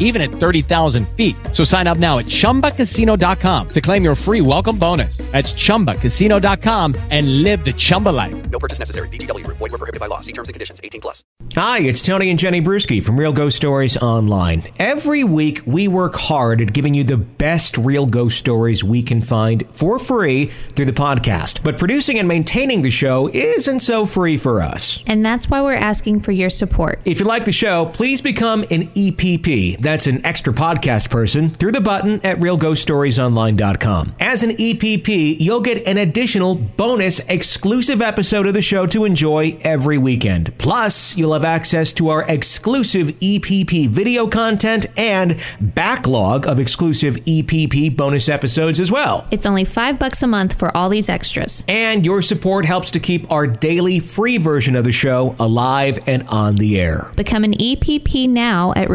even 0.00 0.20
at 0.20 0.30
30,000 0.30 1.08
feet. 1.10 1.36
So 1.52 1.62
sign 1.62 1.86
up 1.86 1.98
now 1.98 2.18
at 2.18 2.24
chumbacasino.com 2.24 3.68
to 3.68 3.80
claim 3.80 4.02
your 4.02 4.16
free 4.16 4.40
welcome 4.40 4.76
bonus. 4.76 5.18
That's 5.30 5.52
chumbacasino.com 5.52 6.96
and 7.10 7.44
live 7.44 7.64
the 7.64 7.72
Chumba 7.72 8.08
life. 8.08 8.50
No 8.50 8.58
purchase 8.58 8.80
necessary. 8.80 9.08
VGW 9.08 9.44
Group. 9.44 9.58
Void 9.58 9.70
were 9.70 9.78
prohibited 9.78 10.00
by 10.00 10.06
law. 10.06 10.18
See 10.20 10.32
terms 10.32 10.48
and 10.48 10.54
conditions. 10.54 10.80
18 10.82 11.00
plus. 11.00 11.22
Hi, 11.54 11.80
it's 11.80 12.00
Tony 12.02 12.30
and 12.30 12.38
Jenny 12.38 12.62
Bruschi 12.62 13.02
from 13.02 13.18
Real 13.18 13.32
Ghost 13.32 13.56
Stories 13.56 13.96
Online. 13.96 14.62
Every 14.78 15.24
week, 15.24 15.62
we 15.66 15.88
work 15.88 16.14
hard 16.14 16.60
at 16.60 16.72
giving 16.72 16.94
you 16.94 17.02
the 17.02 17.16
best 17.16 17.76
real 17.76 18.06
ghost 18.06 18.38
stories 18.38 18.84
we 18.84 19.02
can 19.02 19.20
find 19.20 19.68
for 19.72 19.98
free 19.98 20.52
through 20.76 20.86
the 20.86 20.92
podcast. 20.92 21.62
But 21.64 21.76
producing 21.76 22.18
and 22.18 22.28
maintaining 22.28 22.82
the 22.82 22.90
show 22.90 23.28
isn't 23.32 23.80
so 23.80 24.06
free 24.06 24.36
for 24.36 24.62
us. 24.62 25.02
And 25.06 25.26
that's 25.26 25.50
why 25.50 25.60
we're 25.60 25.74
asking 25.74 26.20
for 26.20 26.30
your 26.32 26.50
support. 26.50 27.00
If 27.04 27.18
you 27.18 27.26
like 27.26 27.44
the 27.44 27.52
show, 27.52 27.86
please 27.86 28.20
become 28.20 28.62
an 28.70 28.86
EPP. 28.88 29.78
That's 29.80 29.89
an 29.90 30.24
extra 30.24 30.52
podcast 30.52 31.10
person 31.10 31.50
through 31.50 31.72
the 31.72 31.80
button 31.80 32.20
at 32.24 32.38
realghoststoriesonline.com. 32.38 34.14
As 34.20 34.44
an 34.44 34.50
EPP, 34.50 35.40
you'll 35.40 35.60
get 35.60 35.84
an 35.86 35.98
additional 35.98 36.54
bonus 36.54 37.18
exclusive 37.28 38.00
episode 38.00 38.46
of 38.46 38.54
the 38.54 38.62
show 38.62 38.86
to 38.86 39.04
enjoy 39.04 39.58
every 39.62 39.98
weekend. 39.98 40.56
Plus, 40.58 41.16
you'll 41.16 41.32
have 41.32 41.44
access 41.44 41.92
to 41.94 42.08
our 42.08 42.22
exclusive 42.28 43.08
EPP 43.18 43.88
video 43.88 44.28
content 44.28 44.86
and 44.96 45.40
backlog 45.60 46.46
of 46.46 46.60
exclusive 46.60 47.16
EPP 47.16 47.96
bonus 47.96 48.28
episodes 48.28 48.78
as 48.78 48.92
well. 48.92 49.26
It's 49.32 49.46
only 49.46 49.64
five 49.64 49.98
bucks 49.98 50.22
a 50.22 50.28
month 50.28 50.54
for 50.56 50.76
all 50.76 50.88
these 50.88 51.08
extras. 51.08 51.64
And 51.66 52.06
your 52.06 52.22
support 52.22 52.64
helps 52.64 52.92
to 52.92 53.00
keep 53.00 53.30
our 53.32 53.46
daily 53.46 53.98
free 53.98 54.36
version 54.38 54.76
of 54.76 54.84
the 54.84 54.92
show 54.92 55.34
alive 55.40 55.98
and 56.06 56.22
on 56.28 56.54
the 56.56 56.80
air. 56.80 57.10
Become 57.16 57.42
an 57.42 57.54
EPP 57.54 58.28
now 58.28 58.72
at 58.76 58.88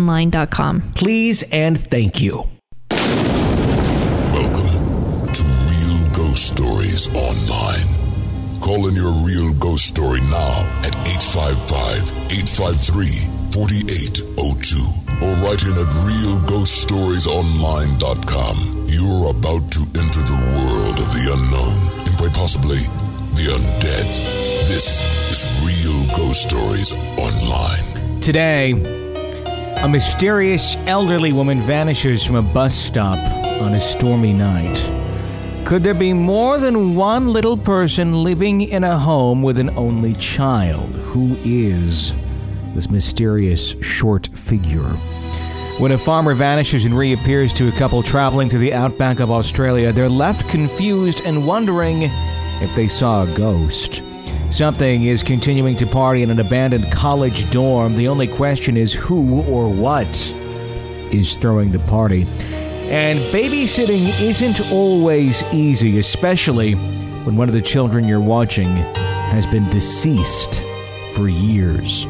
realghoststoriesonline.com. 0.00 0.92
Please 0.94 1.42
and 1.50 1.78
thank 1.78 2.20
you. 2.20 2.44
Welcome 4.32 5.32
to 5.32 5.44
Real 5.44 6.08
Ghost 6.12 6.46
Stories 6.48 7.10
Online. 7.14 7.96
Call 8.60 8.88
in 8.88 8.94
your 8.94 9.12
real 9.12 9.54
ghost 9.54 9.86
story 9.86 10.20
now 10.20 10.68
at 10.84 10.94
855 11.08 12.12
853 12.30 13.06
4802 13.50 14.78
or 15.24 15.32
write 15.42 15.62
in 15.64 15.72
at 15.72 15.88
realghoststoriesonline.com. 16.04 18.86
You're 18.88 19.30
about 19.30 19.70
to 19.72 19.80
enter 19.98 20.22
the 20.22 20.34
world 20.34 21.00
of 21.00 21.10
the 21.12 21.32
unknown 21.32 21.88
and 22.06 22.16
quite 22.18 22.34
possibly 22.34 22.80
the 23.34 23.48
undead. 23.56 24.04
This 24.68 25.02
is 25.32 25.46
Real 25.64 26.04
Ghost 26.14 26.42
Stories 26.42 26.92
Online. 26.92 28.20
Today, 28.20 28.74
a 29.82 29.88
mysterious 29.88 30.76
elderly 30.86 31.32
woman 31.32 31.62
vanishes 31.62 32.22
from 32.22 32.36
a 32.36 32.42
bus 32.42 32.74
stop 32.74 33.18
on 33.62 33.72
a 33.72 33.80
stormy 33.80 34.30
night. 34.30 34.76
Could 35.64 35.82
there 35.82 35.94
be 35.94 36.12
more 36.12 36.58
than 36.58 36.96
one 36.96 37.28
little 37.28 37.56
person 37.56 38.22
living 38.22 38.60
in 38.60 38.84
a 38.84 38.98
home 38.98 39.40
with 39.40 39.56
an 39.56 39.70
only 39.78 40.12
child? 40.12 40.90
Who 40.96 41.34
is 41.42 42.12
this 42.74 42.90
mysterious 42.90 43.70
short 43.80 44.28
figure? 44.36 44.90
When 45.78 45.92
a 45.92 45.98
farmer 45.98 46.34
vanishes 46.34 46.84
and 46.84 46.96
reappears 46.96 47.50
to 47.54 47.68
a 47.68 47.72
couple 47.72 48.02
traveling 48.02 48.50
to 48.50 48.58
the 48.58 48.74
outback 48.74 49.18
of 49.18 49.30
Australia, 49.30 49.92
they're 49.92 50.10
left 50.10 50.46
confused 50.50 51.22
and 51.24 51.46
wondering 51.46 52.02
if 52.60 52.74
they 52.76 52.86
saw 52.86 53.22
a 53.22 53.34
ghost. 53.34 54.02
Something 54.50 55.04
is 55.04 55.22
continuing 55.22 55.76
to 55.76 55.86
party 55.86 56.22
in 56.22 56.30
an 56.30 56.40
abandoned 56.40 56.90
college 56.90 57.48
dorm. 57.50 57.96
The 57.96 58.08
only 58.08 58.26
question 58.26 58.76
is 58.76 58.92
who 58.92 59.42
or 59.42 59.68
what 59.72 60.08
is 61.12 61.36
throwing 61.36 61.70
the 61.70 61.78
party. 61.78 62.26
And 62.90 63.20
babysitting 63.32 64.20
isn't 64.20 64.72
always 64.72 65.44
easy, 65.52 65.98
especially 65.98 66.72
when 66.72 67.36
one 67.36 67.48
of 67.48 67.54
the 67.54 67.62
children 67.62 68.08
you're 68.08 68.20
watching 68.20 68.66
has 68.66 69.46
been 69.46 69.70
deceased 69.70 70.64
for 71.14 71.28
years. 71.28 72.06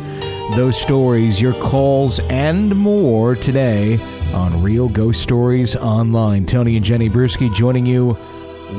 Those 0.56 0.80
stories, 0.80 1.40
your 1.40 1.54
calls, 1.54 2.20
and 2.30 2.74
more 2.74 3.36
today 3.36 4.00
on 4.32 4.62
Real 4.62 4.88
Ghost 4.88 5.22
Stories 5.22 5.76
Online. 5.76 6.46
Tony 6.46 6.76
and 6.76 6.84
Jenny 6.84 7.10
Bruschi 7.10 7.54
joining 7.54 7.84
you 7.84 8.16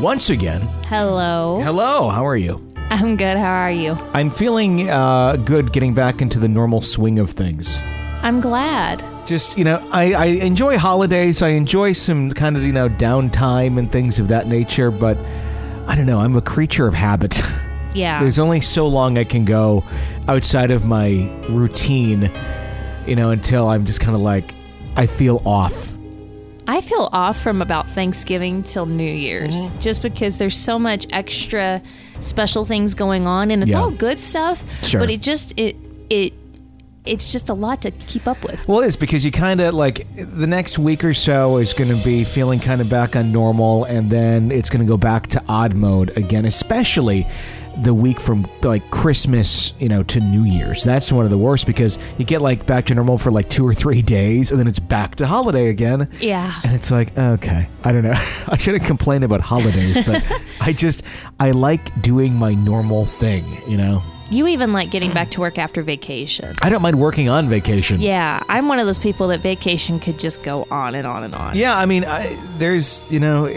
once 0.02 0.32
again. 0.32 0.62
Hello. 0.88 1.62
Hello, 1.62 2.10
how 2.10 2.26
are 2.26 2.36
you? 2.36 2.71
I'm 3.04 3.16
good. 3.18 3.38
How 3.38 3.52
are 3.54 3.72
you? 3.72 3.94
I'm 4.14 4.30
feeling 4.30 4.90
uh, 4.90 5.38
good 5.38 5.72
getting 5.74 5.94
back 5.94 6.22
into 6.22 6.40
the 6.40 6.48
normal 6.48 6.82
swing 6.82 7.20
of 7.20 7.32
things. 7.32 7.80
I'm 8.22 8.40
glad. 8.42 9.04
Just, 9.28 9.58
you 9.58 9.64
know, 9.64 9.86
I, 9.92 10.14
I 10.14 10.26
enjoy 10.26 10.78
holidays. 10.78 11.42
I 11.42 11.50
enjoy 11.50 11.94
some 11.94 12.32
kind 12.32 12.58
of, 12.58 12.64
you 12.64 12.74
know, 12.74 12.90
downtime 12.90 13.80
and 13.80 13.92
things 13.92 14.20
of 14.20 14.28
that 14.28 14.48
nature, 14.48 14.92
but 14.92 15.18
I 15.88 15.96
don't 15.96 16.06
know. 16.06 16.20
I'm 16.20 16.36
a 16.36 16.42
creature 16.42 16.88
of 16.88 16.94
habit. 16.94 17.42
Yeah. 17.94 18.22
There's 18.22 18.40
only 18.40 18.62
so 18.62 18.88
long 18.88 19.18
I 19.18 19.26
can 19.26 19.44
go 19.44 19.84
outside 20.30 20.72
of 20.72 20.86
my 20.86 21.30
routine, 21.50 22.32
you 23.06 23.18
know, 23.18 23.32
until 23.32 23.68
I'm 23.68 23.86
just 23.86 24.00
kind 24.00 24.16
of 24.16 24.22
like, 24.22 24.54
I 24.96 25.08
feel 25.08 25.42
off. 25.46 25.92
I 26.70 26.80
feel 26.80 27.10
off 27.12 27.38
from 27.42 27.62
about 27.62 27.90
Thanksgiving 27.90 28.64
till 28.64 28.86
New 28.86 29.04
Year's 29.04 29.54
Mm-hmm. 29.54 29.80
just 29.80 30.02
because 30.04 30.38
there's 30.38 30.56
so 30.56 30.80
much 30.80 31.06
extra 31.12 31.82
special 32.22 32.66
things 32.66 32.94
going 32.94 33.28
on 33.28 33.52
and 33.52 33.62
it's 33.64 33.72
Yeah. 33.72 33.82
all 33.82 33.92
good 33.92 34.20
stuff, 34.20 34.64
Sure. 34.84 35.00
but 35.02 35.10
it 35.10 35.22
just 35.22 35.54
it 35.58 35.76
it 36.10 36.34
it's 37.06 37.32
just 37.32 37.50
a 37.50 37.54
lot 37.54 37.82
to 37.82 37.92
keep 37.92 38.28
up 38.28 38.44
with. 38.44 38.68
Well, 38.68 38.82
it 38.82 38.88
is 38.88 38.96
because 38.96 39.26
you 39.26 39.32
kind 39.32 39.60
of 39.60 39.74
like 39.74 40.08
the 40.16 40.48
next 40.48 40.78
week 40.78 41.04
or 41.04 41.14
so 41.14 41.58
is 41.58 41.74
going 41.74 41.90
to 41.96 42.04
be 42.04 42.24
feeling 42.24 42.60
kind 42.60 42.82
of 42.82 42.90
back 42.90 43.16
on 43.16 43.32
normal, 43.32 43.86
and 43.86 44.10
then 44.10 44.52
it's 44.52 44.70
going 44.70 44.86
to 44.86 44.90
go 44.90 44.98
back 44.98 45.28
to 45.28 45.44
odd 45.48 45.74
mode 45.74 46.16
again, 46.18 46.46
especially 46.46 47.28
the 47.84 47.94
week 47.94 48.20
from 48.20 48.48
like 48.64 48.90
Christmas, 48.92 49.74
you 49.80 49.90
know, 49.90 50.04
to 50.04 50.20
New 50.20 50.44
Year's. 50.44 50.84
That's 50.84 51.12
one 51.12 51.26
of 51.26 51.32
the 51.32 51.38
worst 51.38 51.66
because 51.66 51.98
you 52.18 52.26
get 52.26 52.42
like 52.42 52.66
back 52.66 52.86
to 52.88 52.96
normal 52.96 53.18
for 53.18 53.32
like 53.32 53.50
two 53.50 53.68
or 53.68 53.74
three 53.74 54.02
days, 54.02 54.52
and 54.52 54.60
then 54.60 54.68
it's 54.68 54.80
back 54.80 55.16
to 55.16 55.28
holiday 55.28 55.70
again. 55.70 56.10
Yeah. 56.20 56.54
And 56.64 56.76
it's 56.76 56.92
like, 56.92 57.18
okay, 57.18 57.68
I 57.84 57.92
don't 57.92 58.04
know. 58.04 58.12
I 58.48 58.58
shouldn't 58.58 58.86
complain 58.86 59.24
about 59.24 59.42
holidays, 59.42 59.98
but 60.06 60.24
I 60.62 60.74
just, 60.74 61.02
I 61.40 61.52
like 61.52 62.02
doing 62.02 62.36
my 62.36 62.54
normal 62.54 63.06
thing, 63.06 63.46
you 63.68 63.78
know? 63.78 64.04
You 64.32 64.48
even 64.48 64.72
like 64.72 64.92
getting 64.92 65.12
back 65.12 65.30
to 65.32 65.42
work 65.42 65.58
after 65.58 65.84
vacation. 65.84 66.56
I 66.62 66.70
don't 66.70 66.82
mind 66.82 66.98
working 66.98 67.28
on 67.28 67.50
vacation. 67.50 68.00
Yeah, 68.00 68.42
I'm 68.48 68.70
one 68.70 68.80
of 68.80 68.86
those 68.86 68.98
people 68.98 69.28
that 69.28 69.42
vacation 69.42 70.00
could 70.00 70.18
just 70.18 70.42
go 70.42 70.66
on 70.72 70.96
and 70.96 71.06
on 71.06 71.26
and 71.26 71.36
on. 71.36 71.58
Yeah, 71.58 71.78
I 71.78 71.86
mean, 71.86 72.06
I, 72.06 72.40
there's, 72.58 73.04
you 73.10 73.20
know, 73.20 73.48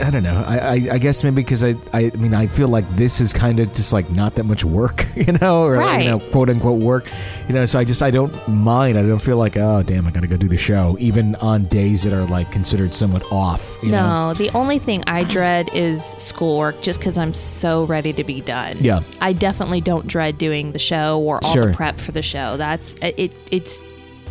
I 0.00 0.10
don't 0.10 0.22
know. 0.22 0.44
I, 0.46 0.58
I, 0.58 0.72
I 0.92 0.98
guess 0.98 1.22
maybe 1.24 1.36
because 1.42 1.62
I, 1.64 1.74
I, 1.92 2.10
mean, 2.10 2.32
I 2.34 2.46
feel 2.46 2.68
like 2.68 2.88
this 2.96 3.20
is 3.20 3.32
kind 3.32 3.60
of 3.60 3.72
just 3.72 3.92
like 3.92 4.10
not 4.10 4.34
that 4.36 4.44
much 4.44 4.64
work, 4.64 5.06
you 5.16 5.32
know, 5.32 5.64
or 5.64 5.74
Right. 5.74 6.04
you 6.04 6.10
know, 6.10 6.20
quote 6.30 6.48
unquote 6.48 6.80
work, 6.80 7.08
you 7.48 7.54
know. 7.54 7.64
So 7.64 7.78
I 7.78 7.84
just 7.84 8.02
I 8.02 8.10
don't 8.10 8.32
mind. 8.48 8.96
I 8.98 9.02
don't 9.02 9.18
feel 9.18 9.36
like 9.36 9.56
oh 9.56 9.82
damn, 9.82 10.06
I 10.06 10.10
got 10.10 10.20
to 10.20 10.26
go 10.26 10.36
do 10.36 10.48
the 10.48 10.56
show, 10.56 10.96
even 11.00 11.34
on 11.36 11.64
days 11.64 12.02
that 12.04 12.12
are 12.12 12.24
like 12.26 12.50
considered 12.52 12.94
somewhat 12.94 13.30
off. 13.32 13.78
You 13.82 13.90
no, 13.92 14.28
know? 14.28 14.34
the 14.34 14.50
only 14.50 14.78
thing 14.78 15.02
I 15.06 15.24
dread 15.24 15.68
is 15.74 16.02
schoolwork 16.16 16.80
just 16.82 16.98
because 17.00 17.18
I'm 17.18 17.34
so 17.34 17.84
ready 17.84 18.12
to 18.12 18.24
be 18.24 18.40
done. 18.40 18.78
Yeah. 18.80 19.00
I 19.20 19.32
definitely 19.32 19.80
don't 19.80 20.06
dread 20.06 20.38
doing 20.38 20.72
the 20.72 20.78
show 20.78 21.20
or 21.20 21.40
all 21.44 21.52
Sure. 21.52 21.66
the 21.66 21.74
prep 21.74 21.98
for 22.00 22.12
the 22.12 22.22
show. 22.22 22.56
That's 22.56 22.94
it. 23.02 23.32
It's 23.50 23.78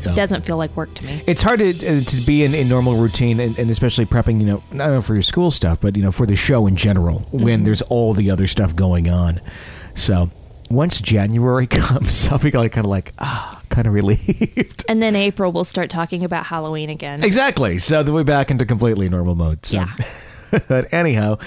Yeah. 0.03 0.15
doesn't 0.15 0.45
feel 0.45 0.57
like 0.57 0.75
work 0.75 0.93
to 0.95 1.05
me. 1.05 1.23
It's 1.27 1.41
hard 1.41 1.59
to, 1.59 1.69
uh, 1.69 2.01
to 2.01 2.17
be 2.21 2.43
in, 2.43 2.53
in 2.53 2.67
normal 2.69 2.95
routine 2.95 3.39
and, 3.39 3.57
and 3.57 3.69
especially 3.69 4.05
prepping, 4.05 4.39
you 4.39 4.45
know, 4.45 4.63
not 4.71 4.89
only 4.89 5.01
for 5.01 5.13
your 5.13 5.23
school 5.23 5.51
stuff, 5.51 5.79
but, 5.81 5.95
you 5.95 6.03
know, 6.03 6.11
for 6.11 6.25
the 6.25 6.35
show 6.35 6.67
in 6.67 6.75
general 6.75 7.19
when 7.31 7.63
there's 7.63 7.81
all 7.83 8.13
the 8.13 8.31
other 8.31 8.47
stuff 8.47 8.75
going 8.75 9.09
on. 9.09 9.41
So 9.95 10.29
once 10.69 11.01
January 11.01 11.67
comes, 11.79 12.27
I'll 12.29 12.39
be 12.39 12.51
like, 12.51 12.71
kind 12.71 12.85
of 12.85 12.91
like, 12.91 13.13
ah, 13.19 13.61
kind 13.69 13.87
of 13.87 13.93
relieved. 13.93 14.85
And 14.87 15.01
then 15.01 15.15
April 15.15 15.51
we'll 15.51 15.63
start 15.63 15.89
talking 15.89 16.23
about 16.23 16.45
Halloween 16.45 16.89
again. 16.89 17.23
exactly. 17.23 17.77
So 17.79 18.03
then 18.03 18.13
we're 18.13 18.23
back 18.23 18.51
into 18.51 18.65
completely 18.65 19.09
normal 19.09 19.35
mode. 19.35 19.65
So. 19.65 19.77
Yeah. 19.77 19.93
but 20.67 20.93
anyhow, 20.93 21.37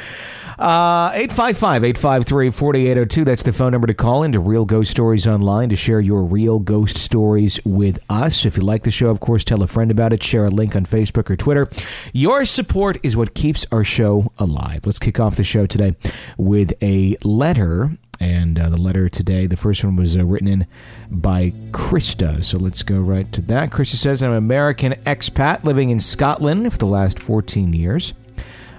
uh, 0.63 1.11
855-853-4802. 1.13 3.25
That's 3.25 3.43
the 3.43 3.53
phone 3.53 3.73
number 3.73 3.89
to 3.89 3.95
call 3.95 4.23
into 4.23 4.39
Real 4.39 4.65
Ghost 4.65 4.93
Stories 4.93 5.27
Online 5.27 5.69
to 5.69 5.77
share 5.77 6.01
your 6.01 6.23
real 6.23 6.61
ghost 6.61 6.97
stories 6.97 7.59
with 7.65 7.99
us. 8.09 8.47
If 8.47 8.57
you 8.57 8.63
like 8.63 8.85
the 8.85 8.93
show, 8.93 9.09
of 9.09 9.19
course, 9.19 9.43
tell 9.43 9.61
a 9.63 9.67
friend 9.67 9.91
about 9.91 10.13
it. 10.13 10.23
Share 10.23 10.47
a 10.47 10.51
link 10.51 10.77
on 10.77 10.87
Facebook 10.87 11.29
or 11.31 11.37
Twitter. 11.37 11.67
Your 12.13 12.47
support 12.47 12.97
is 13.03 13.17
what 13.17 13.35
keeps 13.35 13.67
our 13.73 13.83
show 13.83 14.31
alive. 14.39 14.87
Let's 14.87 15.01
kick 15.01 15.19
off 15.19 15.35
the 15.35 15.43
show 15.43 15.67
today 15.67 15.97
with 16.39 16.73
a 16.81 17.17
letter 17.25 17.91
And 18.21 18.57
uh, 18.57 18.69
the 18.69 18.81
letter 18.81 19.09
today, 19.09 19.49
the 19.49 19.57
first 19.57 19.83
one 19.83 19.97
was 19.97 20.17
uh, 20.17 20.25
written 20.25 20.47
in 20.47 20.69
by 21.11 21.51
Krista. 21.73 22.45
So 22.45 22.57
let's 22.57 22.85
go 22.85 23.01
right 23.01 23.33
to 23.33 23.43
that. 23.43 23.71
Krista 23.71 23.97
says, 23.97 24.23
I'm 24.23 24.31
an 24.31 24.37
American 24.37 24.93
expat 25.05 25.65
living 25.65 25.91
in 25.91 25.99
Scotland 25.99 26.71
for 26.71 26.79
the 26.79 26.87
last 26.87 27.19
14 27.19 27.73
years. 27.73 28.13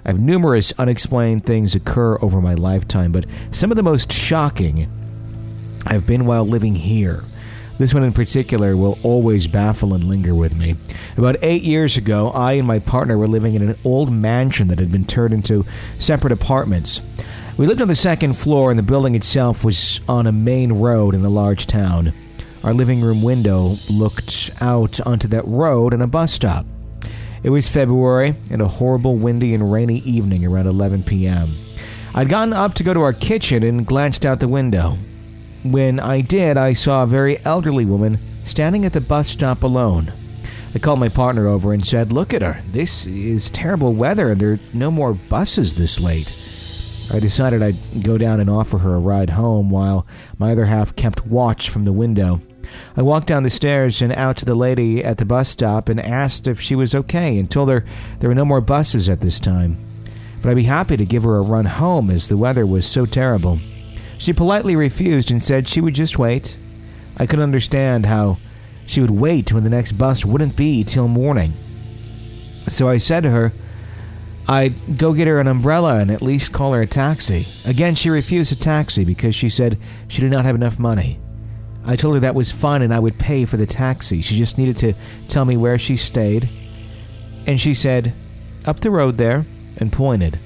I 0.05 0.09
have 0.09 0.19
numerous 0.19 0.73
unexplained 0.77 1.45
things 1.45 1.75
occur 1.75 2.17
over 2.21 2.41
my 2.41 2.53
lifetime, 2.53 3.11
but 3.11 3.25
some 3.51 3.71
of 3.71 3.77
the 3.77 3.83
most 3.83 4.11
shocking 4.11 4.89
have 5.87 6.05
been 6.05 6.25
while 6.25 6.45
living 6.45 6.75
here. 6.75 7.23
This 7.77 7.93
one 7.93 8.03
in 8.03 8.13
particular 8.13 8.77
will 8.77 8.99
always 9.01 9.47
baffle 9.47 9.93
and 9.93 10.03
linger 10.03 10.35
with 10.35 10.55
me. 10.55 10.75
About 11.17 11.37
eight 11.41 11.63
years 11.63 11.97
ago, 11.97 12.29
I 12.29 12.53
and 12.53 12.67
my 12.67 12.79
partner 12.79 13.17
were 13.17 13.27
living 13.27 13.55
in 13.55 13.67
an 13.67 13.77
old 13.83 14.11
mansion 14.11 14.67
that 14.67 14.79
had 14.79 14.91
been 14.91 15.05
turned 15.05 15.33
into 15.33 15.65
separate 15.99 16.33
apartments. 16.33 17.01
We 17.57 17.65
lived 17.65 17.81
on 17.81 17.87
the 17.87 17.95
second 17.95 18.33
floor, 18.33 18.69
and 18.69 18.77
the 18.77 18.83
building 18.83 19.15
itself 19.15 19.63
was 19.63 19.99
on 20.07 20.27
a 20.27 20.31
main 20.31 20.73
road 20.73 21.15
in 21.15 21.25
a 21.25 21.29
large 21.29 21.65
town. 21.65 22.13
Our 22.63 22.73
living 22.73 23.01
room 23.01 23.23
window 23.23 23.77
looked 23.89 24.51
out 24.61 25.01
onto 25.01 25.27
that 25.29 25.47
road 25.47 25.93
and 25.93 26.01
a 26.03 26.07
bus 26.07 26.31
stop. 26.31 26.65
It 27.43 27.49
was 27.49 27.67
February 27.67 28.35
and 28.49 28.61
a 28.61 28.67
horrible 28.67 29.17
windy 29.17 29.53
and 29.53 29.69
rainy 29.71 29.99
evening 29.99 30.45
around 30.45 30.65
11 30.65 31.03
p.m. 31.03 31.53
I'd 32.15 32.29
gotten 32.29 32.53
up 32.53 32.73
to 32.75 32.83
go 32.83 32.93
to 32.93 33.01
our 33.01 33.11
kitchen 33.11 33.63
and 33.63 33.85
glanced 33.85 34.25
out 34.25 34.39
the 34.39 34.47
window. 34.47 34.97
When 35.63 35.99
I 35.99 36.21
did, 36.21 36.55
I 36.55 36.71
saw 36.71 37.03
a 37.03 37.07
very 37.07 37.43
elderly 37.43 37.83
woman 37.83 38.17
standing 38.45 38.85
at 38.85 38.93
the 38.93 39.01
bus 39.01 39.27
stop 39.27 39.63
alone. 39.63 40.13
I 40.73 40.79
called 40.79 40.99
my 40.99 41.09
partner 41.09 41.47
over 41.47 41.73
and 41.73 41.85
said, 41.85 42.13
Look 42.13 42.33
at 42.33 42.41
her. 42.41 42.61
This 42.71 43.05
is 43.05 43.49
terrible 43.49 43.93
weather, 43.93 44.31
and 44.31 44.39
there 44.39 44.53
are 44.53 44.59
no 44.73 44.89
more 44.89 45.13
buses 45.13 45.75
this 45.75 45.99
late. 45.99 46.33
I 47.11 47.19
decided 47.19 47.61
I'd 47.61 48.03
go 48.03 48.17
down 48.17 48.39
and 48.39 48.49
offer 48.49 48.77
her 48.79 48.95
a 48.95 48.99
ride 48.99 49.31
home 49.31 49.69
while 49.69 50.07
my 50.37 50.51
other 50.51 50.65
half 50.65 50.95
kept 50.95 51.27
watch 51.27 51.69
from 51.69 51.83
the 51.83 51.91
window. 51.91 52.41
I 52.95 53.01
walked 53.01 53.27
down 53.27 53.43
the 53.43 53.49
stairs 53.49 54.01
and 54.01 54.13
out 54.13 54.37
to 54.37 54.45
the 54.45 54.55
lady 54.55 55.03
at 55.03 55.17
the 55.17 55.25
bus 55.25 55.49
stop 55.49 55.89
and 55.89 55.99
asked 55.99 56.47
if 56.47 56.59
she 56.59 56.75
was 56.75 56.95
okay 56.95 57.37
and 57.37 57.49
told 57.49 57.69
her 57.69 57.85
there 58.19 58.29
were 58.29 58.35
no 58.35 58.45
more 58.45 58.61
buses 58.61 59.09
at 59.09 59.21
this 59.21 59.39
time. 59.39 59.77
But 60.41 60.49
I'd 60.49 60.55
be 60.55 60.63
happy 60.63 60.97
to 60.97 61.05
give 61.05 61.23
her 61.23 61.37
a 61.37 61.41
run 61.41 61.65
home 61.65 62.09
as 62.09 62.27
the 62.27 62.37
weather 62.37 62.65
was 62.65 62.85
so 62.85 63.05
terrible. 63.05 63.59
She 64.17 64.33
politely 64.33 64.75
refused 64.75 65.31
and 65.31 65.43
said 65.43 65.67
she 65.67 65.81
would 65.81 65.95
just 65.95 66.19
wait. 66.19 66.57
I 67.17 67.25
could 67.25 67.39
understand 67.39 68.05
how 68.05 68.37
she 68.85 69.01
would 69.01 69.11
wait 69.11 69.53
when 69.53 69.63
the 69.63 69.69
next 69.69 69.93
bus 69.93 70.25
wouldn't 70.25 70.55
be 70.55 70.83
till 70.83 71.07
morning. 71.07 71.53
So 72.67 72.89
I 72.89 72.97
said 72.97 73.23
to 73.23 73.29
her, 73.29 73.51
I'd 74.47 74.97
go 74.97 75.13
get 75.13 75.27
her 75.27 75.39
an 75.39 75.47
umbrella 75.47 75.99
and 75.99 76.11
at 76.11 76.21
least 76.21 76.51
call 76.51 76.73
her 76.73 76.81
a 76.81 76.87
taxi. 76.87 77.47
Again, 77.65 77.95
she 77.95 78.09
refused 78.09 78.51
a 78.51 78.55
taxi 78.55 79.05
because 79.05 79.35
she 79.35 79.47
said 79.47 79.79
she 80.07 80.21
did 80.21 80.31
not 80.31 80.45
have 80.45 80.55
enough 80.55 80.77
money. 80.77 81.19
I 81.85 81.95
told 81.95 82.15
her 82.15 82.19
that 82.21 82.35
was 82.35 82.51
fine 82.51 82.81
and 82.81 82.93
I 82.93 82.99
would 82.99 83.19
pay 83.19 83.45
for 83.45 83.57
the 83.57 83.65
taxi. 83.65 84.21
She 84.21 84.37
just 84.37 84.57
needed 84.57 84.77
to 84.79 84.93
tell 85.27 85.45
me 85.45 85.57
where 85.57 85.77
she 85.77 85.97
stayed. 85.97 86.49
And 87.45 87.59
she 87.59 87.73
said, 87.73 88.13
Up 88.65 88.79
the 88.79 88.91
road 88.91 89.17
there, 89.17 89.45
and 89.77 89.91
pointed. 89.91 90.39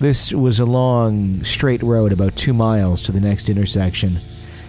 This 0.00 0.32
was 0.32 0.58
a 0.58 0.64
long, 0.64 1.44
straight 1.44 1.82
road 1.82 2.12
about 2.12 2.34
two 2.34 2.52
miles 2.52 3.00
to 3.02 3.12
the 3.12 3.20
next 3.20 3.48
intersection. 3.48 4.18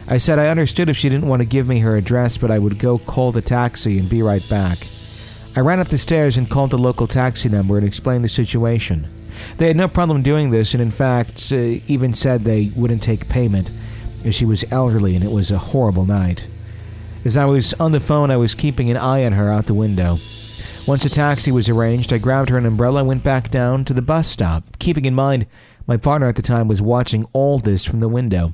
I 0.07 0.19
said 0.19 0.38
I 0.38 0.50
understood 0.50 0.88
if 0.88 0.98
she 0.98 1.10
didn't 1.10 1.28
want 1.28 1.42
to 1.42 1.48
give 1.48 1.68
me 1.68 1.80
her 1.80 1.98
address, 1.98 2.38
but 2.38 2.51
I 2.51 2.60
would 2.60 2.78
go 2.78 3.00
call 3.00 3.31
the 3.31 3.42
taxi 3.42 3.98
and 3.98 4.08
be 4.08 4.22
right 4.22 4.48
back. 4.48 4.78
I 5.56 5.62
ran 5.62 5.80
up 5.80 5.88
the 5.88 5.98
stairs 5.98 6.38
and 6.38 6.50
called 6.50 6.69
the 6.69 6.78
local 6.78 7.08
taxi 7.08 7.50
number 7.50 7.78
and 7.78 7.88
explained 7.88 8.24
the 8.24 8.30
situation. 8.30 9.08
They 9.58 9.68
had 9.68 9.75
no 9.75 9.88
problem 9.88 10.22
doing 10.22 10.51
this, 10.51 10.74
and 10.74 10.81
in 10.81 10.92
fact, 10.92 11.51
uh, 11.51 11.56
even 11.88 12.13
said 12.13 12.44
they 12.44 12.72
wouldn't 12.75 13.01
take 13.01 13.30
payment, 13.30 13.72
she 14.33 14.45
was 14.45 14.66
elderly 14.72 15.16
and 15.16 15.24
it 15.24 15.31
was 15.31 15.51
a 15.51 15.57
horrible 15.57 16.06
night. 16.06 16.48
As 17.24 17.38
I 17.38 17.45
was 17.45 17.74
on 17.75 17.92
the 17.92 18.00
phone, 18.00 18.31
I 18.31 18.38
was 18.38 18.56
keeping 18.56 18.89
an 18.89 18.98
eye 18.98 19.25
on 19.25 19.33
her 19.33 19.51
out 19.51 19.66
the 19.66 19.74
window. 19.74 20.18
Once 20.88 21.04
a 21.04 21.10
taxi 21.10 21.51
was 21.51 21.68
arranged, 21.68 22.13
I 22.13 22.19
grabbed 22.19 22.50
her 22.50 22.57
an 22.57 22.66
umbrella 22.66 23.00
and 23.00 23.07
went 23.07 23.24
back 23.24 23.50
down 23.50 23.83
to 23.86 23.94
the 23.94 24.01
bus 24.01 24.27
stop, 24.27 24.77
keeping 24.77 25.06
in 25.06 25.16
mind 25.16 25.48
my 25.88 25.98
partner 25.98 26.27
at 26.27 26.36
the 26.36 26.42
time 26.42 26.68
was 26.68 26.81
watching 26.81 27.25
all 27.33 27.60
this 27.60 27.83
from 27.83 28.00
the 28.00 28.07
window. 28.07 28.54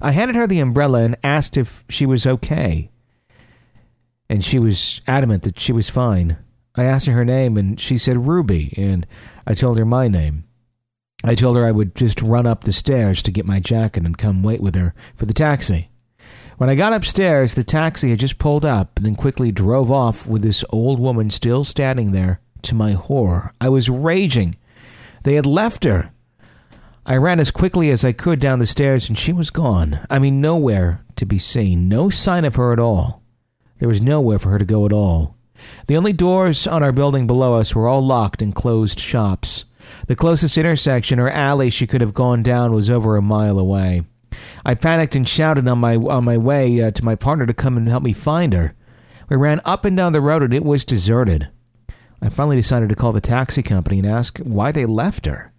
I 0.00 0.12
handed 0.12 0.36
her 0.36 0.46
the 0.46 0.60
umbrella 0.60 1.02
and 1.02 1.16
asked 1.22 1.56
if 1.56 1.84
she 1.88 2.06
was 2.06 2.26
okay. 2.26 2.90
And 4.28 4.44
she 4.44 4.58
was 4.58 5.00
adamant 5.06 5.42
that 5.42 5.60
she 5.60 5.72
was 5.72 5.90
fine. 5.90 6.38
I 6.74 6.84
asked 6.84 7.06
her 7.06 7.12
her 7.12 7.24
name 7.24 7.56
and 7.56 7.78
she 7.78 7.98
said 7.98 8.26
Ruby, 8.26 8.74
and 8.76 9.06
I 9.46 9.54
told 9.54 9.78
her 9.78 9.84
my 9.84 10.08
name. 10.08 10.44
I 11.26 11.34
told 11.34 11.56
her 11.56 11.64
I 11.64 11.70
would 11.70 11.94
just 11.94 12.20
run 12.20 12.46
up 12.46 12.64
the 12.64 12.72
stairs 12.72 13.22
to 13.22 13.32
get 13.32 13.46
my 13.46 13.58
jacket 13.58 14.04
and 14.04 14.16
come 14.16 14.42
wait 14.42 14.60
with 14.60 14.74
her 14.74 14.94
for 15.16 15.24
the 15.24 15.32
taxi. 15.32 15.88
When 16.58 16.68
I 16.68 16.74
got 16.74 16.92
upstairs, 16.92 17.54
the 17.54 17.64
taxi 17.64 18.10
had 18.10 18.20
just 18.20 18.38
pulled 18.38 18.64
up 18.64 18.96
and 18.96 19.06
then 19.06 19.16
quickly 19.16 19.50
drove 19.50 19.90
off 19.90 20.26
with 20.26 20.42
this 20.42 20.62
old 20.68 21.00
woman 21.00 21.30
still 21.30 21.64
standing 21.64 22.12
there. 22.12 22.40
To 22.62 22.74
my 22.74 22.92
horror, 22.92 23.52
I 23.60 23.70
was 23.70 23.88
raging. 23.88 24.56
They 25.22 25.34
had 25.34 25.46
left 25.46 25.84
her. 25.84 26.12
I 27.06 27.16
ran 27.16 27.40
as 27.40 27.50
quickly 27.50 27.90
as 27.90 28.04
I 28.04 28.12
could 28.12 28.38
down 28.38 28.58
the 28.58 28.66
stairs 28.66 29.08
and 29.08 29.18
she 29.18 29.32
was 29.32 29.50
gone. 29.50 30.00
I 30.08 30.18
mean, 30.18 30.40
nowhere 30.40 31.04
to 31.16 31.26
be 31.26 31.38
seen. 31.38 31.88
No 31.88 32.10
sign 32.10 32.44
of 32.44 32.56
her 32.56 32.72
at 32.72 32.78
all. 32.78 33.22
There 33.78 33.88
was 33.88 34.02
nowhere 34.02 34.38
for 34.38 34.50
her 34.50 34.58
to 34.58 34.64
go 34.64 34.86
at 34.86 34.92
all. 34.92 35.36
The 35.86 35.96
only 35.96 36.12
doors 36.12 36.66
on 36.66 36.82
our 36.82 36.92
building 36.92 37.26
below 37.26 37.54
us 37.54 37.74
were 37.74 37.88
all 37.88 38.04
locked 38.04 38.42
and 38.42 38.54
closed 38.54 39.00
shops. 39.00 39.64
The 40.06 40.16
closest 40.16 40.58
intersection 40.58 41.18
or 41.18 41.30
alley 41.30 41.70
she 41.70 41.86
could 41.86 42.00
have 42.00 42.14
gone 42.14 42.42
down 42.42 42.72
was 42.72 42.90
over 42.90 43.16
a 43.16 43.22
mile 43.22 43.58
away. 43.58 44.02
I 44.64 44.74
panicked 44.74 45.14
and 45.14 45.28
shouted 45.28 45.68
on 45.68 45.78
my 45.78 45.96
on 45.96 46.24
my 46.24 46.36
way 46.36 46.82
uh, 46.82 46.90
to 46.90 47.04
my 47.04 47.14
partner 47.14 47.46
to 47.46 47.54
come 47.54 47.76
and 47.76 47.88
help 47.88 48.02
me 48.02 48.12
find 48.12 48.52
her. 48.52 48.74
We 49.28 49.36
ran 49.36 49.60
up 49.64 49.84
and 49.84 49.96
down 49.96 50.12
the 50.12 50.20
road 50.20 50.42
and 50.42 50.52
it 50.52 50.64
was 50.64 50.84
deserted. 50.84 51.48
I 52.20 52.28
finally 52.28 52.56
decided 52.56 52.88
to 52.88 52.96
call 52.96 53.12
the 53.12 53.20
taxi 53.20 53.62
company 53.62 53.98
and 53.98 54.08
ask 54.08 54.38
why 54.38 54.72
they 54.72 54.86
left 54.86 55.26
her. 55.26 55.52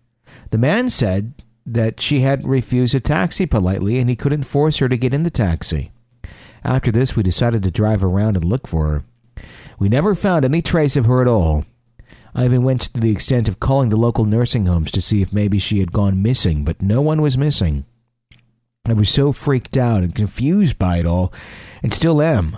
The 0.52 0.58
man 0.58 0.90
said 0.90 1.34
that 1.66 2.00
she 2.00 2.22
had 2.22 2.48
refused 2.48 2.96
a 2.96 3.00
taxi 3.00 3.46
politely 3.46 3.98
and 3.98 4.10
he 4.10 4.16
couldn't 4.16 4.44
force 4.44 4.78
her 4.78 4.90
to 4.90 4.98
get 4.98 5.14
in 5.14 5.24
the 5.24 5.30
taxi. 5.30 5.92
After 6.64 6.92
this, 6.92 7.16
we 7.16 7.24
decided 7.24 7.64
to 7.64 7.72
drive 7.72 8.04
around 8.04 8.36
and 8.36 8.46
look 8.46 8.68
for 8.68 8.88
her. 8.88 9.04
We 9.78 9.90
never 9.90 10.16
found 10.16 10.46
any 10.46 10.62
trace 10.62 10.96
of 10.96 11.06
her 11.06 11.22
at 11.22 11.28
all. 11.28 11.66
I 12.36 12.44
even 12.44 12.64
went 12.64 12.82
to 12.82 13.00
the 13.00 13.12
extent 13.12 13.48
of 13.48 13.62
calling 13.62 13.88
the 13.90 13.96
local 13.96 14.26
nursing 14.26 14.66
homes 14.66 14.92
to 14.92 15.02
see 15.02 15.22
if 15.22 15.32
maybe 15.32 15.58
she 15.58 15.80
had 15.80 15.94
gone 15.94 16.22
missing, 16.22 16.66
but 16.66 16.82
no 16.82 17.02
one 17.02 17.22
was 17.22 17.38
missing. 17.38 17.86
I 18.86 18.94
was 18.94 19.10
so 19.10 19.32
freaked 19.32 19.78
out 19.78 20.04
and 20.04 20.14
confused 20.14 20.78
by 20.78 20.98
it 20.98 21.06
all, 21.06 21.34
and 21.82 21.94
still 21.94 22.22
am. 22.22 22.58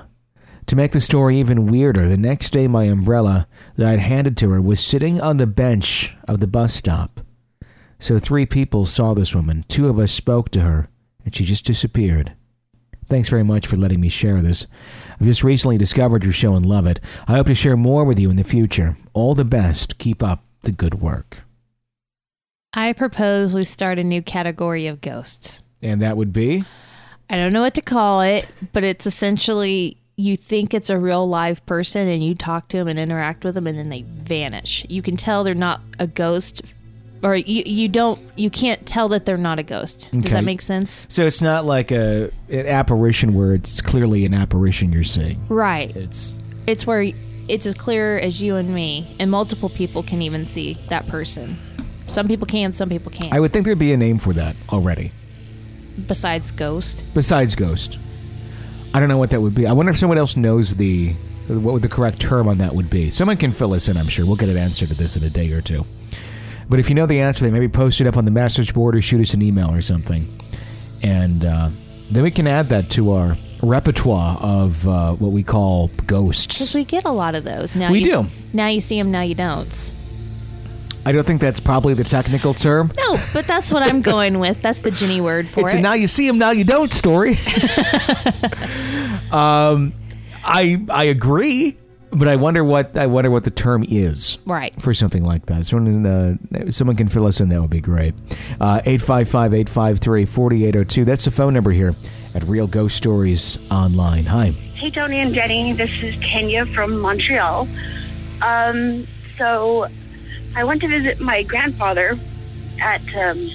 To 0.65 0.75
make 0.75 0.91
the 0.91 0.99
story 0.99 1.39
even 1.39 1.67
weirder, 1.67 2.09
the 2.09 2.17
next 2.17 2.49
day 2.49 2.67
my 2.67 2.85
umbrella 2.85 3.47
that 3.75 3.87
I'd 3.87 3.99
handed 3.99 4.35
to 4.37 4.49
her 4.49 4.61
was 4.61 4.83
sitting 4.83 5.21
on 5.21 5.37
the 5.37 5.47
bench 5.47 6.17
of 6.27 6.39
the 6.39 6.47
bus 6.47 6.73
stop. 6.73 7.21
So 7.99 8.17
three 8.17 8.47
people 8.47 8.87
saw 8.87 9.13
this 9.13 9.33
woman, 9.35 9.63
two 9.67 9.87
of 9.87 9.99
us 9.99 10.11
spoke 10.11 10.49
to 10.49 10.61
her, 10.61 10.89
and 11.23 11.33
she 11.35 11.45
just 11.45 11.65
disappeared. 11.65 12.33
Thanks 13.07 13.29
very 13.29 13.43
much 13.43 13.67
for 13.67 13.77
letting 13.77 14.01
me 14.01 14.09
share 14.09 14.41
this. 14.41 14.67
I've 15.19 15.25
just 15.25 15.43
recently 15.43 15.77
discovered 15.77 16.23
your 16.23 16.33
show 16.33 16.55
and 16.55 16.65
love 16.65 16.85
it. 16.85 16.99
I 17.27 17.33
hope 17.33 17.47
to 17.47 17.55
share 17.55 17.77
more 17.77 18.03
with 18.03 18.19
you 18.19 18.29
in 18.29 18.35
the 18.35 18.43
future. 18.43 18.97
All 19.13 19.33
the 19.33 19.45
best. 19.45 19.97
Keep 19.97 20.21
up 20.21 20.43
the 20.63 20.71
good 20.71 20.95
work. 20.95 21.41
I 22.73 22.93
propose 22.93 23.53
we 23.53 23.63
start 23.63 23.97
a 23.97 24.03
new 24.03 24.21
category 24.21 24.87
of 24.87 25.01
ghosts. 25.01 25.61
And 25.81 26.01
that 26.01 26.17
would 26.17 26.33
be? 26.33 26.65
I 27.29 27.35
don't 27.35 27.53
know 27.53 27.61
what 27.61 27.73
to 27.75 27.81
call 27.81 28.21
it, 28.21 28.47
but 28.73 28.83
it's 28.83 29.05
essentially 29.05 29.97
you 30.17 30.35
think 30.35 30.73
it's 30.73 30.89
a 30.89 30.97
real 30.97 31.27
live 31.27 31.65
person 31.65 32.07
and 32.07 32.23
you 32.23 32.35
talk 32.35 32.67
to 32.69 32.77
them 32.77 32.87
and 32.87 32.99
interact 32.99 33.43
with 33.43 33.55
them 33.55 33.67
and 33.67 33.77
then 33.77 33.89
they 33.89 34.01
vanish. 34.03 34.85
You 34.89 35.01
can 35.01 35.15
tell 35.15 35.43
they're 35.43 35.53
not 35.53 35.81
a 35.99 36.07
ghost 36.07 36.61
or 37.23 37.35
you 37.35 37.63
you 37.65 37.87
don't 37.87 38.19
you 38.35 38.49
can't 38.49 38.85
tell 38.85 39.09
that 39.09 39.25
they're 39.25 39.37
not 39.37 39.59
a 39.59 39.63
ghost. 39.63 40.09
Does 40.11 40.25
Okay. 40.25 40.33
that 40.33 40.43
make 40.43 40.61
sense? 40.61 41.07
So 41.09 41.25
it's 41.25 41.41
not 41.41 41.65
like 41.65 41.91
a 41.91 42.31
an 42.49 42.67
apparition 42.67 43.33
where 43.33 43.53
it's 43.53 43.81
clearly 43.81 44.25
an 44.25 44.33
apparition 44.33 44.91
you're 44.93 45.03
seeing. 45.03 45.39
Right. 45.49 45.95
It's 45.95 46.33
It's 46.67 46.85
where 46.85 47.11
it's 47.47 47.65
as 47.65 47.73
clear 47.75 48.17
as 48.19 48.41
you 48.41 48.55
and 48.57 48.73
me 48.73 49.15
and 49.19 49.31
multiple 49.31 49.69
people 49.69 50.03
can 50.03 50.21
even 50.21 50.45
see 50.45 50.77
that 50.89 51.07
person. 51.07 51.57
Some 52.07 52.27
people 52.27 52.45
can, 52.47 52.71
some 52.73 52.89
people 52.89 53.11
can't. 53.11 53.33
I 53.33 53.39
would 53.39 53.51
think 53.51 53.65
there'd 53.65 53.79
be 53.79 53.91
a 53.93 53.97
name 53.97 54.17
for 54.17 54.33
that 54.33 54.55
already. 54.71 55.11
besides 56.07 56.51
ghost. 56.51 57.03
Besides 57.13 57.55
ghost. 57.55 57.97
I 58.93 58.99
don't 58.99 59.09
know 59.09 59.17
what 59.17 59.31
that 59.31 59.41
would 59.41 59.55
be. 59.55 59.65
I 59.67 59.73
wonder 59.73 59.91
if 59.91 59.97
someone 59.97 60.17
else 60.17 60.35
knows 60.37 60.75
the 60.75 61.13
what 61.47 61.73
would 61.73 61.81
the 61.81 61.89
correct 61.89 62.19
term 62.19 62.47
on 62.47 62.57
that 62.59 62.75
would 62.75 62.89
be. 62.89 63.09
Someone 63.09 63.37
can 63.37 63.51
fill 63.51 63.73
us 63.73 63.87
in, 63.87 63.95
I'm 63.97 64.07
sure. 64.07 64.25
We'll 64.25 64.35
get 64.35 64.49
an 64.49 64.57
answer 64.57 64.85
to 64.85 64.93
this 64.93 65.15
in 65.15 65.23
a 65.23 65.29
day 65.29 65.51
or 65.53 65.61
two. 65.61 65.85
But 66.69 66.79
if 66.79 66.89
you 66.89 66.95
know 66.95 67.05
the 67.05 67.19
answer, 67.21 67.43
then 67.43 67.53
maybe 67.53 67.67
post 67.67 68.01
it 68.01 68.07
up 68.07 68.17
on 68.17 68.25
the 68.25 68.31
message 68.31 68.73
board 68.73 68.95
or 68.95 69.01
shoot 69.01 69.21
us 69.21 69.33
an 69.33 69.41
email 69.41 69.73
or 69.73 69.81
something. 69.81 70.27
And 71.01 71.45
uh, 71.45 71.69
then 72.11 72.23
we 72.23 72.31
can 72.31 72.47
add 72.47 72.69
that 72.69 72.89
to 72.91 73.11
our 73.13 73.37
repertoire 73.61 74.37
of 74.37 74.87
uh, 74.87 75.13
what 75.13 75.31
we 75.31 75.43
call 75.43 75.89
ghosts. 76.05 76.57
Because 76.57 76.75
we 76.75 76.83
get 76.83 77.05
a 77.05 77.11
lot 77.11 77.35
of 77.35 77.43
those. 77.43 77.75
Now 77.75 77.91
We 77.91 77.99
you, 77.99 78.05
do. 78.05 78.25
Now 78.53 78.67
you 78.67 78.81
see 78.81 78.97
them, 78.97 79.11
now 79.11 79.21
you 79.21 79.35
don't. 79.35 79.93
I 81.05 81.13
don't 81.13 81.25
think 81.25 81.39
that's 81.39 81.61
probably 81.61 81.93
the 81.93 82.03
technical 82.03 82.53
term. 82.53 82.91
No, 82.97 83.17
but 83.31 83.47
that's 83.47 83.71
what 83.71 83.81
I'm 83.81 84.01
going 84.01 84.39
with. 84.41 84.61
That's 84.61 84.81
the 84.81 84.91
Jenny 84.91 85.21
word 85.21 85.47
for 85.47 85.61
it's 85.61 85.73
it. 85.73 85.77
a 85.77 85.81
now 85.81 85.93
you 85.93 86.07
see 86.07 86.27
him, 86.27 86.37
now 86.37 86.51
you 86.51 86.65
don't 86.65 86.91
story. 86.91 87.31
um, 89.31 89.93
I 90.43 90.83
I 90.89 91.05
agree, 91.05 91.77
but 92.11 92.27
I 92.27 92.35
wonder 92.35 92.63
what 92.63 92.97
I 92.97 93.05
wonder 93.07 93.29
what 93.31 93.43
the 93.43 93.51
term 93.51 93.83
is. 93.87 94.37
right. 94.45 94.79
for 94.81 94.93
something 94.93 95.23
like 95.23 95.45
that. 95.47 95.65
Someone, 95.65 96.05
uh, 96.05 96.69
someone 96.71 96.95
can 96.95 97.07
fill 97.07 97.25
us 97.25 97.39
in. 97.39 97.49
That 97.49 97.61
would 97.61 97.69
be 97.69 97.81
great. 97.81 98.13
Uh, 98.59 98.81
855-853-4802. 98.81 101.05
That's 101.05 101.25
the 101.25 101.31
phone 101.31 101.53
number 101.53 101.71
here 101.71 101.95
at 102.33 102.43
Real 102.43 102.67
Ghost 102.67 102.97
Stories 102.97 103.57
Online. 103.71 104.25
Hi. 104.25 104.51
Hey, 104.51 104.91
Tony 104.91 105.19
and 105.19 105.33
Jenny. 105.33 105.73
This 105.73 105.91
is 106.03 106.15
Kenya 106.21 106.65
from 106.67 106.99
Montreal. 106.99 107.67
Um, 108.41 109.07
so, 109.37 109.87
I 110.55 110.63
went 110.63 110.81
to 110.81 110.87
visit 110.87 111.19
my 111.19 111.43
grandfather 111.43 112.17
at 112.79 113.01
um, 113.15 113.49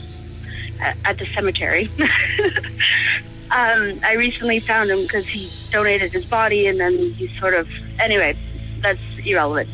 at, 0.80 0.96
at 1.04 1.18
the 1.18 1.26
cemetery. 1.26 1.88
um, 3.52 4.00
I 4.02 4.14
recently 4.14 4.60
found 4.60 4.90
him 4.90 5.02
because 5.02 5.26
he 5.26 5.50
donated 5.70 6.12
his 6.12 6.24
body, 6.24 6.66
and 6.66 6.80
then 6.80 7.12
he 7.14 7.28
sort 7.38 7.54
of. 7.54 7.68
Anyway, 7.98 8.36
that's 8.80 9.00
irrelevant. 9.24 9.68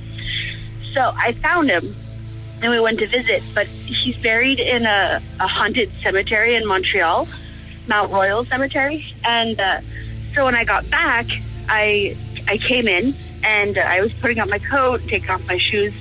So 0.92 1.12
I 1.16 1.32
found 1.32 1.70
him, 1.70 1.94
and 2.62 2.70
we 2.70 2.80
went 2.80 2.98
to 2.98 3.06
visit. 3.06 3.42
But 3.54 3.66
he's 3.66 4.16
buried 4.16 4.60
in 4.60 4.84
a, 4.84 5.22
a 5.40 5.46
haunted 5.46 5.90
cemetery 6.02 6.56
in 6.56 6.66
Montreal, 6.66 7.28
Mount 7.86 8.12
Royal 8.12 8.44
Cemetery, 8.44 9.04
and. 9.24 9.58
Uh, 9.58 9.80
so 10.34 10.44
when 10.44 10.54
I 10.54 10.64
got 10.64 10.88
back, 10.90 11.26
I 11.68 12.16
I 12.46 12.58
came 12.58 12.86
in 12.86 13.14
and 13.44 13.78
I 13.78 14.00
was 14.00 14.12
putting 14.14 14.38
on 14.40 14.48
my 14.48 14.58
coat, 14.58 15.02
taking 15.08 15.30
off 15.30 15.44
my 15.46 15.58
shoes, 15.58 15.92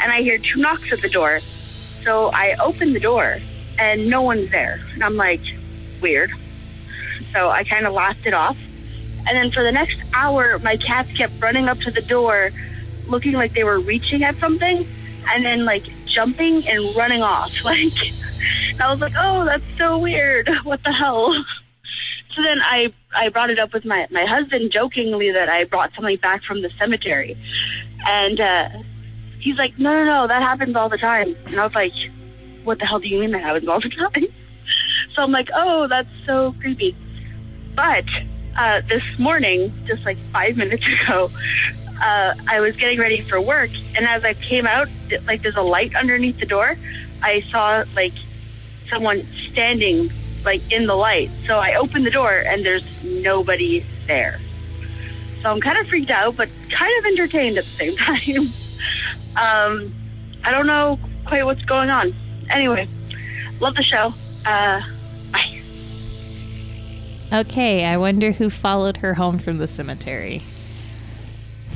and 0.00 0.12
I 0.12 0.22
hear 0.22 0.38
two 0.38 0.60
knocks 0.60 0.92
at 0.92 1.00
the 1.00 1.08
door. 1.08 1.40
So 2.04 2.30
I 2.32 2.54
open 2.60 2.92
the 2.92 3.00
door 3.00 3.40
and 3.78 4.08
no 4.08 4.22
one's 4.22 4.50
there, 4.50 4.80
and 4.94 5.02
I'm 5.02 5.16
like, 5.16 5.40
weird. 6.00 6.30
So 7.32 7.50
I 7.50 7.64
kind 7.64 7.86
of 7.86 7.92
laughed 7.92 8.26
it 8.26 8.34
off, 8.34 8.56
and 9.26 9.36
then 9.36 9.50
for 9.50 9.62
the 9.62 9.72
next 9.72 9.98
hour, 10.14 10.58
my 10.60 10.76
cats 10.76 11.10
kept 11.12 11.32
running 11.40 11.68
up 11.68 11.78
to 11.80 11.90
the 11.90 12.02
door, 12.02 12.50
looking 13.06 13.32
like 13.32 13.52
they 13.54 13.64
were 13.64 13.80
reaching 13.80 14.24
at 14.24 14.36
something, 14.36 14.86
and 15.30 15.44
then 15.44 15.64
like 15.64 15.84
jumping 16.06 16.66
and 16.68 16.96
running 16.96 17.22
off. 17.22 17.52
Like 17.64 17.92
I 18.80 18.90
was 18.90 19.00
like, 19.00 19.14
oh, 19.18 19.44
that's 19.44 19.64
so 19.76 19.98
weird. 19.98 20.48
What 20.64 20.82
the 20.84 20.92
hell? 20.92 21.44
So 22.34 22.42
then 22.42 22.60
I 22.60 22.92
I 23.16 23.30
brought 23.30 23.50
it 23.50 23.58
up 23.58 23.72
with 23.72 23.84
my 23.84 24.06
my 24.10 24.24
husband 24.24 24.70
jokingly 24.70 25.32
that 25.32 25.48
I 25.48 25.64
brought 25.64 25.92
something 25.94 26.18
back 26.18 26.44
from 26.44 26.62
the 26.62 26.70
cemetery, 26.78 27.36
and 28.06 28.40
uh, 28.40 28.68
he's 29.40 29.56
like, 29.56 29.76
no 29.78 29.92
no 29.92 30.04
no, 30.04 30.26
that 30.28 30.42
happens 30.42 30.76
all 30.76 30.88
the 30.88 30.98
time. 30.98 31.34
And 31.46 31.58
I 31.58 31.64
was 31.64 31.74
like, 31.74 31.94
what 32.64 32.78
the 32.78 32.86
hell 32.86 33.00
do 33.00 33.08
you 33.08 33.18
mean 33.20 33.32
that 33.32 33.42
happens 33.42 33.66
all 33.66 33.80
the 33.80 33.88
time? 33.88 34.26
So 35.14 35.22
I'm 35.22 35.32
like, 35.32 35.48
oh, 35.54 35.88
that's 35.88 36.10
so 36.26 36.54
creepy. 36.60 36.94
But 37.78 38.06
uh, 38.56 38.80
this 38.88 39.04
morning, 39.20 39.72
just 39.86 40.04
like 40.04 40.18
five 40.32 40.56
minutes 40.56 40.84
ago, 41.04 41.30
uh, 42.02 42.34
I 42.48 42.58
was 42.58 42.74
getting 42.74 42.98
ready 42.98 43.20
for 43.20 43.40
work, 43.40 43.70
and 43.94 44.04
as 44.04 44.24
I 44.24 44.34
came 44.34 44.66
out, 44.66 44.88
like 45.26 45.42
there's 45.42 45.54
a 45.54 45.62
light 45.62 45.94
underneath 45.94 46.40
the 46.40 46.46
door. 46.46 46.76
I 47.22 47.40
saw 47.42 47.84
like 47.94 48.14
someone 48.90 49.24
standing 49.52 50.10
like 50.44 50.72
in 50.72 50.86
the 50.86 50.96
light. 50.96 51.30
So 51.46 51.60
I 51.60 51.74
opened 51.74 52.04
the 52.04 52.10
door 52.10 52.36
and 52.36 52.66
there's 52.66 52.84
nobody 53.04 53.84
there. 54.08 54.40
So 55.40 55.48
I'm 55.48 55.60
kind 55.60 55.78
of 55.78 55.86
freaked 55.86 56.10
out, 56.10 56.34
but 56.34 56.48
kind 56.70 56.98
of 56.98 57.04
entertained 57.04 57.58
at 57.58 57.64
the 57.64 57.70
same 57.70 57.96
time. 57.96 58.52
um, 59.36 59.94
I 60.42 60.50
don't 60.50 60.66
know 60.66 60.98
quite 61.26 61.44
what's 61.44 61.64
going 61.64 61.90
on. 61.90 62.12
Anyway, 62.50 62.88
love 63.60 63.76
the 63.76 63.84
show. 63.84 64.12
Uh. 64.44 64.80
Okay, 67.32 67.84
I 67.84 67.96
wonder 67.96 68.32
who 68.32 68.48
followed 68.50 68.96
her 68.98 69.14
home 69.14 69.38
from 69.38 69.58
the 69.58 69.66
cemetery. 69.66 70.42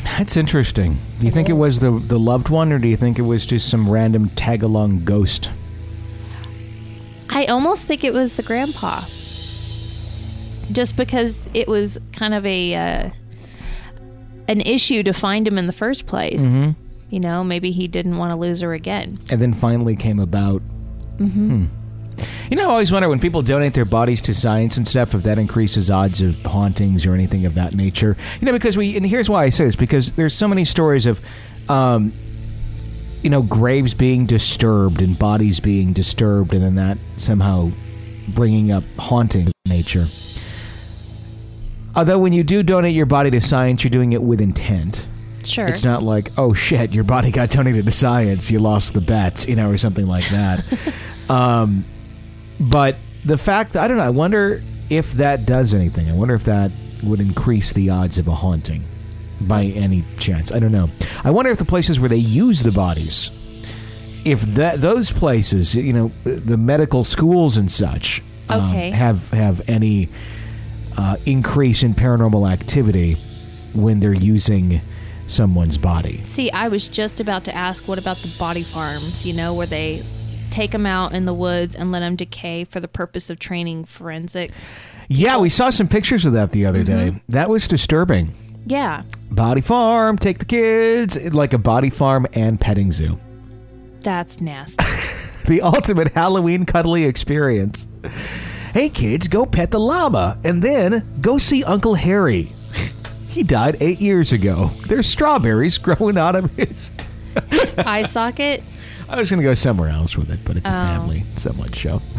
That's 0.05 0.37
interesting. 0.37 0.99
Do 1.21 1.27
you 1.27 1.31
think 1.33 1.49
it 1.49 1.53
was 1.55 1.81
the 1.81 1.91
the 1.91 2.19
loved 2.19 2.49
one, 2.49 2.73
or 2.73 2.79
do 2.79 2.89
you 2.89 2.97
think 2.97 3.19
it 3.19 3.23
was 3.23 3.47
just 3.47 3.69
some 3.69 3.89
random 3.89 4.29
tag 4.31 4.63
along 4.63 5.05
ghost? 5.05 5.51
I 7.31 7.47
almost 7.47 7.85
think 7.87 8.03
it 8.05 8.13
was 8.13 8.37
the 8.37 8.43
grandpa. 8.43 9.03
Just 10.73 10.97
because 10.97 11.49
it 11.55 11.69
was 11.69 11.99
kind 12.13 12.35
of 12.35 12.45
a 12.47 12.75
uh, 12.75 13.11
an 14.49 14.61
issue 14.63 15.03
to 15.03 15.13
find 15.13 15.47
him 15.47 15.59
in 15.59 15.67
the 15.67 15.73
first 15.73 16.07
place. 16.07 16.43
You 17.11 17.21
know, 17.21 17.45
maybe 17.45 17.73
he 17.73 17.89
didn't 17.89 18.17
want 18.17 18.33
to 18.33 18.37
lose 18.37 18.61
her 18.63 18.73
again. 18.73 19.19
and 19.31 19.41
then 19.41 19.53
finally 19.53 19.95
came 19.97 20.19
about. 20.19 20.61
Hmm. 21.19 21.67
You 22.51 22.57
know, 22.57 22.69
I 22.69 22.73
always 22.73 22.93
wonder 22.93 23.09
when 23.09 23.19
people 23.19 23.43
donate 23.43 23.73
their 23.75 23.85
bodies 23.85 24.21
to 24.23 24.35
science 24.35 24.77
and 24.77 24.87
stuff 24.87 25.15
if 25.15 25.23
that 25.23 25.39
increases 25.39 25.89
odds 25.89 26.21
of 26.21 26.37
hauntings 26.43 27.07
or 27.07 27.15
anything 27.15 27.47
of 27.47 27.55
that 27.55 27.75
nature. 27.75 28.17
You 28.41 28.47
know, 28.47 28.53
because 28.53 28.77
we 28.77 28.97
and 28.97 29.07
here's 29.07 29.29
why 29.29 29.45
I 29.45 29.49
say 29.49 29.65
this 29.65 29.77
because 29.77 30.13
there's 30.13 30.35
so 30.35 30.47
many 30.47 30.65
stories 30.65 31.07
of, 31.07 31.21
um, 31.71 32.13
you 33.23 33.31
know, 33.31 33.43
graves 33.43 33.95
being 33.95 34.27
disturbed 34.27 35.01
and 35.01 35.19
bodies 35.19 35.61
being 35.61 35.93
disturbed, 35.93 36.53
and 36.53 36.63
then 36.63 36.75
that 36.75 36.99
somehow 37.17 37.71
bringing 38.29 38.71
up 38.71 38.85
haunting 38.99 39.51
nature. 39.67 40.07
Although 41.95 42.19
when 42.19 42.33
you 42.33 42.43
do 42.43 42.63
donate 42.63 42.95
your 42.95 43.07
body 43.07 43.31
to 43.31 43.41
science, 43.41 43.85
you're 43.85 43.91
doing 43.91 44.13
it 44.13 44.23
with 44.23 44.41
intent. 44.41 45.07
Sure. 45.45 45.67
It's 45.67 45.85
not 45.85 46.03
like, 46.03 46.31
oh 46.39 46.55
shit, 46.55 46.93
your 46.93 47.05
body 47.05 47.31
got 47.31 47.51
donated 47.51 47.85
to 47.85 47.91
science, 47.91 48.51
you 48.51 48.61
lost 48.61 48.95
the 48.95 49.01
bet, 49.01 49.49
you 49.49 49.57
know, 49.57 49.71
or 49.71 49.79
something 49.79 50.07
like 50.07 50.29
that. 50.31 50.65
um, 51.29 51.85
but 52.71 52.97
the 53.25 53.39
fact, 53.39 53.77
I 53.77 53.89
don't 53.89 53.97
know, 53.97 54.03
I 54.05 54.11
wonder 54.11 54.63
if 54.91 55.13
that 55.15 55.47
does 55.47 55.75
anything. 55.75 56.09
I 56.11 56.15
wonder 56.15 56.35
if 56.35 56.45
that 56.45 56.71
would 57.03 57.21
increase 57.21 57.73
the 57.73 57.91
odds 57.91 58.19
of 58.19 58.29
a 58.29 58.35
haunting 58.35 58.83
by 59.41 59.65
any 59.65 60.05
chance. 60.19 60.53
I 60.53 60.59
don't 60.59 60.73
know. 60.73 60.89
I 61.25 61.31
wonder 61.31 61.51
if 61.51 61.59
the 61.59 61.65
places 61.65 61.99
where 61.99 62.09
they 62.09 62.17
use 62.17 62.63
the 62.63 62.73
bodies, 62.73 63.31
if 64.25 64.41
that 64.55 64.81
those 64.81 65.11
places, 65.11 65.75
you 65.75 65.93
know, 65.93 66.09
the 66.25 66.57
medical 66.57 67.03
schools 67.05 67.57
and 67.57 67.71
such, 67.71 68.23
um, 68.49 68.71
Okay. 68.71 68.91
have 68.91 69.31
have 69.31 69.63
any 69.69 70.09
uh, 70.97 71.17
increase 71.27 71.83
in 71.83 71.95
paranormal 71.95 72.51
activity 72.51 73.15
when 73.75 73.99
they're 73.99 74.13
using 74.13 74.81
someone's 75.27 75.79
body. 75.79 76.21
See, 76.27 76.51
I 76.51 76.69
was 76.69 76.87
just 76.87 77.19
about 77.19 77.45
to 77.45 77.57
ask, 77.57 77.89
what 77.89 77.99
about 77.99 78.19
the 78.19 78.29
body 78.39 78.63
farms? 78.63 79.25
You 79.25 79.33
know, 79.33 79.55
where 79.55 79.67
they 79.67 80.05
take 80.53 80.71
them 80.71 80.87
out 80.87 81.13
in 81.13 81.25
the 81.25 81.35
woods 81.35 81.75
and 81.75 81.91
let 81.91 82.01
them 82.01 82.15
decay 82.17 82.65
for 82.65 82.79
the 82.79 82.89
purpose 82.89 83.31
of 83.31 83.39
training 83.39 83.85
forensic. 83.85 84.53
Yeah, 85.09 85.39
we 85.39 85.49
saw 85.49 85.71
some 85.71 85.89
pictures 85.89 86.25
of 86.25 86.33
that 86.35 86.53
the 86.53 86.67
other 86.67 86.85
day. 86.85 87.09
Mm-hmm. 87.11 87.19
That 87.33 87.49
was 87.49 87.67
disturbing. 87.67 88.35
Yeah, 88.67 89.03
Body 89.31 89.61
farm, 89.61 90.17
take 90.19 90.39
the 90.39 90.45
kids, 90.45 91.19
like 91.33 91.53
a 91.53 91.59
body 91.59 91.91
farm 91.91 92.27
and 92.35 92.61
petting 92.61 92.93
zoo. 92.93 93.19
that's 94.03 94.41
nasty. 94.41 94.85
The 95.45 95.61
ultimate 95.63 96.13
Halloween 96.13 96.65
cuddly 96.67 97.03
experience. 97.05 97.89
Hey 98.73 98.89
kids, 98.89 99.27
go 99.27 99.45
pet 99.45 99.73
the 99.73 99.81
llama 99.81 100.39
and 100.45 100.63
then 100.63 101.05
go 101.21 101.37
see 101.37 101.65
Uncle 101.65 101.95
Harry. 101.97 102.53
he 103.29 103.43
died 103.43 103.77
eight 103.81 104.01
years 104.01 104.33
ago. 104.33 104.71
There's 104.87 105.09
strawberries 105.09 105.79
growing 105.87 106.17
out 106.17 106.37
of 106.37 106.49
his. 106.53 106.93
Eye 107.77 108.03
socket. 108.03 108.63
I 109.13 109.19
was 109.19 109.31
going 109.31 109.41
to 109.41 109.45
go 109.45 109.55
somewhere 109.55 109.91
else 109.91 110.17
with 110.17 110.31
it, 110.31 110.41
but 110.45 110.57
it's 110.57 110.69
a 110.69 110.73
Oh. 110.77 110.81
family 110.83 111.23
somewhat 111.37 111.75
show. 111.77 112.01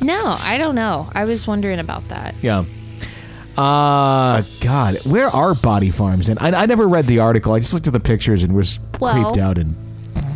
No, 0.00 0.36
I 0.40 0.58
don't 0.58 0.74
know. 0.74 1.08
I 1.14 1.22
was 1.24 1.46
wondering 1.46 1.78
about 1.78 2.08
that. 2.08 2.34
Yeah. 2.42 2.64
Uh, 3.56 4.42
God, 4.60 4.96
where 5.06 5.28
are 5.28 5.54
body 5.54 5.90
farms? 5.90 6.28
And 6.28 6.40
I, 6.40 6.62
I 6.62 6.66
never 6.66 6.88
read 6.88 7.06
the 7.06 7.20
article. 7.20 7.52
I 7.54 7.60
just 7.60 7.72
looked 7.72 7.86
at 7.86 7.92
the 7.92 8.00
pictures 8.00 8.42
and 8.42 8.52
was 8.52 8.80
Well- 8.98 9.12
creeped 9.22 9.38
out. 9.38 9.58
And 9.58 9.76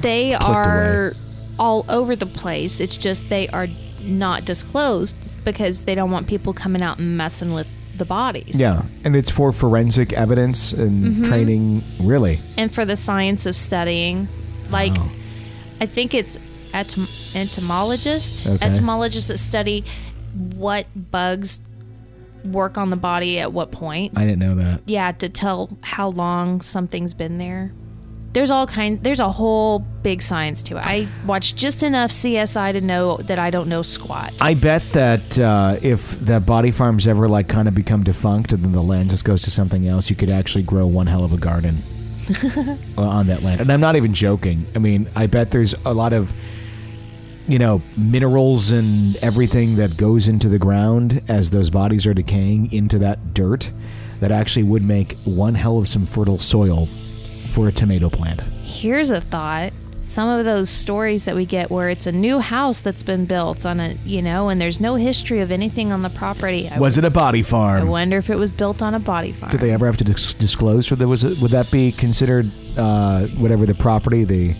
They 0.02 0.34
are 0.34 1.14
all 1.58 1.84
over 1.88 2.14
the 2.14 2.26
place. 2.26 2.78
It's 2.78 2.96
just 2.96 3.28
they 3.28 3.48
are 3.48 3.66
not 4.02 4.44
disclosed 4.44 5.16
because 5.44 5.82
they 5.82 5.96
don't 5.96 6.12
want 6.12 6.28
people 6.28 6.52
coming 6.52 6.82
out 6.82 6.98
and 6.98 7.16
messing 7.16 7.52
with 7.52 7.66
the 7.98 8.04
bodies. 8.04 8.60
yeah, 8.60 8.82
and 9.04 9.16
it's 9.16 9.30
for 9.30 9.50
forensic 9.50 10.12
evidence 10.12 10.72
and 10.72 11.24
training. 11.24 11.82
Really? 12.00 12.38
And 12.56 12.70
for 12.72 12.84
the 12.84 12.94
science 12.96 13.46
of 13.46 13.56
studying, 13.56 14.28
like 14.70 14.94
Wow. 14.96 15.08
I 15.80 15.86
think 15.86 16.14
it's 16.14 16.38
etom- 16.72 17.36
entomologists, 17.36 18.46
Okay. 18.46 18.64
entomologists 18.64 19.28
that 19.28 19.38
study 19.38 19.84
what 20.54 20.86
bugs 21.10 21.60
work 22.44 22.78
on 22.78 22.90
the 22.90 22.96
body 22.96 23.38
at 23.40 23.52
what 23.52 23.72
point. 23.72 24.12
I 24.16 24.20
didn't 24.22 24.38
know 24.38 24.54
that. 24.56 24.82
yeah, 24.86 25.12
to 25.12 25.28
tell 25.28 25.76
how 25.82 26.08
long 26.10 26.60
something's 26.60 27.12
been 27.14 27.38
there. 27.38 27.72
There's 28.32 28.50
all 28.50 28.66
kind. 28.66 29.02
There's 29.02 29.18
a 29.20 29.32
whole 29.32 29.78
big 29.78 30.20
science 30.20 30.60
to 30.64 30.76
it. 30.76 30.84
I 30.86 31.08
watched 31.26 31.56
just 31.56 31.82
enough 31.82 32.10
CSI 32.10 32.72
to 32.72 32.82
know 32.82 33.16
that 33.16 33.38
I 33.38 33.48
don't 33.50 33.66
know 33.66 33.80
squat. 33.80 34.34
I 34.42 34.52
bet 34.52 34.82
that 34.92 35.38
uh, 35.38 35.76
if 35.80 36.20
that 36.20 36.44
body 36.44 36.70
farms 36.70 37.08
ever 37.08 37.28
like 37.28 37.48
kind 37.48 37.66
of 37.66 37.74
become 37.74 38.04
defunct 38.04 38.52
and 38.52 38.62
then 38.62 38.72
the 38.72 38.82
land 38.82 39.08
just 39.08 39.24
goes 39.24 39.40
to 39.42 39.50
something 39.50 39.88
else, 39.88 40.10
you 40.10 40.16
could 40.16 40.28
actually 40.28 40.64
grow 40.64 40.86
one 40.86 41.06
hell 41.06 41.24
of 41.24 41.32
a 41.32 41.38
garden. 41.38 41.82
on 42.98 43.26
that 43.28 43.42
land. 43.42 43.60
And 43.60 43.70
I'm 43.72 43.80
not 43.80 43.96
even 43.96 44.14
joking. 44.14 44.66
I 44.74 44.78
mean, 44.78 45.08
I 45.14 45.26
bet 45.26 45.50
there's 45.50 45.74
a 45.84 45.92
lot 45.92 46.12
of, 46.12 46.32
you 47.46 47.58
know, 47.58 47.82
minerals 47.96 48.70
and 48.70 49.16
everything 49.16 49.76
that 49.76 49.96
goes 49.96 50.28
into 50.28 50.48
the 50.48 50.58
ground 50.58 51.22
as 51.28 51.50
those 51.50 51.70
bodies 51.70 52.06
are 52.06 52.14
decaying 52.14 52.72
into 52.72 52.98
that 52.98 53.34
dirt 53.34 53.70
that 54.20 54.32
actually 54.32 54.64
would 54.64 54.82
make 54.82 55.16
one 55.24 55.54
hell 55.54 55.78
of 55.78 55.88
some 55.88 56.06
fertile 56.06 56.38
soil 56.38 56.88
for 57.50 57.68
a 57.68 57.72
tomato 57.72 58.08
plant. 58.10 58.40
Here's 58.40 59.10
a 59.10 59.20
thought. 59.20 59.72
Some 60.06 60.28
of 60.28 60.44
those 60.44 60.70
stories 60.70 61.24
that 61.26 61.34
we 61.34 61.44
get 61.44 61.70
where 61.70 61.90
it's 61.90 62.06
a 62.06 62.12
new 62.12 62.38
house 62.38 62.80
that's 62.80 63.02
been 63.02 63.26
built 63.26 63.66
on 63.66 63.80
a, 63.80 63.94
you 64.04 64.22
know, 64.22 64.48
and 64.48 64.60
there's 64.60 64.80
no 64.80 64.94
history 64.94 65.40
of 65.40 65.50
anything 65.50 65.92
on 65.92 66.02
the 66.02 66.08
property. 66.08 66.68
I, 66.70 66.78
Was 66.78 66.96
it 66.96 67.04
a 67.04 67.10
body 67.10 67.42
farm 67.42 67.82
I 67.82 67.84
wonder 67.84 68.16
if 68.16 68.30
it 68.30 68.38
was 68.38 68.50
built 68.52 68.80
on 68.80 68.94
a 68.94 69.00
body 69.00 69.32
farm. 69.32 69.50
Did 69.50 69.60
they 69.60 69.72
ever 69.72 69.84
have 69.84 69.96
to 69.98 70.04
dis- 70.04 70.32
disclose, 70.34 70.90
or 70.90 70.96
there 70.96 71.08
was 71.08 71.24
a, 71.24 71.34
would 71.42 71.50
that 71.50 71.70
be 71.70 71.92
considered 71.92 72.50
uh, 72.78 73.26
whatever 73.26 73.66
the 73.66 73.74
property, 73.74 74.24
the 74.24 74.54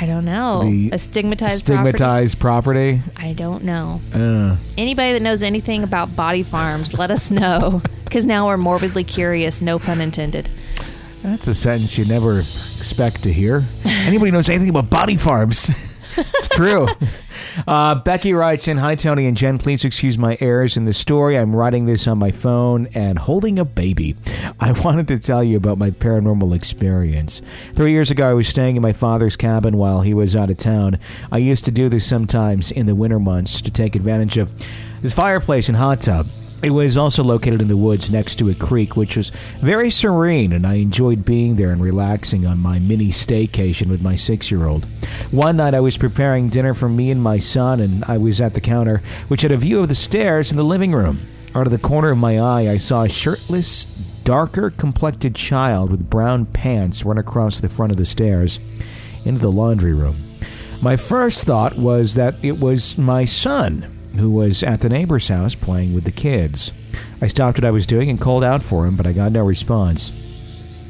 I 0.00 0.06
don't 0.06 0.24
know. 0.24 0.62
The 0.64 0.90
a 0.92 0.98
stigmatized, 0.98 1.64
stigmatized 1.64 2.38
property? 2.38 2.98
property? 2.98 3.12
I 3.16 3.32
don't 3.32 3.64
know. 3.64 4.00
Uh, 4.12 4.56
Anybody 4.76 5.12
that 5.14 5.22
knows 5.22 5.42
anything 5.42 5.82
about 5.82 6.14
body 6.14 6.42
farms, 6.42 6.94
let 6.94 7.10
us 7.10 7.30
know. 7.30 7.80
Because 8.04 8.24
now 8.26 8.46
we're 8.46 8.56
morbidly 8.58 9.04
curious, 9.04 9.60
no 9.60 9.78
pun 9.78 10.00
intended. 10.00 10.48
That's 11.22 11.48
a 11.48 11.54
sentence 11.54 11.98
you 11.98 12.04
never 12.04 12.40
expect 12.40 13.22
to 13.24 13.32
hear. 13.32 13.64
Anybody 13.84 14.30
knows 14.30 14.48
anything 14.48 14.68
about 14.68 14.90
body 14.90 15.16
farms? 15.16 15.70
it's 16.16 16.48
true. 16.48 16.88
Uh, 17.66 17.94
Becky 17.94 18.32
writes 18.32 18.68
in, 18.68 18.76
Hi, 18.78 18.94
Tony 18.94 19.26
and 19.26 19.36
Jen. 19.36 19.58
Please 19.58 19.84
excuse 19.84 20.16
my 20.16 20.36
errors 20.40 20.76
in 20.76 20.84
the 20.84 20.92
story. 20.92 21.36
I'm 21.36 21.54
writing 21.54 21.86
this 21.86 22.06
on 22.06 22.18
my 22.18 22.30
phone 22.30 22.86
and 22.94 23.18
holding 23.18 23.58
a 23.58 23.64
baby. 23.64 24.16
I 24.60 24.72
wanted 24.84 25.08
to 25.08 25.18
tell 25.18 25.42
you 25.42 25.56
about 25.56 25.78
my 25.78 25.90
paranormal 25.90 26.54
experience. 26.54 27.42
Three 27.74 27.92
years 27.92 28.10
ago, 28.10 28.30
I 28.30 28.34
was 28.34 28.48
staying 28.48 28.76
in 28.76 28.82
my 28.82 28.92
father's 28.92 29.36
cabin 29.36 29.76
while 29.76 30.02
he 30.02 30.14
was 30.14 30.36
out 30.36 30.50
of 30.50 30.56
town. 30.56 30.98
I 31.32 31.38
used 31.38 31.64
to 31.64 31.72
do 31.72 31.88
this 31.88 32.06
sometimes 32.06 32.70
in 32.70 32.86
the 32.86 32.94
winter 32.94 33.18
months 33.18 33.60
to 33.62 33.70
take 33.70 33.96
advantage 33.96 34.38
of 34.38 34.52
his 35.02 35.12
fireplace 35.12 35.68
and 35.68 35.76
hot 35.76 36.00
tub. 36.00 36.28
It 36.60 36.70
was 36.70 36.96
also 36.96 37.22
located 37.22 37.62
in 37.62 37.68
the 37.68 37.76
woods 37.76 38.10
next 38.10 38.36
to 38.36 38.50
a 38.50 38.54
creek, 38.54 38.96
which 38.96 39.16
was 39.16 39.30
very 39.60 39.90
serene, 39.90 40.52
and 40.52 40.66
I 40.66 40.74
enjoyed 40.74 41.24
being 41.24 41.54
there 41.54 41.70
and 41.70 41.80
relaxing 41.80 42.46
on 42.46 42.58
my 42.58 42.80
mini 42.80 43.10
staycation 43.10 43.88
with 43.88 44.02
my 44.02 44.16
six 44.16 44.50
year 44.50 44.66
old. 44.66 44.84
One 45.30 45.58
night 45.58 45.74
I 45.74 45.80
was 45.80 45.96
preparing 45.96 46.48
dinner 46.48 46.74
for 46.74 46.88
me 46.88 47.12
and 47.12 47.22
my 47.22 47.38
son, 47.38 47.78
and 47.78 48.04
I 48.06 48.18
was 48.18 48.40
at 48.40 48.54
the 48.54 48.60
counter, 48.60 49.02
which 49.28 49.42
had 49.42 49.52
a 49.52 49.56
view 49.56 49.78
of 49.78 49.88
the 49.88 49.94
stairs 49.94 50.50
in 50.50 50.56
the 50.56 50.64
living 50.64 50.90
room. 50.90 51.20
Out 51.54 51.68
of 51.68 51.70
the 51.70 51.78
corner 51.78 52.10
of 52.10 52.18
my 52.18 52.40
eye, 52.40 52.68
I 52.68 52.76
saw 52.78 53.04
a 53.04 53.08
shirtless, 53.08 53.84
darker 54.24 54.70
complected 54.70 55.36
child 55.36 55.92
with 55.92 56.10
brown 56.10 56.44
pants 56.44 57.04
run 57.04 57.18
across 57.18 57.60
the 57.60 57.68
front 57.68 57.92
of 57.92 57.98
the 57.98 58.04
stairs 58.04 58.58
into 59.24 59.40
the 59.40 59.52
laundry 59.52 59.94
room. 59.94 60.16
My 60.82 60.96
first 60.96 61.46
thought 61.46 61.78
was 61.78 62.14
that 62.14 62.34
it 62.42 62.58
was 62.58 62.98
my 62.98 63.24
son, 63.24 63.97
who 64.18 64.30
was 64.30 64.62
at 64.62 64.80
the 64.80 64.88
neighbor's 64.88 65.28
house 65.28 65.54
playing 65.54 65.94
with 65.94 66.04
the 66.04 66.12
kids. 66.12 66.72
I 67.20 67.26
stopped 67.26 67.58
what 67.58 67.64
I 67.64 67.70
was 67.70 67.86
doing 67.86 68.10
and 68.10 68.20
called 68.20 68.44
out 68.44 68.62
for 68.62 68.86
him, 68.86 68.96
but 68.96 69.06
I 69.06 69.12
got 69.12 69.32
no 69.32 69.44
response. 69.44 70.12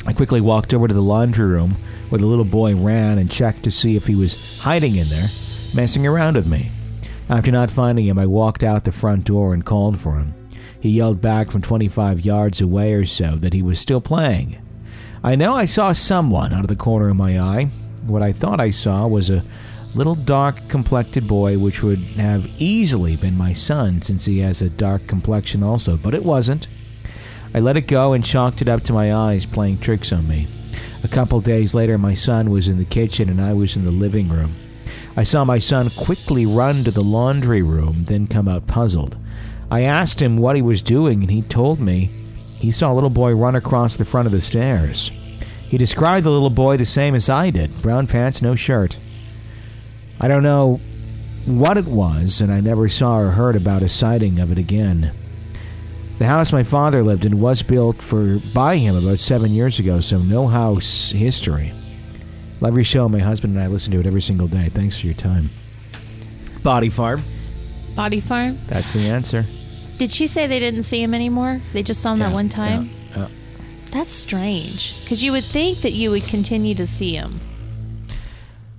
I 0.06 0.12
quickly 0.12 0.40
walked 0.40 0.75
over 0.75 0.88
to 0.88 0.94
the 0.94 1.00
laundry 1.00 1.47
room 1.47 1.76
where 2.08 2.18
the 2.18 2.26
little 2.26 2.44
boy 2.44 2.75
ran 2.75 3.18
and 3.18 3.30
checked 3.30 3.62
to 3.64 3.70
see 3.70 3.97
if 3.97 4.06
he 4.06 4.14
was 4.14 4.61
hiding 4.61 4.97
in 4.97 5.08
there, 5.08 5.28
messing 5.75 6.06
around 6.06 6.37
with 6.37 6.47
me. 6.47 6.70
After 7.28 7.52
not 7.52 7.70
finding 7.70 8.06
him, 8.06 8.18
I 8.18 8.26
walked 8.26 8.64
out 8.64 8.85
the 8.85 8.92
front 8.92 9.25
door 9.25 9.52
and 9.52 9.64
called 9.64 10.00
for 10.00 10.16
him. 10.16 10.35
He 10.80 10.90
yelled 10.90 11.20
back 11.20 11.50
from 11.50 11.61
25 11.61 12.25
yards 12.25 12.61
away 12.61 12.94
or 12.94 13.04
so 13.04 13.37
that 13.37 13.52
he 13.52 13.62
was 13.62 13.78
still 13.78 14.00
playing. 14.00 14.58
I 15.23 15.35
know 15.35 15.54
I 15.54 15.64
saw 15.64 15.92
someone 15.92 16.52
out 16.52 16.61
of 16.61 16.68
the 16.68 16.76
corner 16.76 17.08
of 17.08 17.16
my 17.16 17.38
eye. 17.38 17.64
What 18.06 18.23
I 18.23 18.32
thought 18.32 18.61
I 18.61 18.70
saw 18.70 19.06
was 19.06 19.28
a 19.28 19.42
little 19.95 20.14
dark 20.14 20.57
complected 20.68 21.26
boy, 21.26 21.59
which 21.59 21.83
would 21.83 21.99
have 21.99 22.47
easily 22.59 23.16
been 23.16 23.37
my 23.37 23.52
son 23.52 24.02
since 24.02 24.26
he 24.26 24.38
has 24.38 24.62
a 24.62 24.71
dark 24.71 25.07
complexion 25.07 25.62
also, 25.62 25.97
but 25.97 26.14
it 26.14 26.25
wasn't. 26.25 26.68
I 27.54 27.61
let 27.61 27.76
it 27.76 27.88
go 27.88 28.12
and 28.12 28.25
chalked 28.25 28.61
it 28.61 28.68
up 28.68 28.83
to 28.85 28.92
my 28.92 29.14
eyes 29.14 29.47
playing 29.47 29.79
tricks 29.79 30.12
on 30.12 30.29
me. 30.29 30.46
A 31.03 31.09
couple 31.09 31.40
days 31.40 31.74
later, 31.74 31.96
my 31.96 32.14
son 32.14 32.51
was 32.51 32.68
in 32.68 32.79
the 32.79 32.85
kitchen 32.85 33.29
and 33.29 33.40
I 33.40 33.55
was 33.55 33.77
in 33.77 33.85
the 33.85 33.90
living 33.90 34.29
room. 34.29 34.55
I 35.16 35.22
saw 35.22 35.44
my 35.44 35.59
son 35.59 35.90
quickly 35.90 36.46
run 36.46 36.85
to 36.85 36.90
the 36.90 37.03
laundry 37.03 37.62
room, 37.62 38.05
then 38.05 38.27
come 38.27 38.46
out 38.46 38.66
puzzled. 38.66 39.16
I 39.70 39.83
asked 39.83 40.20
him 40.20 40.37
what 40.37 40.57
he 40.57 40.62
was 40.62 40.83
doing, 40.83 41.22
and 41.22 41.31
he 41.31 41.42
told 41.42 41.81
me 41.81 42.11
he 42.57 42.70
saw 42.70 42.92
a 42.92 42.94
little 42.94 43.11
boy 43.11 43.35
run 43.35 43.55
across 43.55 43.96
the 43.96 44.05
front 44.05 44.27
of 44.27 44.33
the 44.33 44.40
stairs. 44.40 45.11
He 45.68 45.77
described 45.77 46.24
the 46.24 46.31
little 46.31 46.51
boy 46.51 46.77
the 46.77 46.87
same 46.87 47.14
as 47.14 47.29
I 47.29 47.51
did 47.51 47.83
brown 47.83 48.07
pants, 48.07 48.42
no 48.42 48.55
shirt. 48.55 48.98
I 50.20 50.28
don't 50.28 50.42
know 50.42 50.81
what 51.46 51.78
it 51.78 51.87
was, 51.87 52.40
and 52.40 52.52
I 52.52 52.61
never 52.61 52.88
saw 52.88 53.18
or 53.18 53.28
heard 53.31 53.57
about 53.57 53.83
a 53.83 53.88
sighting 53.88 54.38
of 54.40 54.50
it 54.52 54.59
again. 54.59 55.12
The 56.18 56.26
house 56.26 56.52
my 56.52 56.64
father 56.64 57.02
lived 57.04 57.24
in 57.24 57.38
was 57.40 57.62
built 57.62 58.02
for 58.02 58.40
by 58.52 58.76
him 58.76 58.96
about 58.96 59.20
seven 59.20 59.52
years 59.52 59.78
ago, 59.78 60.00
so 60.00 60.18
no 60.18 60.48
house 60.48 61.11
history. 61.11 61.72
Love 62.61 62.74
your 62.74 62.83
show. 62.85 63.09
My 63.09 63.20
husband 63.20 63.54
and 63.54 63.62
I 63.62 63.68
listen 63.68 63.92
to 63.92 64.00
it 64.00 64.07
every 64.07 64.20
single 64.22 64.48
day. 64.48 64.68
Thanks 64.68 64.98
for 64.98 65.07
your 65.07 65.14
time. 65.14 65.50
Body 66.64 66.88
farm. 66.88 67.22
Body 67.94 68.20
farm? 68.20 68.59
That's 68.66 68.92
the 68.92 69.09
answer. 69.09 69.44
Did 69.98 70.11
she 70.11 70.26
say 70.26 70.48
they 70.48 70.59
didn't 70.59 70.83
see 70.83 71.00
him 71.00 71.14
anymore? 71.14 71.61
They 71.72 71.85
just 71.85 72.00
saw 72.02 72.12
him 72.14 72.20
Yeah, 72.20 72.28
that 72.28 72.35
one 72.35 72.48
time? 72.48 72.90
yeah, 73.11 73.16
yeah. 73.16 73.28
That's 73.92 74.12
strange. 74.12 75.00
Because 75.02 75.22
you 75.22 75.31
would 75.33 75.44
think 75.44 75.78
that 75.83 75.92
you 75.92 76.11
would 76.11 76.24
continue 76.24 76.74
to 76.74 76.87
see 76.87 77.14
him. 77.14 77.38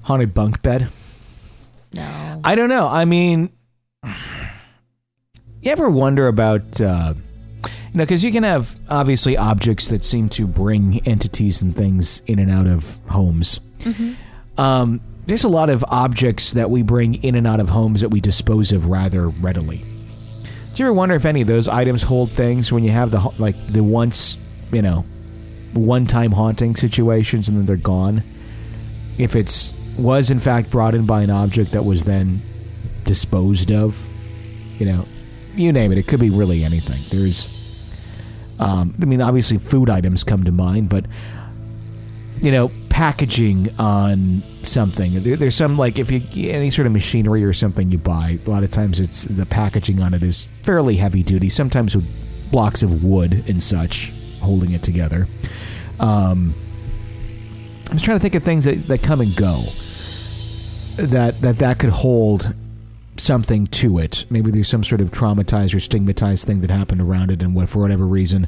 Haunted 0.03 0.33
bunk 0.33 0.61
bed. 0.61 0.89
No. 1.93 2.41
I 2.43 2.55
don't 2.55 2.69
know. 2.69 2.87
I 2.87 3.05
mean, 3.05 3.49
you 4.03 5.71
ever 5.71 5.89
wonder 5.89 6.27
about, 6.27 6.79
uh, 6.79 7.13
you 7.65 7.71
know, 7.97 8.03
because 8.03 8.23
you 8.23 8.31
can 8.31 8.43
have 8.43 8.79
obviously 8.89 9.37
objects 9.37 9.89
that 9.89 10.03
seem 10.05 10.29
to 10.29 10.45
bring 10.47 11.05
entities 11.07 11.61
and 11.61 11.75
things 11.75 12.21
in 12.27 12.39
and 12.39 12.51
out 12.51 12.67
of 12.67 12.97
homes. 13.07 13.59
Um, 14.57 15.01
there's 15.25 15.43
a 15.43 15.49
lot 15.49 15.69
of 15.69 15.85
objects 15.87 16.53
that 16.53 16.69
we 16.69 16.81
bring 16.81 17.15
in 17.23 17.35
and 17.35 17.47
out 17.47 17.59
of 17.59 17.69
homes 17.69 18.01
that 18.01 18.09
we 18.09 18.19
dispose 18.19 18.71
of 18.71 18.87
rather 18.87 19.29
readily. 19.29 19.77
Do 19.77 20.83
you 20.83 20.85
ever 20.85 20.93
wonder 20.93 21.15
if 21.15 21.25
any 21.25 21.41
of 21.41 21.47
those 21.47 21.67
items 21.67 22.03
hold 22.03 22.31
things 22.31 22.71
when 22.71 22.83
you 22.83 22.91
have 22.91 23.11
the 23.11 23.19
like 23.37 23.55
the 23.67 23.83
once, 23.83 24.37
you 24.71 24.81
know, 24.81 25.05
one-time 25.73 26.31
haunting 26.31 26.75
situations 26.75 27.47
and 27.49 27.57
then 27.57 27.65
they're 27.65 27.75
gone? 27.75 28.23
If 29.17 29.35
it's 29.35 29.73
was 29.99 30.29
in 30.29 30.39
fact 30.39 30.69
brought 30.69 30.95
in 30.95 31.05
by 31.05 31.21
an 31.21 31.29
object 31.29 31.71
that 31.71 31.85
was 31.85 32.03
then 32.03 32.39
disposed 33.03 33.71
of, 33.71 33.97
you 34.77 34.85
know, 34.85 35.05
you 35.55 35.71
name 35.71 35.91
it. 35.91 35.97
It 35.97 36.07
could 36.07 36.19
be 36.19 36.29
really 36.29 36.63
anything. 36.63 36.99
There's, 37.09 37.47
um, 38.59 38.95
I 39.01 39.05
mean, 39.05 39.21
obviously 39.21 39.57
food 39.57 39.89
items 39.89 40.23
come 40.23 40.43
to 40.43 40.51
mind, 40.51 40.89
but 40.89 41.05
you 42.41 42.51
know, 42.51 42.71
packaging 42.89 43.69
on 43.79 44.41
something. 44.63 45.23
There, 45.23 45.35
there's 45.35 45.55
some 45.55 45.77
like 45.77 45.99
if 45.99 46.11
you 46.11 46.49
any 46.49 46.69
sort 46.69 46.85
of 46.85 46.93
machinery 46.93 47.43
or 47.43 47.53
something 47.53 47.91
you 47.91 47.97
buy, 47.97 48.39
a 48.45 48.49
lot 48.49 48.63
of 48.63 48.71
times 48.71 48.99
it's 48.99 49.23
the 49.23 49.45
packaging 49.45 50.01
on 50.01 50.13
it 50.13 50.23
is 50.23 50.47
fairly 50.63 50.97
heavy 50.97 51.23
duty. 51.23 51.49
Sometimes 51.49 51.95
with 51.95 52.07
blocks 52.51 52.81
of 52.81 53.03
wood 53.03 53.43
and 53.47 53.61
such 53.61 54.11
holding 54.41 54.71
it 54.71 54.83
together. 54.83 55.27
Um, 55.99 56.53
I 57.89 57.93
was 57.93 58.01
trying 58.01 58.17
to 58.17 58.21
think 58.21 58.35
of 58.35 58.43
things 58.43 58.65
that, 58.65 58.87
that 58.87 59.03
come 59.03 59.19
and 59.21 59.35
go 59.35 59.63
that 60.97 61.39
that 61.41 61.59
that 61.59 61.79
could 61.79 61.89
hold 61.91 62.53
something 63.17 63.67
to 63.67 63.97
it. 63.99 64.25
Maybe 64.29 64.51
there's 64.51 64.67
some 64.69 64.83
sort 64.83 65.01
of 65.01 65.11
traumatized 65.11 65.75
or 65.75 65.79
stigmatized 65.79 66.45
thing 66.47 66.61
that 66.61 66.71
happened 66.71 67.01
around 67.01 67.31
it, 67.31 67.41
and 67.43 67.53
what 67.55 67.69
for 67.69 67.79
whatever 67.79 68.05
reason, 68.05 68.47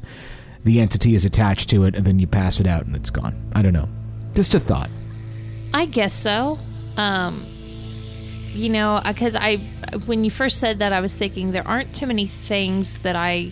the 0.64 0.80
entity 0.80 1.14
is 1.16 1.26
attached 1.26 1.70
to 1.70 1.84
it, 1.86 1.96
and 1.96 2.06
then 2.06 2.20
you 2.20 2.28
pass 2.28 2.60
it 2.60 2.68
out 2.68 2.86
and 2.86 2.96
it's 2.96 3.10
gone. 3.10 3.36
I 3.54 3.62
don't 3.62 3.74
know. 3.74 3.90
Just 4.34 4.54
a 4.54 4.60
thought. 4.60 4.90
I 5.74 5.86
guess 5.86 6.14
so. 6.14 6.58
Um, 6.98 7.46
you 8.54 8.70
know, 8.70 9.02
because 9.06 9.36
I, 9.38 9.58
when 10.06 10.24
you 10.24 10.32
first 10.32 10.58
said 10.60 10.80
that, 10.80 10.92
I 10.94 11.00
was 11.02 11.14
thinking 11.14 11.52
there 11.52 11.68
aren't 11.68 11.96
too 11.96 12.06
many 12.06 12.28
things 12.28 13.00
that 13.00 13.16
I 13.16 13.52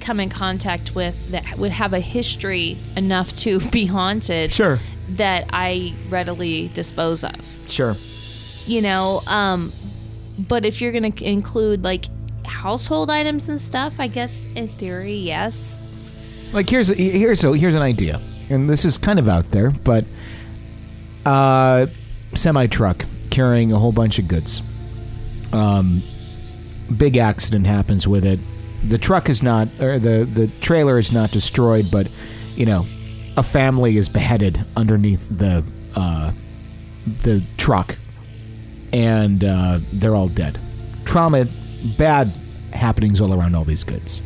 come 0.00 0.18
in 0.18 0.28
contact 0.28 0.94
with 0.96 1.30
that 1.30 1.58
would 1.58 1.70
have 1.70 1.92
a 1.92 2.00
history 2.00 2.76
enough 2.96 3.34
to 3.36 3.60
be 3.70 3.86
haunted 3.86 4.50
Sure. 4.52 4.78
that 5.10 5.48
I 5.52 5.94
readily 6.08 6.68
dispose 6.74 7.22
of. 7.24 7.34
Sure. 7.68 7.96
You 8.66 8.82
know, 8.82 9.22
um, 9.26 9.72
but 10.38 10.64
if 10.64 10.80
you're 10.80 10.92
going 10.92 11.12
to 11.12 11.24
include 11.24 11.82
like 11.82 12.06
household 12.46 13.10
items 13.10 13.48
and 13.48 13.60
stuff, 13.60 13.94
I 13.98 14.06
guess 14.06 14.46
in 14.54 14.68
theory, 14.68 15.14
yes. 15.14 15.80
Like 16.52 16.68
here's 16.68 16.90
a, 16.90 16.94
here's 16.94 17.44
a, 17.44 17.56
here's 17.56 17.74
an 17.74 17.82
idea, 17.82 18.20
and 18.50 18.68
this 18.68 18.84
is 18.84 18.98
kind 18.98 19.18
of 19.18 19.28
out 19.28 19.50
there, 19.50 19.70
but 19.70 20.04
uh, 21.24 21.86
semi 22.34 22.66
truck 22.66 23.04
carrying 23.30 23.72
a 23.72 23.78
whole 23.78 23.92
bunch 23.92 24.18
of 24.18 24.28
goods. 24.28 24.62
Um, 25.52 26.02
big 26.96 27.16
accident 27.16 27.66
happens 27.66 28.06
with 28.06 28.24
it. 28.24 28.38
The 28.88 28.98
truck 28.98 29.28
is 29.28 29.42
not, 29.42 29.68
or 29.80 29.98
the 29.98 30.24
the 30.24 30.48
trailer 30.60 30.98
is 30.98 31.12
not 31.12 31.30
destroyed, 31.30 31.90
but 31.90 32.08
you 32.56 32.66
know, 32.66 32.86
a 33.36 33.42
family 33.42 33.96
is 33.96 34.08
beheaded 34.08 34.64
underneath 34.76 35.26
the 35.30 35.64
uh, 35.94 36.32
the 37.22 37.42
truck, 37.56 37.96
and 38.92 39.44
uh, 39.44 39.78
they're 39.92 40.14
all 40.14 40.28
dead. 40.28 40.58
Trauma, 41.04 41.46
bad 41.98 42.30
happenings 42.72 43.20
all 43.20 43.32
around 43.34 43.54
all 43.54 43.64
these 43.64 43.84
goods. 43.84 44.20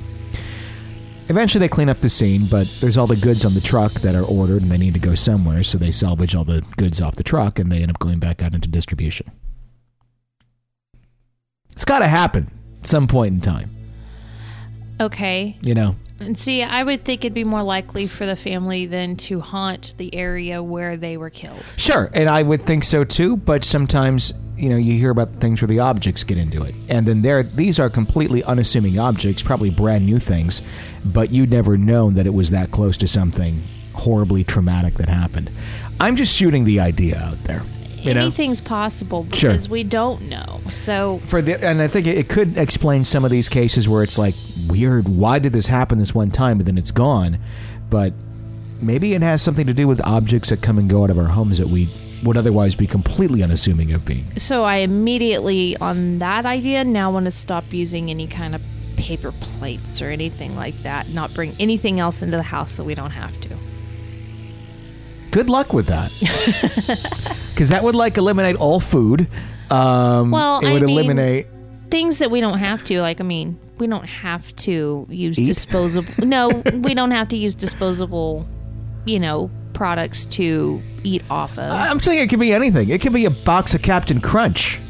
Eventually, 1.29 1.59
they 1.61 1.69
clean 1.69 1.89
up 1.89 1.99
the 2.01 2.09
scene, 2.09 2.47
but 2.47 2.69
there's 2.81 2.97
all 2.97 3.09
the 3.09 3.17
goods 3.17 3.45
on 3.45 3.55
the 3.55 3.61
truck 3.61 3.93
that 3.95 4.15
are 4.15 4.23
ordered 4.23 4.63
and 4.63 4.71
they 4.71 4.79
need 4.79 4.95
to 4.95 5.01
go 5.01 5.15
somewhere, 5.17 5.65
so 5.65 5.77
they 5.77 5.91
salvage 5.91 6.37
all 6.37 6.45
the 6.45 6.63
goods 6.77 7.01
off 7.01 7.17
the 7.17 7.25
truck 7.25 7.59
and 7.59 7.71
they 7.73 7.83
end 7.83 7.91
up 7.91 7.99
going 7.99 8.21
back 8.21 8.43
out 8.43 8.55
into 8.55 8.69
distribution. 8.69 9.31
It's 11.73 11.85
got 11.85 11.99
to 11.99 12.09
happen 12.09 12.51
at 12.81 12.87
some 12.87 13.07
point 13.09 13.35
in 13.35 13.41
time, 13.41 13.71
Okay. 15.01 15.59
you 15.63 15.75
know? 15.75 15.97
And 16.21 16.39
see, 16.39 16.63
I 16.63 16.83
would 16.83 17.05
think 17.05 17.25
it'd 17.25 17.35
be 17.35 17.45
more 17.45 17.63
likely 17.63 18.07
for 18.07 18.25
the 18.25 18.37
family 18.37 18.87
than 18.87 19.17
to 19.17 19.41
haunt 19.41 19.95
the 19.99 20.15
area 20.15 20.63
where 20.63 20.97
they 20.97 21.19
were 21.19 21.29
killed. 21.29 21.63
Sure, 21.77 22.09
and 22.15 22.29
I 22.31 22.43
would 22.43 22.63
think 22.63 22.85
so 22.85 23.05
too, 23.05 23.37
but 23.37 23.65
sometimes, 23.67 24.33
you 24.57 24.69
know, 24.69 24.77
you 24.77 24.99
hear 24.99 25.11
about 25.11 25.33
the 25.33 25.39
things 25.39 25.61
where 25.61 25.69
the 25.69 25.81
objects 25.81 26.25
get 26.25 26.39
into 26.39 26.63
it. 26.63 26.75
And 26.89 27.07
then 27.07 27.23
there 27.23 27.43
these 27.43 27.79
are 27.79 27.91
completely 27.91 28.43
unassuming 28.45 28.99
objects, 28.99 29.43
probably 29.43 29.71
brand 29.71 30.07
new 30.07 30.19
things, 30.19 30.63
but 31.05 31.31
you'd 31.31 31.51
never 31.51 31.77
known 31.77 32.15
that 32.15 32.27
it 32.27 32.35
was 32.35 32.51
that 32.51 32.71
close 32.71 32.97
to 32.99 33.09
something 33.09 33.63
horribly 33.95 34.45
traumatic 34.45 34.95
that 34.95 35.09
happened. 35.09 35.51
I'm 36.01 36.17
just 36.17 36.35
shooting 36.35 36.65
the 36.65 36.81
idea 36.81 37.19
out 37.19 37.43
there. 37.45 37.63
You 37.97 38.15
know? 38.15 38.21
Anything's 38.21 38.61
possible 38.61 39.27
Sure. 39.33 39.51
because 39.51 39.69
we 39.69 39.83
don't 39.83 40.23
know. 40.29 40.61
So 40.71 41.19
for 41.27 41.43
the 41.43 41.63
and 41.65 41.83
I 41.83 41.89
think 41.89 42.07
it, 42.07 42.17
it 42.19 42.29
could 42.29 42.57
explain 42.57 43.05
some 43.05 43.25
of 43.25 43.31
these 43.31 43.49
cases 43.49 43.89
where 43.89 44.03
it's 44.03 44.17
like 44.19 44.35
weird. 44.69 45.09
Why 45.09 45.39
did 45.39 45.53
this 45.53 45.67
happen 45.67 45.99
this 45.99 46.15
one 46.15 46.31
time, 46.31 46.59
but 46.59 46.67
then 46.67 46.79
it's 46.79 46.93
gone? 46.93 47.39
But 47.91 48.13
maybe 48.81 49.15
it 49.15 49.23
has 49.23 49.43
something 49.43 49.67
to 49.67 49.75
do 49.75 49.89
with 49.89 50.01
objects 50.05 50.51
that 50.51 50.63
come 50.63 50.79
and 50.79 50.89
go 50.89 51.03
out 51.05 51.11
of 51.11 51.19
our 51.19 51.25
homes 51.27 51.59
that 51.59 51.69
we 51.69 51.89
would 52.25 52.37
otherwise 52.37 52.75
be 52.75 52.87
completely 52.87 53.43
unassuming 53.43 53.93
of 53.93 54.05
being. 54.05 54.25
so 54.37 54.65
I 54.65 54.77
immediately 54.77 55.77
on 55.79 56.19
that 56.19 56.47
idea 56.47 56.83
now 56.85 57.11
want 57.11 57.27
to 57.27 57.31
stop 57.31 57.65
using 57.73 58.11
any 58.11 58.27
kind 58.27 58.55
of 58.55 58.63
paper 58.97 59.33
plates 59.33 60.01
or 60.01 60.07
anything 60.07 60.57
like 60.57 60.75
that. 60.83 61.09
Not 61.11 61.35
bring 61.35 61.55
anything 61.61 62.01
else 62.01 62.23
into 62.23 62.37
the 62.37 62.43
house 62.43 62.77
that 62.77 62.85
we 62.85 62.95
don't 62.95 63.11
have 63.11 63.39
to. 63.43 63.49
Good 65.31 65.51
luck 65.51 65.73
with 65.75 65.87
that, 65.87 66.11
because 67.51 67.69
that 67.69 67.83
would 67.85 67.95
like 67.95 68.17
eliminate 68.17 68.57
all 68.57 68.81
food. 68.81 69.29
Um, 69.71 70.31
Well, 70.31 70.61
it 70.61 70.69
I 70.69 70.73
would 70.73 70.83
mean- 70.83 70.91
eliminate. 70.91 71.47
Things 71.91 72.19
that 72.19 72.31
we 72.33 72.41
don't 72.41 72.59
have 72.59 72.83
to, 72.85 73.01
like 73.01 73.21
I 73.21 73.25
mean, 73.25 73.59
we 73.79 73.87
don't 73.87 74.07
have 74.07 74.55
to 74.57 75.07
use 75.09 75.39
Eat? 75.39 75.47
disposable. 75.47 76.13
no, 76.27 76.49
we 76.73 76.95
don't 76.95 77.13
have 77.13 77.29
to 77.29 77.37
use 77.37 77.55
disposable, 77.55 78.45
you 79.07 79.19
know, 79.19 79.51
products 79.73 80.27
to 80.27 80.83
eat 81.03 81.23
off 81.31 81.53
of. 81.59 81.71
I'm 81.71 82.01
saying 82.01 82.21
it 82.21 82.29
could 82.29 82.41
be 82.41 82.53
anything. 82.53 82.91
It 82.91 83.01
could 83.01 83.13
be 83.13 83.25
a 83.25 83.31
box 83.31 83.75
of 83.75 83.83
Captain 83.83 84.21
Crunch. 84.21 84.81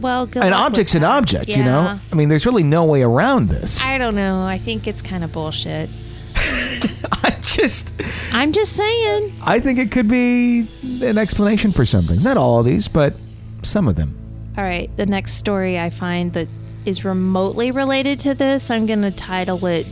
well, 0.00 0.26
good 0.26 0.42
An 0.42 0.52
object's 0.52 0.94
an 0.94 1.04
object, 1.04 1.48
you 1.48 1.64
know. 1.64 1.98
I 2.10 2.14
mean, 2.14 2.28
there's 2.28 2.46
really 2.46 2.62
no 2.62 2.84
way 2.84 3.02
around 3.02 3.48
this. 3.48 3.80
I 3.82 3.98
don't 3.98 4.14
know. 4.14 4.44
I 4.44 4.58
think 4.58 4.86
it's 4.86 5.02
kind 5.02 5.24
of 5.24 5.32
bullshit. 5.32 5.88
I 6.36 7.36
just. 7.42 7.92
I'm 8.32 8.52
just 8.52 8.72
saying. 8.74 9.32
I 9.42 9.60
think 9.60 9.78
it 9.78 9.90
could 9.90 10.08
be 10.08 10.68
an 11.02 11.18
explanation 11.18 11.72
for 11.72 11.84
some 11.86 12.04
things. 12.04 12.22
Not 12.24 12.36
all 12.36 12.60
of 12.60 12.66
these, 12.66 12.88
but 12.88 13.14
some 13.62 13.88
of 13.88 13.96
them. 13.96 14.16
All 14.56 14.64
right, 14.64 14.90
the 14.96 15.06
next 15.06 15.34
story 15.34 15.78
I 15.78 15.90
find 15.90 16.32
that 16.32 16.48
is 16.84 17.04
remotely 17.04 17.70
related 17.70 18.20
to 18.20 18.34
this, 18.34 18.70
I'm 18.70 18.86
going 18.86 19.02
to 19.02 19.10
title 19.10 19.64
it 19.66 19.86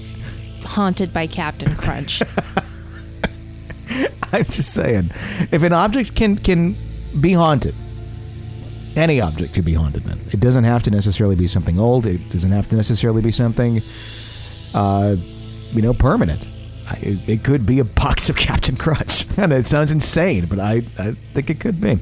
Haunted 0.64 1.12
by 1.12 1.27
Captain 1.27 1.75
Crunch. 1.77 2.23
I'm 4.33 4.45
just 4.47 4.75
saying, 4.75 5.11
if 5.53 5.62
an 5.62 5.73
object 5.73 6.14
can 6.14 6.37
can 6.37 6.77
be 7.21 7.33
haunted, 7.33 7.75
any 8.97 9.21
object 9.21 9.55
could 9.55 9.64
be 9.64 9.75
haunted. 9.75 10.03
Then 10.03 10.19
it 10.33 10.40
doesn't 10.40 10.64
have 10.64 10.83
to 10.85 10.90
necessarily 10.90 11.37
be 11.37 11.47
something 11.47 11.79
old. 11.79 12.07
It 12.07 12.29
doesn't 12.31 12.53
have 12.53 12.69
to 12.71 12.77
necessarily 12.77 13.23
be 13.23 13.31
something, 13.31 13.83
uh, 14.75 15.16
you 15.73 15.83
know, 15.83 15.95
permanent. 15.95 16.49
I, 16.88 16.95
it, 16.97 17.29
it 17.29 17.45
could 17.45 17.66
be 17.66 17.79
a 17.79 17.85
box 18.03 18.29
of 18.29 18.37
Captain 18.37 18.77
Crunch, 18.77 19.27
and 19.38 19.53
it 19.53 19.66
sounds 19.66 19.92
insane, 19.92 20.47
but 20.47 20.59
I 20.59 20.83
I 20.99 21.12
think 21.35 21.51
it 21.51 21.61
could 21.61 21.81
be. 21.81 21.99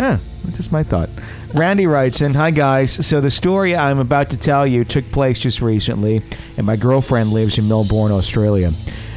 Yeah, 0.00 0.18
that's 0.44 0.56
just 0.56 0.72
my 0.72 0.82
thought. 0.82 1.10
Randy 1.52 1.86
writes 1.86 2.22
in, 2.22 2.32
Hi 2.32 2.52
guys. 2.52 3.06
So 3.06 3.20
the 3.20 3.30
story 3.30 3.76
I'm 3.76 3.98
about 3.98 4.30
to 4.30 4.38
tell 4.38 4.66
you 4.66 4.82
took 4.82 5.04
place 5.12 5.38
just 5.38 5.60
recently, 5.60 6.22
and 6.56 6.66
my 6.66 6.76
girlfriend 6.76 7.34
lives 7.34 7.58
in 7.58 7.68
Melbourne, 7.68 8.10
Australia. 8.10 8.72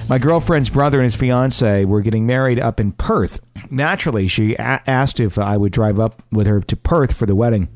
My 0.10 0.18
girlfriend's 0.18 0.70
brother 0.70 0.98
and 1.00 1.06
his 1.06 1.16
fiance 1.16 1.86
were 1.86 2.02
getting 2.02 2.26
married 2.26 2.60
up 2.60 2.82
in 2.82 2.92
Perth. 2.92 3.40
Naturally, 3.72 4.28
she 4.28 4.56
a- 4.56 4.82
asked 4.86 5.22
if 5.22 5.40
I 5.40 5.56
would 5.56 5.72
drive 5.72 6.02
up 6.02 6.22
with 6.34 6.48
her 6.48 6.60
to 6.60 6.76
Perth 6.76 7.14
for 7.14 7.26
the 7.26 7.34
wedding. 7.34 7.70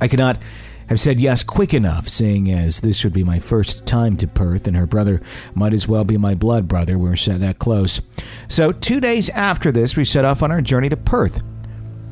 I 0.00 0.08
could 0.08 0.18
not 0.18 0.42
have 0.88 0.98
said 0.98 1.20
yes 1.20 1.44
quick 1.44 1.72
enough, 1.72 2.08
seeing 2.08 2.50
as 2.50 2.80
this 2.80 3.04
would 3.04 3.12
be 3.12 3.22
my 3.22 3.38
first 3.38 3.86
time 3.86 4.16
to 4.16 4.26
Perth, 4.26 4.66
and 4.66 4.76
her 4.76 4.86
brother 4.86 5.22
might 5.54 5.72
as 5.72 5.86
well 5.86 6.02
be 6.02 6.16
my 6.16 6.34
blood 6.34 6.66
brother. 6.66 6.98
We're 6.98 7.14
that 7.14 7.60
close. 7.60 8.00
So, 8.48 8.72
two 8.72 8.98
days 8.98 9.28
after 9.28 9.70
this, 9.70 9.96
we 9.96 10.04
set 10.04 10.24
off 10.24 10.42
on 10.42 10.50
our 10.50 10.60
journey 10.60 10.88
to 10.88 10.96
Perth. 10.96 11.40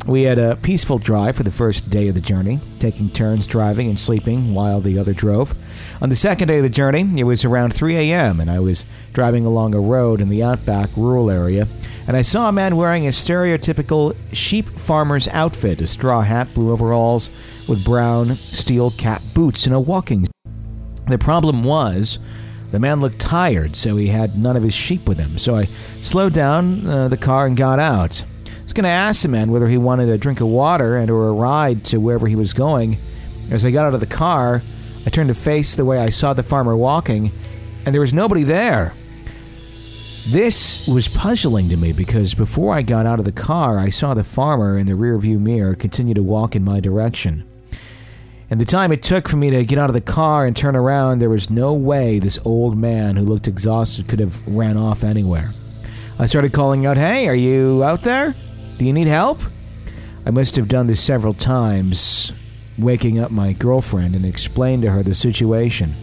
We 0.06 0.22
had 0.22 0.38
a 0.38 0.56
peaceful 0.56 0.98
drive 0.98 1.37
for 1.37 1.42
the 1.42 1.50
first 1.50 1.90
day 1.90 2.08
of 2.08 2.14
the 2.14 2.20
journey, 2.20 2.61
taking 2.78 3.11
turns 3.11 3.46
driving 3.46 3.88
and 3.88 4.00
sleeping 4.00 4.54
while 4.54 4.80
the 4.80 4.98
other 4.98 5.12
drove. 5.12 5.54
On 6.00 6.08
the 6.08 6.16
second 6.16 6.48
day 6.48 6.58
of 6.58 6.62
the 6.62 6.70
journey, 6.70 7.20
it 7.20 7.24
was 7.24 7.44
around 7.44 7.74
3 7.74 7.96
a.m., 7.96 8.40
and 8.40 8.50
I 8.50 8.61
was 8.61 8.87
driving 9.12 9.44
along 9.44 9.74
a 9.74 9.80
road 9.80 10.20
in 10.20 10.30
the 10.30 10.42
outback 10.42 10.88
rural 10.96 11.30
area, 11.30 11.68
and 12.06 12.16
I 12.16 12.22
saw 12.22 12.48
a 12.48 12.52
man 12.52 12.76
wearing 12.76 13.06
a 13.06 13.11
stereotypical 13.11 14.16
sheep 14.32 14.66
farmer's 14.66 15.28
outfit 15.28 15.82
a 15.82 15.87
straw 15.87 16.22
hat, 16.22 16.54
blue 16.54 16.72
overalls, 16.72 17.28
with 17.68 17.84
brown 17.84 18.37
steel 18.37 18.92
cap 18.92 19.20
boots, 19.34 19.66
and 19.66 19.74
a 19.74 19.80
walking 19.80 20.26
the 21.08 21.18
problem 21.18 21.64
was, 21.64 22.18
the 22.70 22.78
man 22.78 23.00
looked 23.00 23.18
tired, 23.18 23.76
so 23.76 23.96
he 23.96 24.08
had 24.08 24.37
none 24.37 24.56
of 24.56 24.62
his 24.62 24.74
sheep 24.74 25.08
with 25.08 25.18
him. 25.18 25.38
So 25.38 25.56
I 25.56 25.68
slowed 26.02 26.34
down 26.34 26.87
uh, 26.87 27.08
the 27.08 27.16
car 27.16 27.46
and 27.46 27.56
got 27.56 27.78
out. 27.78 28.22
Was 28.68 28.74
going 28.74 28.85
to 28.85 28.90
ask 28.90 29.22
the 29.22 29.28
man 29.28 29.50
whether 29.50 29.66
he 29.66 29.78
wanted 29.78 30.11
a 30.11 30.18
drink 30.18 30.42
of 30.42 30.48
water 30.48 30.98
and 30.98 31.11
or 31.11 31.28
a 31.28 31.33
ride 31.33 31.87
to 31.87 31.96
wherever 31.96 32.26
he 32.26 32.37
was 32.37 32.52
going. 32.52 32.98
As 33.50 33.64
I 33.64 33.70
got 33.70 33.87
out 33.87 33.94
of 33.94 34.00
the 34.00 34.07
car, 34.07 34.61
I 35.07 35.09
turned 35.09 35.28
to 35.28 35.35
face 35.35 35.74
the 35.74 35.87
way 35.87 35.98
I 35.98 36.11
saw 36.11 36.35
the 36.35 36.42
farmer 36.42 36.76
walking, 36.76 37.31
and 37.87 37.94
there 37.94 38.02
was 38.02 38.12
nobody 38.12 38.42
there. 38.42 38.92
This 40.26 40.87
was 40.87 41.09
puzzling 41.09 41.70
to 41.70 41.78
me 41.78 41.94
because 41.94 42.35
before 42.35 42.74
I 42.74 42.83
got 42.83 43.07
out 43.07 43.18
of 43.18 43.24
the 43.24 43.33
car, 43.33 43.78
I 43.78 43.88
saw 43.88 44.12
the 44.12 44.22
farmer 44.22 44.76
in 44.76 44.87
the 44.87 44.92
rearview 44.92 45.40
mirror 45.40 45.74
continue 45.74 46.12
to 46.12 46.22
walk 46.22 46.54
in 46.54 46.62
my 46.62 46.78
direction. 46.78 47.48
And 48.50 48.61
the 48.61 48.66
time 48.66 48.92
it 48.92 49.02
took 49.02 49.31
for 49.31 49.38
me 49.38 49.48
to 49.48 49.64
get 49.64 49.78
out 49.78 49.88
of 49.88 49.94
the 49.94 50.02
car 50.02 50.44
and 50.44 50.54
turn 50.54 50.76
around, 50.76 51.20
there 51.20 51.31
was 51.31 51.48
no 51.48 51.72
way 51.72 52.18
this 52.18 52.38
old 52.44 52.76
man 52.76 53.16
who 53.16 53.24
looked 53.24 53.48
exhausted 53.48 54.09
could 54.09 54.20
have 54.20 54.46
ran 54.46 54.76
off 54.76 55.04
anywhere. 55.04 55.52
I 56.18 56.26
started 56.26 56.52
calling 56.52 56.85
out, 56.85 56.98
Hey, 56.98 57.28
are 57.28 57.35
you 57.35 57.83
out 57.83 58.02
there? 58.02 58.35
Do 58.79 58.85
you 58.85 58.93
need 58.93 59.09
help? 59.09 59.41
I 60.25 60.31
must 60.31 60.55
have 60.55 60.69
done 60.69 60.87
this 60.87 61.01
several 61.01 61.35
times, 61.35 62.33
waking 62.79 63.19
up 63.19 63.33
my 63.33 63.53
girlfriend 63.53 64.14
and 64.14 64.25
explained 64.25 64.83
to 64.83 64.91
her 64.93 65.03
the 65.03 65.14
situation. 65.14 65.95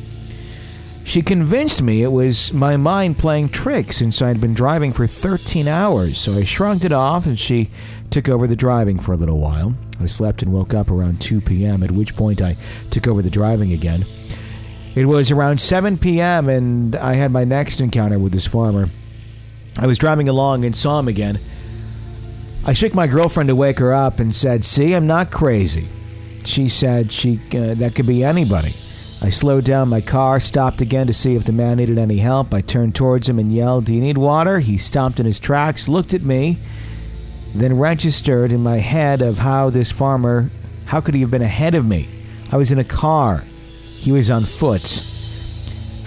She 1.06 1.22
convinced 1.22 1.82
me 1.82 2.02
it 2.02 2.12
was 2.12 2.52
my 2.52 2.76
mind 2.76 3.18
playing 3.18 3.50
tricks 3.50 3.98
since 3.98 4.22
I'd 4.22 4.42
been 4.42 4.54
driving 4.54 4.92
for 4.92 5.08
13 5.08 5.68
hours, 5.68 6.20
so 6.20 6.34
I 6.34 6.44
shrugged 6.44 6.84
it 6.84 6.92
off 6.92 7.26
and 7.26 7.40
she 7.40 7.70
took 8.10 8.28
over 8.28 8.48
the 8.48 8.56
driving 8.56 9.00
for 9.00 9.14
a 9.14 9.18
little 9.18 9.40
while. 9.40 9.76
I 10.02 10.08
slept 10.08 10.42
and 10.42 10.52
woke 10.52 10.74
up 10.74 10.92
around 10.92 11.22
2 11.22 11.42
p.m., 11.42 11.84
at 11.84 11.92
which 11.92 12.16
point 12.16 12.42
I 12.42 12.58
took 12.92 13.08
over 13.08 13.22
the 13.22 13.30
driving 13.30 13.72
again. 13.72 14.06
It 14.96 15.06
was 15.06 15.32
around 15.32 15.62
7 15.62 15.98
p.m., 15.98 16.50
and 16.50 16.96
I 16.96 17.14
had 17.14 17.32
my 17.32 17.46
next 17.46 17.80
encounter 17.80 18.20
with 18.20 18.34
this 18.34 18.48
farmer. 18.48 18.90
I 19.78 19.88
was 19.88 19.98
driving 19.98 20.28
along 20.28 20.66
and 20.66 20.76
saw 20.76 21.00
him 21.00 21.08
again. 21.08 21.40
I 22.68 22.74
shook 22.74 22.96
my 22.96 23.06
girlfriend 23.06 23.50
to 23.50 23.56
wake 23.56 23.78
her 23.78 23.94
up 23.94 24.20
and 24.20 24.34
said, 24.34 24.64
See, 24.64 24.94
I'm 24.94 25.06
not 25.06 25.30
crazy. 25.30 25.88
She 26.46 26.68
said 26.68 27.12
she 27.12 27.40
uh, 27.54 27.76
that 27.76 27.94
could 27.94 28.08
be 28.08 28.24
anybody. 28.24 28.74
I 29.22 29.30
slowed 29.30 29.66
down 29.66 29.90
my 29.90 30.02
car, 30.02 30.40
stopped 30.40 30.82
again 30.82 31.08
to 31.08 31.14
see 31.14 31.36
if 31.36 31.46
the 31.46 31.52
man 31.52 31.78
needed 31.78 31.98
any 31.98 32.18
help. 32.18 32.54
I 32.54 32.62
turned 32.62 32.96
towards 32.96 33.30
him 33.30 33.40
and 33.40 33.54
yelled, 33.54 33.86
Do 33.86 33.94
you 33.94 34.02
need 34.02 34.18
water? 34.18 34.60
He 34.60 34.78
stopped 34.78 35.20
in 35.20 35.28
his 35.28 35.40
tracks, 35.40 35.88
looked 35.88 36.14
at 36.16 36.24
me, 36.24 36.58
then 37.54 37.78
registered 37.78 38.52
in 38.52 38.64
my 38.64 38.78
head 38.78 39.22
of 39.22 39.38
how 39.38 39.70
this 39.70 39.92
farmer, 39.92 40.50
how 40.86 41.02
could 41.02 41.14
he 41.14 41.22
have 41.22 41.32
been 41.32 41.42
ahead 41.44 41.76
of 41.76 41.86
me? 41.86 42.10
I 42.52 42.58
was 42.58 42.72
in 42.72 42.80
a 42.80 42.84
car. 42.84 43.44
He 43.96 44.12
was 44.12 44.32
on 44.32 44.44
foot. 44.44 45.04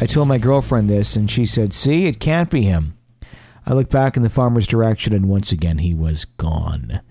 I 0.01 0.07
told 0.07 0.29
my 0.29 0.39
girlfriend 0.39 0.91
this, 0.91 1.15
and 1.17 1.31
she 1.31 1.47
said, 1.47 1.73
See, 1.73 2.07
it 2.07 2.21
can't 2.21 2.51
be 2.51 2.63
him. 2.63 2.98
I 3.69 3.75
looked 3.75 3.93
back 3.93 4.17
in 4.17 4.23
the 4.23 4.31
farmer's 4.31 4.67
direction, 4.67 5.13
and 5.13 5.29
once 5.29 5.53
again 5.53 5.77
he 5.77 5.93
was 5.93 6.25
gone. 6.25 7.03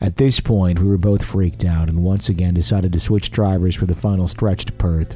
At 0.00 0.16
this 0.16 0.40
point, 0.40 0.80
we 0.80 0.88
were 0.88 0.96
both 0.96 1.22
freaked 1.22 1.62
out, 1.62 1.90
and 1.90 2.02
once 2.02 2.30
again 2.30 2.54
decided 2.54 2.94
to 2.94 3.00
switch 3.00 3.30
drivers 3.30 3.74
for 3.74 3.84
the 3.84 3.94
final 3.94 4.26
stretch 4.26 4.64
to 4.64 4.72
Perth. 4.72 5.14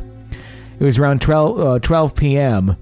It 0.78 0.84
was 0.84 0.98
around 0.98 1.22
12, 1.22 1.58
uh, 1.58 1.78
12 1.78 2.14
p.m., 2.14 2.76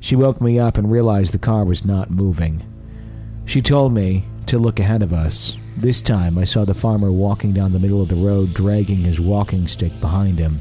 She 0.00 0.16
woke 0.16 0.40
me 0.40 0.58
up 0.58 0.78
and 0.78 0.90
realized 0.90 1.32
the 1.32 1.38
car 1.38 1.64
was 1.64 1.84
not 1.84 2.10
moving. 2.10 2.64
She 3.44 3.62
told 3.62 3.94
me 3.94 4.24
to 4.46 4.58
look 4.58 4.80
ahead 4.80 5.02
of 5.02 5.12
us. 5.12 5.56
This 5.76 6.02
time 6.02 6.38
I 6.38 6.44
saw 6.44 6.64
the 6.64 6.74
farmer 6.74 7.12
walking 7.12 7.52
down 7.52 7.70
the 7.70 7.78
middle 7.78 8.02
of 8.02 8.08
the 8.08 8.16
road, 8.16 8.52
dragging 8.52 8.98
his 8.98 9.20
walking 9.20 9.68
stick 9.68 9.92
behind 10.00 10.40
him. 10.40 10.60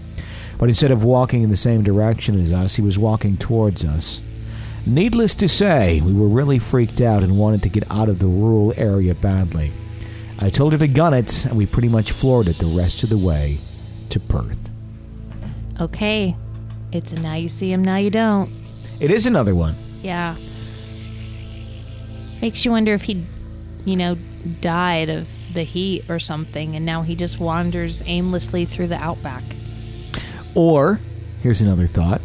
But 0.60 0.70
instead 0.70 0.92
of 0.92 1.04
walking 1.04 1.42
in 1.42 1.50
the 1.50 1.56
same 1.56 1.82
direction 1.82 2.40
as 2.40 2.52
us, 2.52 2.76
he 2.76 2.84
was 2.84 3.00
walking 3.00 3.36
towards 3.36 3.84
us. 3.84 4.22
Needless 4.90 5.36
to 5.36 5.48
say, 5.48 6.02
we 6.02 6.14
were 6.14 6.28
really 6.28 6.58
freaked 6.58 7.00
out 7.00 7.24
and 7.24 7.38
wanted 7.38 7.62
to 7.62 7.70
get 7.70 7.90
out 7.92 8.10
of 8.10 8.18
the 8.18 8.26
rural 8.26 8.74
area 8.76 9.14
badly. 9.14 9.72
I 10.40 10.50
told 10.50 10.72
her 10.72 10.80
to 10.80 10.88
gun 10.88 11.14
it, 11.14 11.46
and 11.46 11.56
we 11.56 11.68
pretty 11.68 11.90
much 11.90 12.12
floored 12.12 12.48
it 12.48 12.58
the 12.58 12.66
rest 12.66 13.04
of 13.04 13.10
the 13.10 13.18
way 13.18 13.60
to 14.10 14.20
Perth. 14.20 14.72
Okay. 15.80 16.36
It's 16.92 17.12
a 17.12 17.20
now 17.20 17.36
you 17.36 17.50
see 17.50 17.72
him, 17.72 17.84
now 17.84 17.98
you 17.98 18.10
don't. 18.10 18.50
It 19.00 19.12
is 19.12 19.28
another 19.28 19.54
one. 19.54 19.76
Yeah. 20.02 20.36
Makes 22.42 22.66
you 22.66 22.72
wonder 22.72 22.96
if 22.96 23.04
he, 23.04 23.24
you 23.86 23.96
know, 23.96 24.18
died 24.60 25.10
of 25.10 25.30
the 25.54 25.62
heat 25.62 26.10
or 26.10 26.18
something, 26.18 26.76
and 26.76 26.84
now 26.84 27.04
he 27.04 27.14
just 27.14 27.40
wanders 27.40 28.02
aimlessly 28.08 28.66
through 28.66 28.88
the 28.88 28.98
outback. 28.98 29.44
Or, 30.56 31.00
here's 31.44 31.62
another 31.62 31.86
thought. 31.86 32.22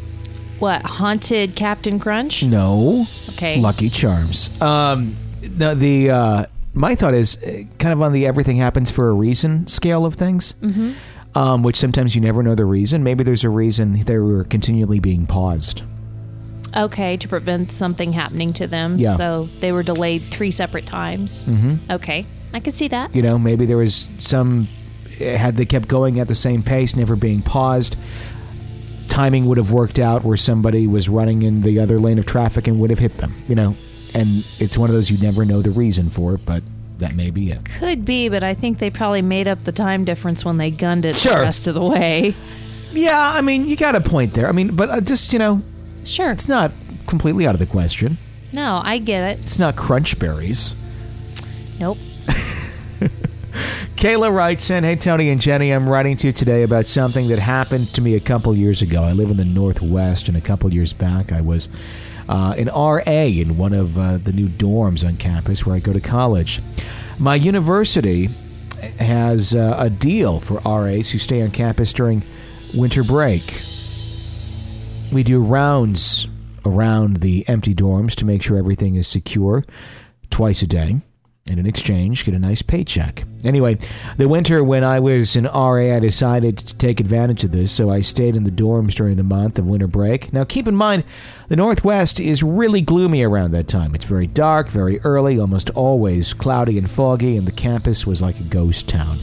What, 0.64 0.80
haunted 0.80 1.56
Captain 1.56 1.98
Crunch? 1.98 2.42
No. 2.42 3.04
Okay. 3.34 3.60
Lucky 3.60 3.90
Charms. 3.90 4.48
Um, 4.62 5.14
the, 5.42 5.74
the 5.74 6.10
uh, 6.10 6.46
my 6.72 6.94
thought 6.94 7.12
is 7.12 7.36
uh, 7.36 7.64
kind 7.78 7.92
of 7.92 8.00
on 8.00 8.14
the 8.14 8.26
everything 8.26 8.56
happens 8.56 8.90
for 8.90 9.10
a 9.10 9.12
reason 9.12 9.66
scale 9.66 10.06
of 10.06 10.14
things, 10.14 10.54
mm-hmm. 10.62 10.92
um, 11.36 11.62
which 11.64 11.76
sometimes 11.76 12.14
you 12.14 12.22
never 12.22 12.42
know 12.42 12.54
the 12.54 12.64
reason. 12.64 13.04
Maybe 13.04 13.24
there's 13.24 13.44
a 13.44 13.50
reason 13.50 14.04
they 14.04 14.16
were 14.16 14.44
continually 14.44 15.00
being 15.00 15.26
paused. 15.26 15.82
Okay, 16.74 17.18
to 17.18 17.28
prevent 17.28 17.70
something 17.70 18.14
happening 18.14 18.54
to 18.54 18.66
them. 18.66 18.96
Yeah. 18.96 19.18
So 19.18 19.50
they 19.60 19.70
were 19.70 19.82
delayed 19.82 20.30
three 20.30 20.50
separate 20.50 20.86
times. 20.86 21.44
Mm-hmm. 21.44 21.92
Okay, 21.92 22.24
I 22.54 22.60
could 22.60 22.72
see 22.72 22.88
that. 22.88 23.14
You 23.14 23.20
know, 23.20 23.38
maybe 23.38 23.66
there 23.66 23.76
was 23.76 24.08
some 24.18 24.66
had 25.18 25.56
they 25.56 25.66
kept 25.66 25.88
going 25.88 26.20
at 26.20 26.28
the 26.28 26.34
same 26.34 26.62
pace, 26.62 26.96
never 26.96 27.16
being 27.16 27.42
paused. 27.42 27.96
Timing 29.08 29.46
would 29.46 29.58
have 29.58 29.70
worked 29.70 29.98
out 29.98 30.24
where 30.24 30.36
somebody 30.36 30.86
was 30.86 31.08
running 31.08 31.42
in 31.42 31.62
the 31.62 31.78
other 31.78 31.98
lane 32.00 32.18
of 32.18 32.26
traffic 32.26 32.66
and 32.66 32.80
would 32.80 32.90
have 32.90 32.98
hit 32.98 33.18
them. 33.18 33.34
You 33.48 33.54
know, 33.54 33.76
and 34.14 34.44
it's 34.58 34.76
one 34.78 34.90
of 34.90 34.94
those 34.94 35.10
you 35.10 35.18
never 35.18 35.44
know 35.44 35.62
the 35.62 35.70
reason 35.70 36.10
for, 36.10 36.36
but 36.38 36.62
that 36.98 37.14
may 37.14 37.30
be 37.30 37.50
it. 37.50 37.64
Could 37.78 38.04
be, 38.04 38.28
but 38.28 38.42
I 38.44 38.54
think 38.54 38.78
they 38.78 38.90
probably 38.90 39.22
made 39.22 39.48
up 39.48 39.64
the 39.64 39.72
time 39.72 40.04
difference 40.04 40.44
when 40.44 40.56
they 40.58 40.70
gunned 40.70 41.04
it 41.04 41.16
Sure. 41.16 41.34
the 41.34 41.40
rest 41.40 41.66
of 41.66 41.74
the 41.74 41.84
way. 41.84 42.34
Yeah, 42.92 43.18
I 43.18 43.40
mean, 43.40 43.66
you 43.66 43.76
got 43.76 43.94
a 43.96 44.00
point 44.00 44.34
there. 44.34 44.48
I 44.48 44.52
mean, 44.52 44.76
but 44.76 44.88
uh, 44.90 45.00
just 45.00 45.32
you 45.32 45.38
know, 45.38 45.62
Sure. 46.04 46.30
it's 46.30 46.48
not 46.48 46.70
completely 47.06 47.46
out 47.46 47.54
of 47.54 47.58
the 47.58 47.66
question. 47.66 48.18
No, 48.52 48.80
I 48.84 48.98
get 48.98 49.32
it. 49.32 49.40
It's 49.42 49.58
not 49.58 49.74
crunch 49.74 50.18
berries. 50.18 50.74
Nope. 51.80 51.98
Kayla 54.04 54.30
writes 54.30 54.68
in, 54.68 54.84
Hey 54.84 54.96
Tony 54.96 55.30
and 55.30 55.40
Jenny, 55.40 55.70
I'm 55.70 55.88
writing 55.88 56.18
to 56.18 56.26
you 56.26 56.32
today 56.34 56.62
about 56.62 56.86
something 56.86 57.28
that 57.28 57.38
happened 57.38 57.88
to 57.94 58.02
me 58.02 58.16
a 58.16 58.20
couple 58.20 58.54
years 58.54 58.82
ago. 58.82 59.02
I 59.02 59.12
live 59.12 59.30
in 59.30 59.38
the 59.38 59.46
Northwest, 59.46 60.28
and 60.28 60.36
a 60.36 60.42
couple 60.42 60.70
years 60.74 60.92
back 60.92 61.32
I 61.32 61.40
was 61.40 61.70
uh, 62.28 62.54
an 62.58 62.68
RA 62.68 63.00
in 63.00 63.56
one 63.56 63.72
of 63.72 63.96
uh, 63.96 64.18
the 64.18 64.34
new 64.34 64.48
dorms 64.48 65.08
on 65.08 65.16
campus 65.16 65.64
where 65.64 65.74
I 65.74 65.78
go 65.78 65.94
to 65.94 66.02
college. 66.02 66.60
My 67.18 67.34
university 67.34 68.28
has 68.98 69.54
uh, 69.54 69.76
a 69.78 69.88
deal 69.88 70.38
for 70.38 70.60
RAs 70.66 71.08
who 71.08 71.18
stay 71.18 71.40
on 71.40 71.50
campus 71.50 71.94
during 71.94 72.22
winter 72.74 73.04
break. 73.04 73.58
We 75.14 75.22
do 75.22 75.40
rounds 75.40 76.28
around 76.66 77.22
the 77.22 77.48
empty 77.48 77.74
dorms 77.74 78.14
to 78.16 78.26
make 78.26 78.42
sure 78.42 78.58
everything 78.58 78.96
is 78.96 79.08
secure 79.08 79.64
twice 80.28 80.60
a 80.60 80.66
day. 80.66 81.00
And 81.46 81.60
in 81.60 81.66
exchange, 81.66 82.24
get 82.24 82.34
a 82.34 82.38
nice 82.38 82.62
paycheck. 82.62 83.24
Anyway, 83.44 83.76
the 84.16 84.28
winter 84.28 84.64
when 84.64 84.82
I 84.82 84.98
was 84.98 85.36
an 85.36 85.44
RA, 85.44 85.94
I 85.94 85.98
decided 85.98 86.56
to 86.56 86.74
take 86.76 87.00
advantage 87.00 87.44
of 87.44 87.52
this, 87.52 87.70
so 87.70 87.90
I 87.90 88.00
stayed 88.00 88.34
in 88.34 88.44
the 88.44 88.50
dorms 88.50 88.94
during 88.94 89.16
the 89.16 89.24
month 89.24 89.58
of 89.58 89.66
winter 89.66 89.86
break. 89.86 90.32
Now, 90.32 90.44
keep 90.44 90.66
in 90.66 90.74
mind, 90.74 91.04
the 91.48 91.56
Northwest 91.56 92.18
is 92.18 92.42
really 92.42 92.80
gloomy 92.80 93.22
around 93.22 93.50
that 93.50 93.68
time. 93.68 93.94
It's 93.94 94.06
very 94.06 94.26
dark, 94.26 94.70
very 94.70 94.98
early, 95.00 95.38
almost 95.38 95.68
always 95.70 96.32
cloudy 96.32 96.78
and 96.78 96.90
foggy, 96.90 97.36
and 97.36 97.46
the 97.46 97.52
campus 97.52 98.06
was 98.06 98.22
like 98.22 98.40
a 98.40 98.44
ghost 98.44 98.88
town. 98.88 99.18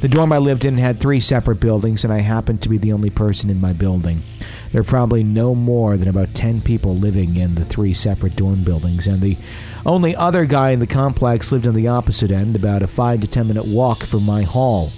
The 0.00 0.08
dorm 0.08 0.32
I 0.32 0.38
lived 0.38 0.64
in 0.64 0.78
had 0.78 1.00
three 1.00 1.18
separate 1.18 1.58
buildings, 1.58 2.04
and 2.04 2.12
I 2.12 2.20
happened 2.20 2.62
to 2.62 2.68
be 2.68 2.78
the 2.78 2.92
only 2.92 3.10
person 3.10 3.50
in 3.50 3.60
my 3.60 3.72
building. 3.72 4.22
There 4.70 4.80
are 4.80 4.84
probably 4.84 5.24
no 5.24 5.56
more 5.56 5.96
than 5.96 6.08
about 6.08 6.34
10 6.34 6.60
people 6.60 6.94
living 6.96 7.36
in 7.36 7.56
the 7.56 7.64
three 7.64 7.94
separate 7.94 8.36
dorm 8.36 8.62
buildings, 8.62 9.08
and 9.08 9.20
the 9.20 9.36
only 9.86 10.16
other 10.16 10.44
guy 10.44 10.70
in 10.70 10.80
the 10.80 10.86
complex 10.86 11.52
lived 11.52 11.66
on 11.66 11.74
the 11.74 11.88
opposite 11.88 12.30
end, 12.30 12.56
about 12.56 12.82
a 12.82 12.86
5 12.86 13.20
to 13.20 13.26
10 13.26 13.48
minute 13.48 13.66
walk 13.66 14.04
from 14.04 14.24
my 14.24 14.42
hall. 14.42 14.90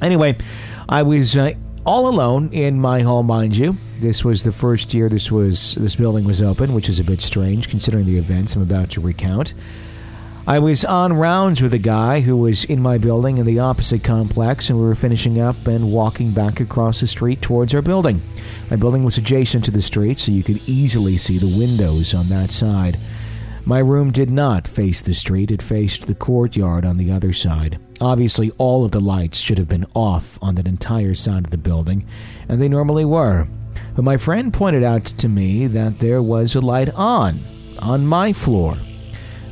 Anyway, 0.00 0.36
I 0.88 1.02
was 1.02 1.36
uh, 1.36 1.54
all 1.84 2.08
alone 2.08 2.50
in 2.52 2.80
my 2.80 3.00
hall, 3.00 3.22
mind 3.22 3.56
you. 3.56 3.76
This 3.98 4.24
was 4.24 4.44
the 4.44 4.52
first 4.52 4.94
year 4.94 5.08
this 5.08 5.32
was 5.32 5.74
this 5.74 5.96
building 5.96 6.24
was 6.24 6.40
open, 6.40 6.72
which 6.72 6.88
is 6.88 7.00
a 7.00 7.04
bit 7.04 7.20
strange 7.20 7.68
considering 7.68 8.06
the 8.06 8.18
events 8.18 8.54
I'm 8.54 8.62
about 8.62 8.90
to 8.90 9.00
recount. 9.00 9.54
I 10.46 10.60
was 10.60 10.82
on 10.84 11.12
rounds 11.12 11.60
with 11.60 11.74
a 11.74 11.78
guy 11.78 12.20
who 12.20 12.34
was 12.34 12.64
in 12.64 12.80
my 12.80 12.96
building 12.96 13.36
in 13.36 13.44
the 13.44 13.58
opposite 13.58 14.02
complex, 14.02 14.70
and 14.70 14.78
we 14.78 14.86
were 14.86 14.94
finishing 14.94 15.38
up 15.38 15.66
and 15.66 15.92
walking 15.92 16.30
back 16.30 16.58
across 16.60 17.00
the 17.00 17.06
street 17.06 17.42
towards 17.42 17.74
our 17.74 17.82
building. 17.82 18.22
My 18.70 18.76
building 18.76 19.04
was 19.04 19.18
adjacent 19.18 19.66
to 19.66 19.70
the 19.70 19.82
street, 19.82 20.18
so 20.18 20.32
you 20.32 20.42
could 20.42 20.66
easily 20.66 21.18
see 21.18 21.36
the 21.36 21.58
windows 21.58 22.14
on 22.14 22.28
that 22.28 22.50
side. 22.50 22.98
My 23.64 23.80
room 23.80 24.12
did 24.12 24.30
not 24.30 24.66
face 24.66 25.02
the 25.02 25.14
street, 25.14 25.50
it 25.50 25.60
faced 25.60 26.06
the 26.06 26.14
courtyard 26.14 26.84
on 26.84 26.96
the 26.96 27.10
other 27.10 27.32
side. 27.32 27.78
Obviously, 28.00 28.50
all 28.58 28.84
of 28.84 28.92
the 28.92 29.00
lights 29.00 29.38
should 29.38 29.58
have 29.58 29.68
been 29.68 29.86
off 29.94 30.38
on 30.40 30.54
that 30.54 30.66
entire 30.66 31.14
side 31.14 31.44
of 31.44 31.50
the 31.50 31.58
building, 31.58 32.06
and 32.48 32.60
they 32.60 32.68
normally 32.68 33.04
were. 33.04 33.48
But 33.94 34.04
my 34.04 34.16
friend 34.16 34.52
pointed 34.52 34.84
out 34.84 35.04
to 35.04 35.28
me 35.28 35.66
that 35.66 35.98
there 35.98 36.22
was 36.22 36.54
a 36.54 36.60
light 36.60 36.88
on, 36.94 37.40
on 37.80 38.06
my 38.06 38.32
floor. 38.32 38.76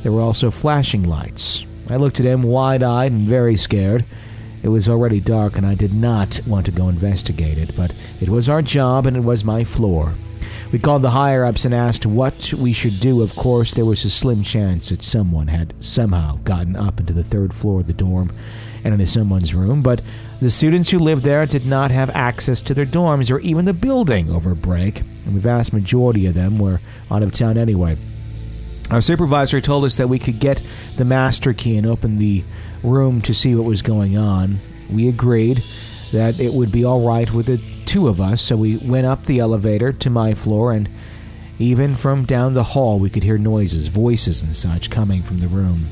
There 0.03 0.12
were 0.12 0.21
also 0.21 0.51
flashing 0.51 1.03
lights. 1.03 1.64
I 1.88 1.97
looked 1.97 2.21
at 2.21 2.27
him 2.27 2.42
wide 2.42 2.83
eyed 2.83 3.12
and 3.12 3.29
very 3.29 3.57
scared. 3.57 4.05
It 4.62 4.69
was 4.69 4.88
already 4.88 5.21
dark, 5.21 5.57
and 5.57 5.66
I 5.66 5.75
did 5.75 5.92
not 5.92 6.40
want 6.47 6.66
to 6.66 6.73
go 6.73 6.88
investigate 6.88 7.59
it, 7.59 7.77
but 7.77 7.92
it 8.21 8.29
was 8.29 8.49
our 8.49 8.62
job 8.62 9.07
and 9.07 9.16
it 9.16 9.25
was 9.25 9.45
my 9.45 9.64
floor. 9.64 10.12
We 10.72 10.81
called 10.81 11.02
the 11.02 11.11
higher 11.11 11.44
ups 11.44 11.64
and 11.64 11.72
asked 11.72 12.07
what 12.07 12.52
we 12.52 12.72
should 12.72 12.98
do. 13.00 13.22
Of 13.22 13.37
course, 13.37 13.74
there 13.74 13.85
was 13.85 14.05
a 14.05 14.11
slim 14.11 14.42
chance 14.42 14.88
that 14.88 15.02
someone 15.02 15.48
had 15.48 15.74
somehow 15.81 16.38
gotten 16.44 16.76
up 16.76 16.98
into 16.98 17.12
the 17.12 17.22
third 17.22 17.55
floor 17.55 17.81
of 17.81 17.87
the 17.87 17.92
dorm 17.92 18.33
and 18.85 18.92
into 18.92 19.07
someone's 19.07 19.55
room, 19.55 19.83
but 19.83 20.02
the 20.40 20.50
students 20.50 20.90
who 20.90 20.98
lived 20.98 21.22
there 21.22 21.46
did 21.46 21.66
not 21.66 21.90
have 21.90 22.11
access 22.11 22.61
to 22.61 22.74
their 22.74 22.85
dorms 22.85 23.31
or 23.31 23.38
even 23.40 23.64
the 23.64 23.72
building 23.72 24.31
over 24.31 24.55
break, 24.55 25.00
and 25.24 25.35
the 25.35 25.40
vast 25.40 25.72
majority 25.72 26.26
of 26.26 26.35
them 26.35 26.59
were 26.59 26.81
out 27.11 27.22
of 27.22 27.33
town 27.33 27.57
anyway. 27.57 27.96
Our 28.90 29.00
supervisor 29.00 29.61
told 29.61 29.85
us 29.85 29.96
that 29.96 30.09
we 30.09 30.18
could 30.18 30.38
get 30.38 30.62
the 30.96 31.05
master 31.05 31.52
key 31.52 31.76
and 31.76 31.87
open 31.87 32.18
the 32.18 32.44
room 32.83 33.20
to 33.22 33.35
see 33.35 33.55
what 33.55 33.64
was 33.64 33.83
going 33.83 34.16
on. 34.16 34.59
We 34.90 35.09
agreed 35.09 35.64
that 36.12 36.38
it 36.38 36.52
would 36.52 36.70
be 36.70 36.85
all 36.85 37.07
right 37.07 37.33
with 37.33 37.46
the 37.46 37.62
two 37.87 38.09
of 38.09 38.20
us, 38.20 38.42
so 38.42 38.57
we 38.57 38.77
went 38.79 39.07
up 39.07 39.25
the 39.25 39.38
elevator 39.38 39.92
to 39.92 40.11
my 40.11 40.35
floor, 40.35 40.72
and 40.72 40.88
even 41.59 41.94
from 41.94 42.25
down 42.25 42.55
the 42.55 42.62
hall, 42.62 42.99
we 42.99 43.11
could 43.11 43.22
hear 43.22 43.38
noises, 43.38 43.87
voices, 43.87 44.42
and 44.42 44.55
such 44.55 44.90
coming 44.90 45.22
from 45.22 45.40
the 45.40 45.49
room. 45.49 45.87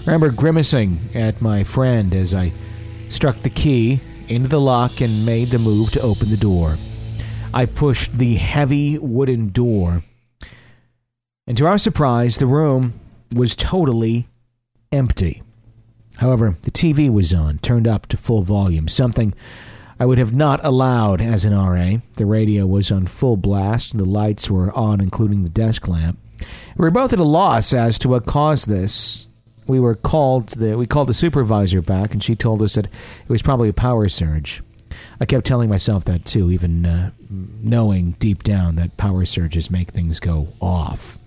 I 0.00 0.12
remember 0.12 0.30
grimacing 0.30 0.98
at 1.14 1.40
my 1.40 1.64
friend 1.64 2.14
as 2.14 2.34
I 2.34 2.52
struck 3.10 3.40
the 3.40 3.50
key 3.50 4.00
into 4.28 4.48
the 4.48 4.60
lock 4.60 5.00
and 5.00 5.24
made 5.24 5.48
the 5.48 5.58
move 5.58 5.90
to 5.92 6.00
open 6.00 6.30
the 6.30 6.36
door. 6.36 6.76
I 7.54 7.66
pushed 7.66 8.18
the 8.18 8.36
heavy 8.36 8.98
wooden 8.98 9.50
door 9.50 10.02
and 11.48 11.56
to 11.56 11.66
our 11.66 11.78
surprise, 11.78 12.36
the 12.36 12.46
room 12.46 13.00
was 13.34 13.56
totally 13.56 14.28
empty. 14.92 15.42
However, 16.18 16.58
the 16.64 16.70
TV 16.70 17.10
was 17.10 17.32
on, 17.32 17.56
turned 17.60 17.88
up 17.88 18.04
to 18.08 18.18
full 18.18 18.42
volume, 18.42 18.86
something 18.86 19.32
I 20.00 20.06
would 20.06 20.18
have 20.18 20.34
not 20.34 20.64
allowed 20.64 21.20
as 21.20 21.44
an 21.44 21.54
RA. 21.54 22.00
The 22.16 22.26
radio 22.26 22.66
was 22.66 22.92
on 22.92 23.06
full 23.06 23.36
blast, 23.36 23.92
and 23.92 24.00
the 24.00 24.08
lights 24.08 24.48
were 24.48 24.72
on, 24.72 25.00
including 25.00 25.42
the 25.42 25.48
desk 25.48 25.88
lamp. 25.88 26.18
We 26.76 26.84
were 26.84 26.90
both 26.90 27.12
at 27.12 27.18
a 27.18 27.24
loss 27.24 27.72
as 27.72 27.98
to 28.00 28.08
what 28.08 28.26
caused 28.26 28.68
this. 28.68 29.26
We 29.66 29.80
were 29.80 29.96
called 29.96 30.50
the 30.50 30.78
we 30.78 30.86
called 30.86 31.08
the 31.08 31.14
supervisor 31.14 31.82
back, 31.82 32.12
and 32.12 32.22
she 32.22 32.36
told 32.36 32.62
us 32.62 32.74
that 32.74 32.86
it 32.86 33.28
was 33.28 33.42
probably 33.42 33.68
a 33.68 33.74
power 33.74 34.08
surge. 34.08 34.62
I 35.20 35.26
kept 35.26 35.46
telling 35.46 35.68
myself 35.68 36.04
that 36.04 36.24
too, 36.24 36.50
even 36.50 36.86
uh, 36.86 37.10
knowing 37.28 38.12
deep 38.12 38.44
down 38.44 38.76
that 38.76 38.96
power 38.96 39.24
surges 39.26 39.70
make 39.70 39.90
things 39.90 40.20
go 40.20 40.48
off. 40.60 41.18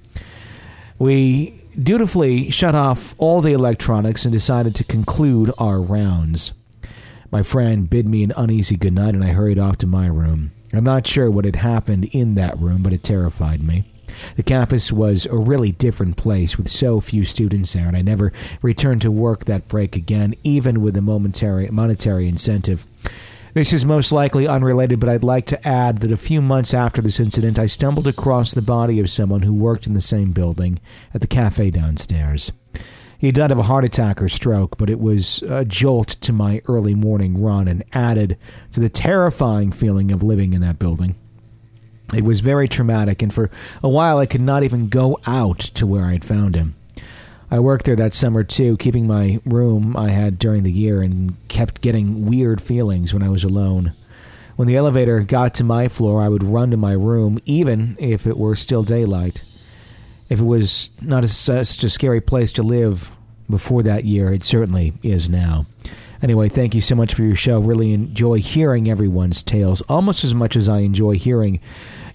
We 0.97 1.62
dutifully 1.81 2.49
shut 2.51 2.75
off 2.75 3.15
all 3.17 3.41
the 3.41 3.53
electronics 3.53 4.23
and 4.23 4.31
decided 4.31 4.75
to 4.75 4.84
conclude 4.84 5.51
our 5.57 5.81
rounds. 5.81 6.53
My 7.32 7.44
friend 7.44 7.89
bid 7.89 8.10
me 8.10 8.24
an 8.24 8.34
uneasy 8.36 8.76
goodnight, 8.76 9.15
and 9.15 9.24
I 9.24 9.30
hurried 9.30 9.58
off 9.58 9.78
to 9.78 9.88
my 9.88 10.08
room. 10.08 10.52
I'm 10.74 10.84
not 10.84 11.08
sure 11.08 11.32
what 11.32 11.46
had 11.46 11.56
happened 11.56 12.06
in 12.12 12.36
that 12.36 12.60
room, 12.60 12.84
but 12.84 12.91
it 12.91 13.04
terrified 13.04 13.63
me. 13.63 13.86
The 14.36 14.44
campus 14.44 14.91
was 14.91 15.26
a 15.26 15.38
really 15.38 15.72
different 15.72 16.17
place 16.17 16.58
with 16.58 16.67
so 16.67 17.00
few 17.00 17.24
students 17.24 17.72
there, 17.72 17.88
and 17.88 17.96
I 17.96 18.02
never 18.02 18.34
returned 18.62 19.02
to 19.04 19.12
work 19.12 19.46
that 19.46 19.70
break 19.70 19.96
again, 19.96 20.36
even 20.44 20.82
with 20.82 20.98
a 20.98 21.02
momentary 21.02 21.70
monetary 21.70 22.28
incentive. 22.28 22.86
This 23.54 23.72
is 23.72 23.86
most 23.86 24.12
likely 24.12 24.46
unrelated, 24.46 25.00
but 25.00 25.08
I'd 25.08 25.24
like 25.24 25.46
to 25.48 25.67
add 25.67 26.00
that 26.00 26.12
a 26.12 26.17
few 26.17 26.41
months 26.41 26.74
after 26.74 27.02
this 27.02 27.20
incident, 27.20 27.58
I 27.58 27.65
stumbled 27.65 28.08
across 28.08 28.54
the 28.54 28.62
body 28.62 29.00
of 29.00 29.10
someone 29.10 29.44
who 29.44 29.54
worked 29.54 29.88
in 29.88 29.94
the 29.94 30.02
same 30.02 30.32
building 30.32 30.80
at 31.13 31.22
the 31.22 31.28
cafe 31.28 31.70
downstairs. 31.70 32.52
He 33.21 33.31
died 33.31 33.51
of 33.51 33.60
a 33.60 33.63
heart 33.63 33.86
attack 33.86 34.19
or 34.19 34.27
stroke, 34.27 34.79
but 34.79 34.89
it 34.89 34.99
was 34.99 35.43
a 35.43 35.63
jolt 35.63 36.07
to 36.21 36.34
my 36.34 36.60
early 36.65 36.95
morning 36.95 37.39
run 37.39 37.67
and 37.67 37.84
added 37.93 38.36
to 38.73 38.79
the 38.79 38.89
terrifying 38.89 39.71
feeling 39.71 40.12
of 40.12 40.23
living 40.23 40.53
in 40.53 40.62
that 40.62 40.79
building. 40.79 41.13
It 42.15 42.23
was 42.23 42.39
very 42.39 42.67
traumatic, 42.67 43.21
and 43.21 43.31
for 43.31 43.51
a 43.84 43.89
while 43.89 44.17
I 44.17 44.25
could 44.25 44.41
not 44.41 44.63
even 44.63 44.89
go 44.89 45.19
out 45.27 45.60
to 45.60 45.86
where 45.86 46.05
I'd 46.05 46.25
found 46.25 46.55
him. 46.55 46.73
I 47.51 47.60
worked 47.60 47.86
there 47.86 47.95
that 47.95 48.15
summer 48.15 48.43
too, 48.43 48.75
keeping 48.77 49.05
my 49.05 49.39
room 49.45 49.95
I 49.95 50.10
had 50.10 50.39
during 50.39 50.63
the 50.63 50.71
year 50.71 51.03
and 51.03 51.36
kept 51.47 51.81
getting 51.81 52.25
weird 52.25 52.60
feelings 52.60 53.13
when 53.13 53.21
I 53.21 53.29
was 53.29 53.43
alone. 53.43 53.93
When 54.55 54.67
the 54.67 54.77
elevator 54.77 55.19
got 55.19 55.53
to 55.55 55.63
my 55.63 55.89
floor, 55.89 56.23
I 56.23 56.27
would 56.27 56.43
run 56.43 56.71
to 56.71 56.77
my 56.77 56.93
room, 56.93 57.38
even 57.45 57.97
if 57.99 58.25
it 58.25 58.39
were 58.39 58.55
still 58.55 58.81
daylight. 58.81 59.43
If 60.32 60.39
it 60.39 60.46
was 60.46 60.91
not 61.02 61.26
a, 61.26 61.28
such 61.28 61.84
a 61.84 61.89
scary 61.89 62.22
place 62.22 62.54
to 62.54 62.63
live 62.63 63.12
before 63.50 63.84
that 63.84 64.06
year, 64.06 64.32
it 64.32 64.44
certainly 64.44 64.94
is 65.04 65.28
now. 65.28 65.65
Anyway, 66.22 66.48
thank 66.48 66.74
you 66.74 66.80
so 66.80 66.96
much 66.96 67.13
for 67.13 67.24
your 67.24 67.36
show. 67.36 67.60
Really 67.60 67.91
enjoy 67.91 68.39
hearing 68.39 68.89
everyone's 68.89 69.44
tales 69.44 69.82
almost 69.89 70.24
as 70.24 70.34
much 70.34 70.56
as 70.56 70.70
I 70.70 70.80
enjoy 70.80 71.15
hearing 71.17 71.60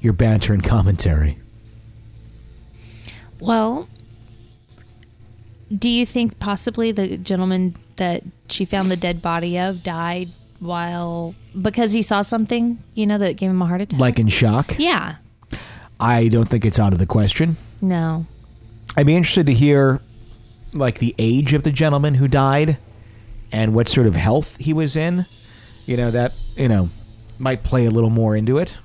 your 0.00 0.14
banter 0.14 0.54
and 0.54 0.64
commentary. 0.64 1.38
Well, 3.38 3.86
do 5.76 5.90
you 5.90 6.06
think 6.06 6.38
possibly 6.38 6.92
the 6.92 7.18
gentleman 7.18 7.76
that 7.96 8.22
she 8.48 8.64
found 8.64 8.90
the 8.90 8.96
dead 8.96 9.20
body 9.20 9.58
of 9.58 9.82
died 9.82 10.30
while 10.58 11.34
because 11.60 11.92
he 11.92 12.00
saw 12.00 12.22
something, 12.22 12.82
you 12.94 13.06
know, 13.06 13.18
that 13.18 13.36
gave 13.36 13.50
him 13.50 13.60
a 13.60 13.66
heart 13.66 13.82
attack? 13.82 14.00
Like 14.00 14.18
in 14.18 14.28
shock? 14.28 14.78
yeah. 14.78 15.16
I 16.00 16.28
don't 16.28 16.48
think 16.48 16.64
it's 16.64 16.78
out 16.78 16.94
of 16.94 16.98
the 16.98 17.06
question. 17.06 17.58
No. 17.80 18.26
I'd 18.96 19.06
be 19.06 19.16
interested 19.16 19.46
to 19.46 19.52
hear 19.52 20.00
like 20.72 20.98
the 20.98 21.14
age 21.18 21.54
of 21.54 21.62
the 21.62 21.70
gentleman 21.70 22.14
who 22.14 22.28
died 22.28 22.78
and 23.52 23.74
what 23.74 23.88
sort 23.88 24.06
of 24.06 24.14
health 24.14 24.56
he 24.58 24.72
was 24.72 24.96
in. 24.96 25.26
You 25.86 25.96
know, 25.96 26.10
that, 26.10 26.32
you 26.56 26.68
know, 26.68 26.90
might 27.38 27.62
play 27.62 27.86
a 27.86 27.90
little 27.90 28.10
more 28.10 28.36
into 28.36 28.58
it. 28.58 28.76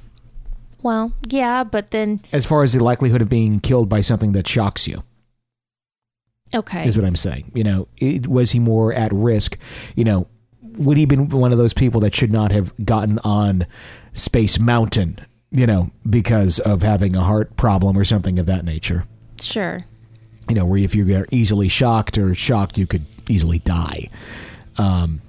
Well, 0.84 1.14
yeah, 1.28 1.64
but 1.64 1.92
then 1.92 2.22
As 2.32 2.46
far 2.46 2.64
as 2.64 2.74
the 2.74 2.84
likelihood 2.84 3.22
of 3.22 3.30
being 3.30 3.60
killed 3.60 3.88
by 3.88 4.02
something 4.02 4.32
that 4.32 4.48
shocks 4.48 4.88
you, 4.88 5.04
okay. 6.54 6.86
is 6.86 6.98
what 6.98 7.06
I'm 7.06 7.16
saying. 7.16 7.52
You 7.54 7.64
know, 7.64 7.88
it, 7.98 8.28
was 8.28 8.52
he 8.52 8.60
more 8.60 8.92
at 8.94 9.12
risk? 9.14 9.58
You 9.96 10.04
know, 10.04 10.28
would 10.62 10.98
he 10.98 11.06
been 11.06 11.30
one 11.30 11.52
of 11.52 11.58
those 11.58 11.74
people 11.74 12.02
that 12.02 12.16
should 12.16 12.32
not 12.32 12.52
have 12.52 12.74
gotten 12.84 13.20
on 13.20 13.68
Space 14.14 14.60
Mountain? 14.60 15.20
You 15.52 15.68
know, 15.68 15.92
because 16.10 16.60
of 16.60 16.82
having 16.82 17.16
a 17.16 17.24
heart 17.24 17.58
problem 17.58 17.98
or 17.98 18.06
something 18.06 18.40
of 18.40 18.46
that 18.46 18.64
nature. 18.64 19.06
Sure. 19.42 19.84
You 20.48 20.56
know, 20.56 20.66
where 20.66 20.80
if 20.80 20.96
you're 20.96 21.28
easily 21.32 21.68
shocked 21.68 22.18
or 22.18 22.34
shocked, 22.36 22.78
you 22.78 22.88
could 22.88 23.06
easily 23.28 23.60
die. 23.60 24.10
Um, 24.78 25.22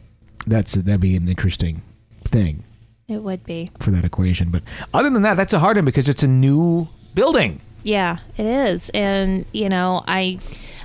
that's 0.47 0.75
that'd 0.75 1.01
be 1.01 1.17
an 1.17 1.29
interesting 1.29 1.83
thing 2.25 2.63
It 3.09 3.19
would 3.23 3.45
be. 3.45 3.71
for 3.81 3.91
that 3.91 4.05
equation. 4.05 4.51
But 4.51 4.63
other 4.95 5.11
than 5.11 5.23
that, 5.23 5.35
that's 5.35 5.53
a 5.53 5.59
hard 5.59 5.77
one 5.77 5.85
because 5.85 6.09
it's 6.09 6.23
a 6.23 6.29
new 6.29 6.89
building. 7.15 7.61
Yeah, 7.83 8.19
it 8.37 8.47
is. 8.47 8.91
And, 8.91 9.45
you 9.53 9.69
know, 9.69 10.05
I 10.07 10.39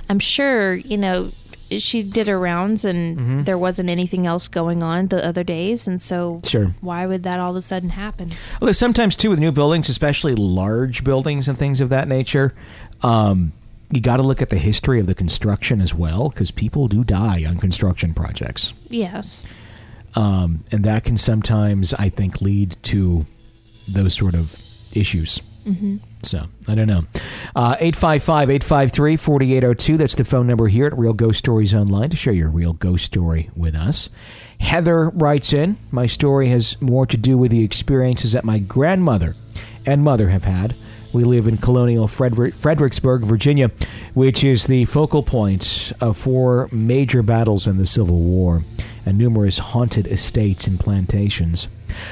I'm 0.08 0.18
sure, 0.18 0.74
you 0.74 0.96
know, 0.96 1.30
she 1.70 2.02
did 2.02 2.26
her 2.28 2.38
rounds 2.38 2.84
and 2.84 3.18
Mm-hmm. 3.18 3.44
there 3.44 3.58
wasn't 3.58 3.90
anything 3.90 4.26
else 4.26 4.48
going 4.48 4.82
on 4.82 5.08
the 5.08 5.24
other 5.24 5.44
days 5.44 5.86
and 5.86 6.00
so 6.00 6.40
Sure. 6.44 6.74
why 6.80 7.04
would 7.06 7.22
that 7.24 7.38
all 7.40 7.50
of 7.50 7.56
a 7.56 7.60
sudden 7.60 7.90
happen? 7.90 8.30
Although 8.62 8.72
sometimes 8.72 9.16
too 9.16 9.30
with 9.30 9.38
new 9.38 9.52
buildings, 9.52 9.88
especially 9.88 10.34
large 10.34 11.04
buildings 11.04 11.48
and 11.48 11.58
things 11.58 11.80
of 11.80 11.88
that 11.90 12.08
nature, 12.08 12.54
um, 13.02 13.52
you 13.90 14.00
got 14.00 14.16
to 14.18 14.22
look 14.22 14.42
at 14.42 14.48
the 14.50 14.58
history 14.58 15.00
of 15.00 15.06
the 15.06 15.14
construction 15.14 15.80
as 15.80 15.94
well, 15.94 16.28
because 16.30 16.50
people 16.50 16.88
do 16.88 17.04
die 17.04 17.44
on 17.48 17.56
construction 17.58 18.12
projects, 18.14 18.72
Yes. 18.90 19.44
um, 20.14 20.64
and 20.72 20.84
that 20.84 21.04
can 21.04 21.16
sometimes, 21.16 21.94
I 21.94 22.08
think, 22.10 22.40
lead 22.42 22.76
to 22.84 23.24
those 23.86 24.14
sort 24.14 24.34
of 24.34 24.56
issues. 24.92 25.40
Mm-hmm. 25.68 25.96
So 26.22 26.46
I 26.66 26.74
don't 26.74 26.86
know. 26.86 27.04
Uh, 27.54 27.76
Eight 27.78 27.94
five 27.94 28.22
five 28.22 28.50
eight 28.50 28.64
five 28.64 28.90
three 28.90 29.16
forty 29.16 29.54
eight 29.54 29.60
zero 29.60 29.74
two. 29.74 29.96
That's 29.96 30.14
the 30.14 30.24
phone 30.24 30.46
number 30.46 30.68
here 30.68 30.86
at 30.86 30.98
Real 30.98 31.12
Ghost 31.12 31.38
Stories 31.38 31.74
Online 31.74 32.10
to 32.10 32.16
share 32.16 32.32
your 32.32 32.50
real 32.50 32.72
ghost 32.72 33.04
story 33.04 33.50
with 33.54 33.74
us. 33.74 34.08
Heather 34.60 35.10
writes 35.10 35.52
in, 35.52 35.78
My 35.90 36.06
story 36.06 36.48
has 36.48 36.80
more 36.80 37.06
to 37.06 37.16
do 37.16 37.38
with 37.38 37.50
the 37.50 37.62
experiences 37.62 38.32
that 38.32 38.44
my 38.44 38.58
grandmother 38.58 39.34
and 39.86 40.02
mother 40.02 40.28
have 40.28 40.44
had. 40.44 40.74
We 41.12 41.24
live 41.24 41.46
in 41.46 41.56
colonial 41.56 42.06
Frederick, 42.08 42.54
Fredericksburg, 42.54 43.22
Virginia, 43.22 43.70
which 44.14 44.44
is 44.44 44.66
the 44.66 44.84
focal 44.86 45.22
point 45.22 45.92
of 46.00 46.18
four 46.18 46.68
major 46.70 47.22
battles 47.22 47.66
in 47.66 47.78
the 47.78 47.86
Civil 47.86 48.18
War 48.18 48.62
and 49.06 49.16
numerous 49.16 49.58
haunted 49.58 50.06
estates 50.06 50.66
and 50.66 50.78
plantations. 50.78 51.68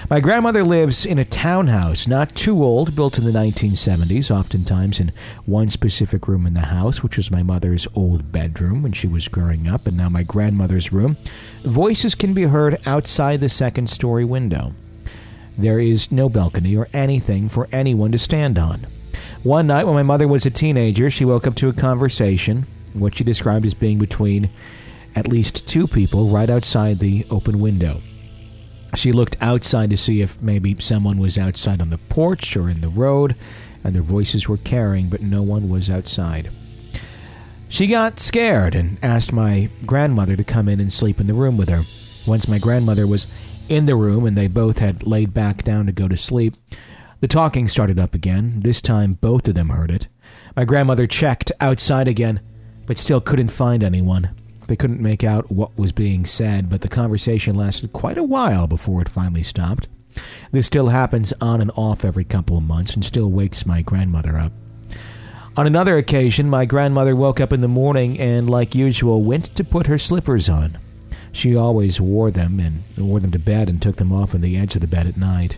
My 0.09 0.21
grandmother 0.21 0.65
lives 0.65 1.05
in 1.05 1.19
a 1.19 1.25
townhouse, 1.25 2.07
not 2.07 2.35
too 2.35 2.63
old, 2.63 2.95
built 2.95 3.19
in 3.19 3.25
the 3.25 3.33
1970s, 3.33 4.31
oftentimes 4.31 5.01
in 5.01 5.13
one 5.45 5.69
specific 5.71 6.29
room 6.29 6.47
in 6.47 6.55
the 6.55 6.61
house, 6.61 7.03
which 7.03 7.17
was 7.17 7.31
my 7.31 7.43
mother's 7.43 7.89
old 7.95 8.31
bedroom 8.31 8.83
when 8.83 8.93
she 8.93 9.07
was 9.07 9.29
growing 9.29 9.69
up, 9.69 9.87
and 9.87 9.97
now 9.97 10.09
my 10.09 10.23
grandmother's 10.23 10.93
room. 10.93 11.17
Voices 11.65 12.15
can 12.15 12.35
be 12.35 12.45
heard 12.45 12.81
outside 12.87 13.41
the 13.41 13.49
second 13.49 13.91
story 13.91 14.25
window. 14.25 14.73
There 15.59 15.81
is 15.81 16.13
no 16.13 16.29
balcony 16.29 16.77
or 16.77 16.89
anything 16.93 17.49
for 17.49 17.69
anyone 17.73 18.13
to 18.13 18.19
stand 18.19 18.59
on. 18.59 18.87
One 19.43 19.67
night, 19.67 19.85
when 19.85 19.95
my 19.95 20.03
mother 20.03 20.29
was 20.29 20.45
a 20.45 20.51
teenager, 20.51 21.11
she 21.11 21.25
woke 21.25 21.47
up 21.47 21.55
to 21.57 21.69
a 21.69 21.73
conversation, 21.73 22.67
what 22.93 23.17
she 23.17 23.25
described 23.25 23.65
as 23.65 23.75
being 23.75 23.99
between 23.99 24.51
at 25.15 25.29
least 25.29 25.67
two 25.67 25.87
people 25.87 26.29
right 26.29 26.51
outside 26.51 26.99
the 26.99 27.27
open 27.31 27.59
window. 27.59 28.03
She 28.95 29.13
looked 29.13 29.37
outside 29.41 29.91
to 29.91 29.97
see 29.97 30.23
if 30.23 30.41
maybe 30.41 30.77
someone 30.79 31.19
was 31.19 31.37
outside 31.37 31.81
on 31.81 31.91
the 31.91 31.99
porch 31.99 32.57
or 32.57 32.71
in 32.71 32.81
the 32.81 32.89
road, 32.89 33.35
and 33.85 33.95
their 33.95 34.03
voices 34.03 34.49
were 34.49 34.57
carrying, 34.59 35.09
but 35.09 35.23
no 35.23 35.43
one 35.43 35.69
was 35.69 35.91
outside. 35.91 36.51
She 37.69 37.89
got 37.89 38.21
scared 38.21 38.75
and 38.75 38.97
asked 39.03 39.33
my 39.33 39.69
grandmother 39.85 40.37
to 40.37 40.45
come 40.45 40.69
in 40.69 40.81
and 40.81 40.93
sleep 40.93 41.21
in 41.21 41.27
the 41.27 41.35
room 41.35 41.57
with 41.57 41.69
her. 41.69 41.83
Once 42.27 42.49
my 42.49 42.59
grandmother 42.59 43.07
was 43.07 43.27
in 43.69 43.87
the 43.87 43.97
room 43.97 44.25
and 44.25 44.37
they 44.37 44.47
both 44.47 44.79
had 44.79 45.07
laid 45.07 45.35
back 45.35 45.65
down 45.65 45.87
to 45.87 45.93
go 45.93 46.09
to 46.09 46.17
sleep, 46.17 46.55
the 47.21 47.29
talking 47.29 47.67
started 47.67 47.99
up 47.99 48.15
again. 48.15 48.61
This 48.61 48.81
time 48.81 49.15
both 49.15 49.49
of 49.49 49.55
them 49.55 49.71
heard 49.71 49.91
it. 49.91 50.07
My 50.55 50.65
grandmother 50.65 51.07
checked 51.07 51.51
outside 51.61 52.09
again, 52.09 52.41
but 52.87 52.99
still 52.99 53.21
couldn't 53.21 53.49
find 53.49 53.83
anyone. 53.83 54.31
They 54.69 54.77
couldn't 54.77 55.01
make 55.01 55.23
out 55.23 55.51
what 55.51 55.79
was 55.79 55.93
being 55.93 56.27
said, 56.27 56.69
but 56.69 56.81
the 56.81 56.89
conversation 56.89 57.55
lasted 57.55 57.93
quite 57.93 58.19
a 58.19 58.25
while 58.25 58.67
before 58.67 59.01
it 59.01 59.09
finally 59.09 59.43
stopped. 59.43 59.89
This 60.51 60.67
still 60.67 60.89
happens 60.89 61.33
on 61.41 61.61
and 61.61 61.71
off 61.77 62.05
every 62.05 62.25
couple 62.25 62.57
of 62.57 62.65
months 62.65 62.95
and 62.95 63.05
still 63.05 63.31
wakes 63.31 63.67
my 63.67 63.83
grandmother 63.83 64.37
up. 64.37 64.53
On 65.57 65.67
another 65.67 65.97
occasion, 65.97 66.51
my 66.51 66.65
grandmother 66.67 67.17
woke 67.17 67.41
up 67.41 67.53
in 67.53 67.61
the 67.61 67.69
morning 67.69 68.19
and, 68.19 68.51
like 68.51 68.75
usual, 68.75 69.23
went 69.23 69.55
to 69.57 69.65
put 69.65 69.87
her 69.87 69.99
slippers 69.99 70.49
on. 70.49 70.79
She 71.33 71.57
always 71.57 72.01
wore 72.01 72.31
them 72.31 72.61
and 72.61 72.83
wore 72.97 73.21
them 73.21 73.31
to 73.33 73.39
bed 73.39 73.69
and 73.69 73.81
took 73.81 73.97
them 73.97 74.13
off 74.13 74.35
on 74.35 74.41
the 74.41 74.57
edge 74.57 74.75
of 74.75 74.81
the 74.81 74.87
bed 74.87 75.07
at 75.07 75.17
night. 75.17 75.57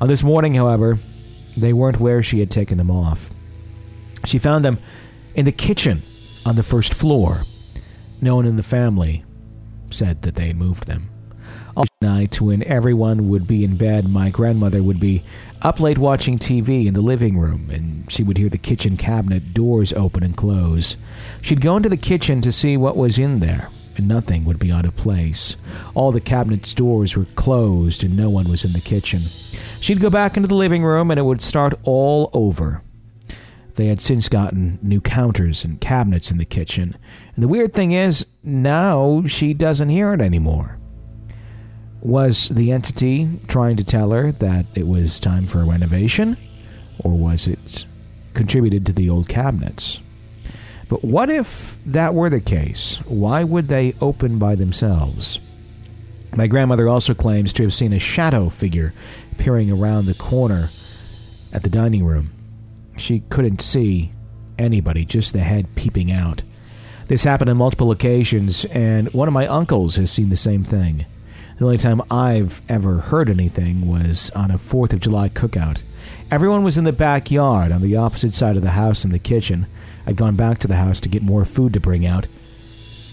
On 0.00 0.08
this 0.08 0.22
morning, 0.22 0.54
however, 0.54 0.98
they 1.56 1.72
weren't 1.72 2.00
where 2.00 2.22
she 2.22 2.40
had 2.40 2.50
taken 2.50 2.78
them 2.78 2.90
off. 2.90 3.30
She 4.24 4.38
found 4.38 4.64
them 4.64 4.78
in 5.34 5.44
the 5.44 5.52
kitchen 5.52 6.02
on 6.44 6.56
the 6.56 6.62
first 6.62 6.92
floor. 6.92 7.44
No 8.22 8.36
one 8.36 8.46
in 8.46 8.54
the 8.54 8.62
family 8.62 9.24
said 9.90 10.22
that 10.22 10.36
they 10.36 10.52
moved 10.52 10.86
them. 10.86 11.10
All 11.76 11.84
night, 12.00 12.40
when 12.40 12.62
everyone 12.62 13.28
would 13.30 13.48
be 13.48 13.64
in 13.64 13.76
bed, 13.76 14.08
my 14.08 14.30
grandmother 14.30 14.80
would 14.80 15.00
be 15.00 15.24
up 15.60 15.80
late 15.80 15.98
watching 15.98 16.38
TV 16.38 16.86
in 16.86 16.94
the 16.94 17.00
living 17.00 17.36
room, 17.36 17.68
and 17.70 18.10
she 18.12 18.22
would 18.22 18.36
hear 18.36 18.48
the 18.48 18.58
kitchen 18.58 18.96
cabinet 18.96 19.52
doors 19.52 19.92
open 19.94 20.22
and 20.22 20.36
close. 20.36 20.96
She'd 21.40 21.60
go 21.60 21.76
into 21.76 21.88
the 21.88 21.96
kitchen 21.96 22.40
to 22.42 22.52
see 22.52 22.76
what 22.76 22.96
was 22.96 23.18
in 23.18 23.40
there, 23.40 23.70
and 23.96 24.06
nothing 24.06 24.44
would 24.44 24.60
be 24.60 24.70
out 24.70 24.84
of 24.84 24.94
place. 24.96 25.56
All 25.94 26.12
the 26.12 26.20
cabinet's 26.20 26.74
doors 26.74 27.16
were 27.16 27.26
closed, 27.34 28.04
and 28.04 28.16
no 28.16 28.30
one 28.30 28.48
was 28.48 28.64
in 28.64 28.72
the 28.72 28.80
kitchen. 28.80 29.22
She'd 29.80 30.00
go 30.00 30.10
back 30.10 30.36
into 30.36 30.46
the 30.46 30.54
living 30.54 30.84
room, 30.84 31.10
and 31.10 31.18
it 31.18 31.24
would 31.24 31.42
start 31.42 31.74
all 31.82 32.30
over. 32.32 32.82
They 33.74 33.86
had 33.86 34.00
since 34.00 34.28
gotten 34.28 34.78
new 34.82 35.00
counters 35.00 35.64
and 35.64 35.80
cabinets 35.80 36.30
in 36.30 36.38
the 36.38 36.44
kitchen. 36.44 36.96
And 37.34 37.42
the 37.42 37.48
weird 37.48 37.72
thing 37.72 37.92
is, 37.92 38.26
now 38.42 39.24
she 39.26 39.54
doesn't 39.54 39.88
hear 39.88 40.12
it 40.12 40.20
anymore. 40.20 40.78
Was 42.00 42.48
the 42.48 42.72
entity 42.72 43.40
trying 43.48 43.76
to 43.76 43.84
tell 43.84 44.10
her 44.10 44.32
that 44.32 44.66
it 44.74 44.86
was 44.86 45.20
time 45.20 45.46
for 45.46 45.60
a 45.60 45.64
renovation? 45.64 46.36
Or 46.98 47.16
was 47.16 47.46
it 47.46 47.86
contributed 48.34 48.86
to 48.86 48.92
the 48.92 49.10
old 49.10 49.28
cabinets. 49.28 49.98
But 50.88 51.04
what 51.04 51.30
if 51.30 51.76
that 51.86 52.14
were 52.14 52.30
the 52.30 52.40
case? 52.40 52.96
Why 53.06 53.44
would 53.44 53.68
they 53.68 53.94
open 54.00 54.38
by 54.38 54.54
themselves? 54.54 55.38
My 56.34 56.46
grandmother 56.46 56.88
also 56.88 57.14
claims 57.14 57.52
to 57.54 57.62
have 57.62 57.74
seen 57.74 57.92
a 57.92 57.98
shadow 57.98 58.48
figure 58.48 58.92
peering 59.38 59.70
around 59.70 60.06
the 60.06 60.14
corner 60.14 60.70
at 61.52 61.62
the 61.62 61.70
dining 61.70 62.04
room. 62.04 62.30
She 62.96 63.20
couldn't 63.28 63.62
see 63.62 64.12
anybody, 64.58 65.04
just 65.04 65.32
the 65.32 65.40
head 65.40 65.74
peeping 65.74 66.12
out. 66.12 66.42
This 67.08 67.24
happened 67.24 67.50
on 67.50 67.56
multiple 67.56 67.90
occasions, 67.90 68.64
and 68.66 69.12
one 69.12 69.28
of 69.28 69.34
my 69.34 69.46
uncles 69.46 69.96
has 69.96 70.10
seen 70.10 70.28
the 70.28 70.36
same 70.36 70.64
thing. 70.64 71.04
The 71.58 71.64
only 71.64 71.78
time 71.78 72.02
I've 72.10 72.62
ever 72.68 72.98
heard 72.98 73.28
anything 73.28 73.86
was 73.86 74.30
on 74.30 74.50
a 74.50 74.58
4th 74.58 74.92
of 74.92 75.00
July 75.00 75.28
cookout. 75.28 75.82
Everyone 76.30 76.64
was 76.64 76.78
in 76.78 76.84
the 76.84 76.92
backyard 76.92 77.72
on 77.72 77.82
the 77.82 77.96
opposite 77.96 78.34
side 78.34 78.56
of 78.56 78.62
the 78.62 78.70
house 78.70 79.02
from 79.02 79.10
the 79.10 79.18
kitchen. 79.18 79.66
I'd 80.06 80.16
gone 80.16 80.36
back 80.36 80.58
to 80.60 80.68
the 80.68 80.76
house 80.76 81.00
to 81.02 81.08
get 81.08 81.22
more 81.22 81.44
food 81.44 81.72
to 81.74 81.80
bring 81.80 82.06
out, 82.06 82.26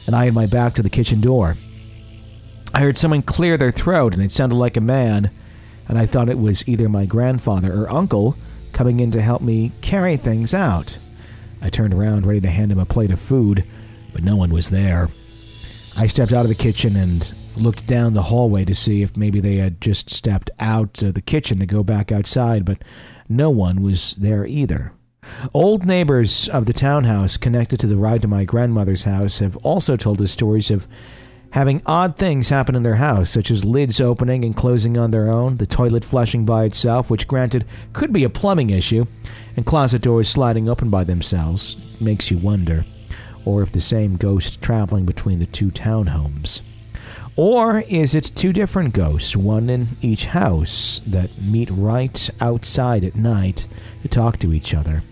and 0.08 0.16
I 0.16 0.26
had 0.26 0.34
my 0.34 0.46
back 0.46 0.74
to 0.76 0.84
the 0.84 0.90
kitchen 0.90 1.22
door. 1.22 1.58
I 2.74 2.80
heard 2.80 2.98
someone 2.98 3.22
clear 3.22 3.58
their 3.58 3.72
throat, 3.72 4.14
and 4.14 4.24
it 4.24 4.32
sounded 4.32 4.56
like 4.56 4.78
a 4.78 4.82
man, 4.82 5.32
and 5.88 5.98
I 5.98 6.06
thought 6.06 6.30
it 6.30 6.40
was 6.40 6.68
either 6.68 6.88
my 6.88 7.06
grandfather 7.06 7.74
or 7.74 7.92
uncle 7.92 8.36
coming 8.80 9.02
in 9.02 9.12
to 9.12 9.22
help 9.22 9.42
me 9.42 9.74
carry 9.82 10.16
things 10.16 10.54
out. 10.54 10.98
I 11.62 11.70
turned 11.70 11.94
around, 11.94 12.26
ready 12.26 12.40
to 12.40 12.48
hand 12.48 12.72
him 12.72 12.80
a 12.80 12.86
plate 12.86 13.12
of 13.12 13.20
food, 13.20 13.66
but 14.14 14.24
no 14.24 14.38
one 14.38 14.54
was 14.54 14.70
there. 14.70 15.10
I 15.98 16.08
stepped 16.08 16.32
out 16.32 16.46
of 16.46 16.48
the 16.48 16.56
kitchen 16.56 16.96
and 16.96 17.30
looked 17.58 17.88
down 17.88 18.14
the 18.14 18.22
hallway 18.22 18.64
to 18.64 18.74
see 18.74 19.02
if 19.02 19.18
maybe 19.18 19.42
they 19.42 19.58
had 19.58 19.82
just 19.82 20.10
stepped 20.10 20.50
out 20.62 21.02
of 21.02 21.14
the 21.14 21.22
kitchen 21.22 21.60
to 21.60 21.66
go 21.66 21.84
back 21.84 22.10
outside, 22.10 22.64
but 22.64 22.82
no 23.28 23.50
one 23.50 23.82
was 23.82 24.16
there 24.16 24.46
either. 24.46 24.94
Old 25.54 25.86
neighbors 25.86 26.48
of 26.48 26.64
the 26.64 26.72
townhouse 26.72 27.36
connected 27.36 27.82
to 27.82 27.88
the 27.88 27.98
ride 27.98 28.22
to 28.22 28.30
my 28.30 28.46
grandmother's 28.46 29.04
house 29.04 29.40
have 29.40 29.58
also 29.58 29.98
told 29.98 30.22
us 30.22 30.32
stories 30.32 30.72
of 30.72 30.88
having 31.52 31.82
odd 31.86 32.16
things 32.18 32.50
happen 32.50 32.76
in 32.76 32.84
their 32.84 32.96
house, 32.96 33.30
such 33.30 33.50
as 33.52 33.66
lids 33.66 34.00
opening 34.00 34.46
and 34.46 34.56
closing 34.56 34.98
on 34.98 35.12
their 35.12 35.30
own, 35.30 35.58
the 35.58 35.66
toilet 35.66 36.06
flushing 36.06 36.46
by 36.46 36.66
itself, 36.66 37.10
which 37.10 37.28
granted 37.28 37.66
could 37.94 38.14
be 38.14 38.24
a 38.24 38.30
plumbing 38.30 38.70
issue, 38.70 39.06
and 39.56 39.66
closet 39.66 40.02
doors 40.02 40.30
sliding 40.30 40.70
open 40.70 40.90
by 40.90 41.04
themselves. 41.04 41.78
Makes 42.00 42.32
you 42.32 42.38
wonder. 42.38 42.86
Or 43.46 43.64
if 43.64 43.72
the 43.72 43.82
same 43.82 44.16
ghost 44.16 44.62
traveling 44.62 45.06
between 45.06 45.40
the 45.40 45.46
two 45.46 45.72
townhomes. 45.72 46.62
Or 47.36 47.80
is 47.82 48.16
it 48.16 48.32
two 48.36 48.52
different 48.52 48.94
ghosts, 48.94 49.36
one 49.36 49.70
in 49.70 49.88
each 50.02 50.26
house, 50.26 51.00
that 51.08 51.42
meet 51.42 51.70
right 51.72 52.30
outside 52.42 53.04
at 53.06 53.16
night 53.16 53.66
to 54.02 54.10
talk 54.10 54.38
to 54.40 54.52
each 54.52 54.74
other? 54.74 55.04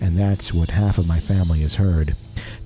And 0.00 0.16
that's 0.16 0.54
what 0.54 0.70
half 0.70 0.98
of 0.98 1.08
my 1.08 1.18
family 1.18 1.62
has 1.62 1.74
heard. 1.74 2.14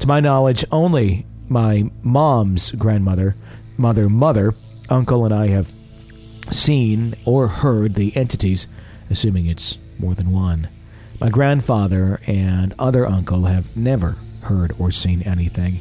To 0.00 0.06
my 0.06 0.20
knowledge, 0.20 0.64
only 0.70 1.24
my 1.48 1.90
mom's 2.02 2.72
grandmother, 2.72 3.34
mother, 3.76 4.08
mother, 4.08 4.54
uncle, 4.88 5.24
and 5.24 5.34
I 5.34 5.48
have 5.48 5.72
seen 6.50 7.14
or 7.24 7.48
heard 7.48 7.94
the 7.94 8.16
entities, 8.16 8.66
assuming 9.10 9.46
it's 9.46 9.78
more 9.98 10.14
than 10.14 10.32
one. 10.32 10.68
My 11.20 11.28
grandfather 11.28 12.20
and 12.26 12.74
other 12.78 13.06
uncle 13.06 13.44
have 13.44 13.76
never 13.76 14.16
heard 14.42 14.72
or 14.78 14.90
seen 14.90 15.22
anything, 15.22 15.80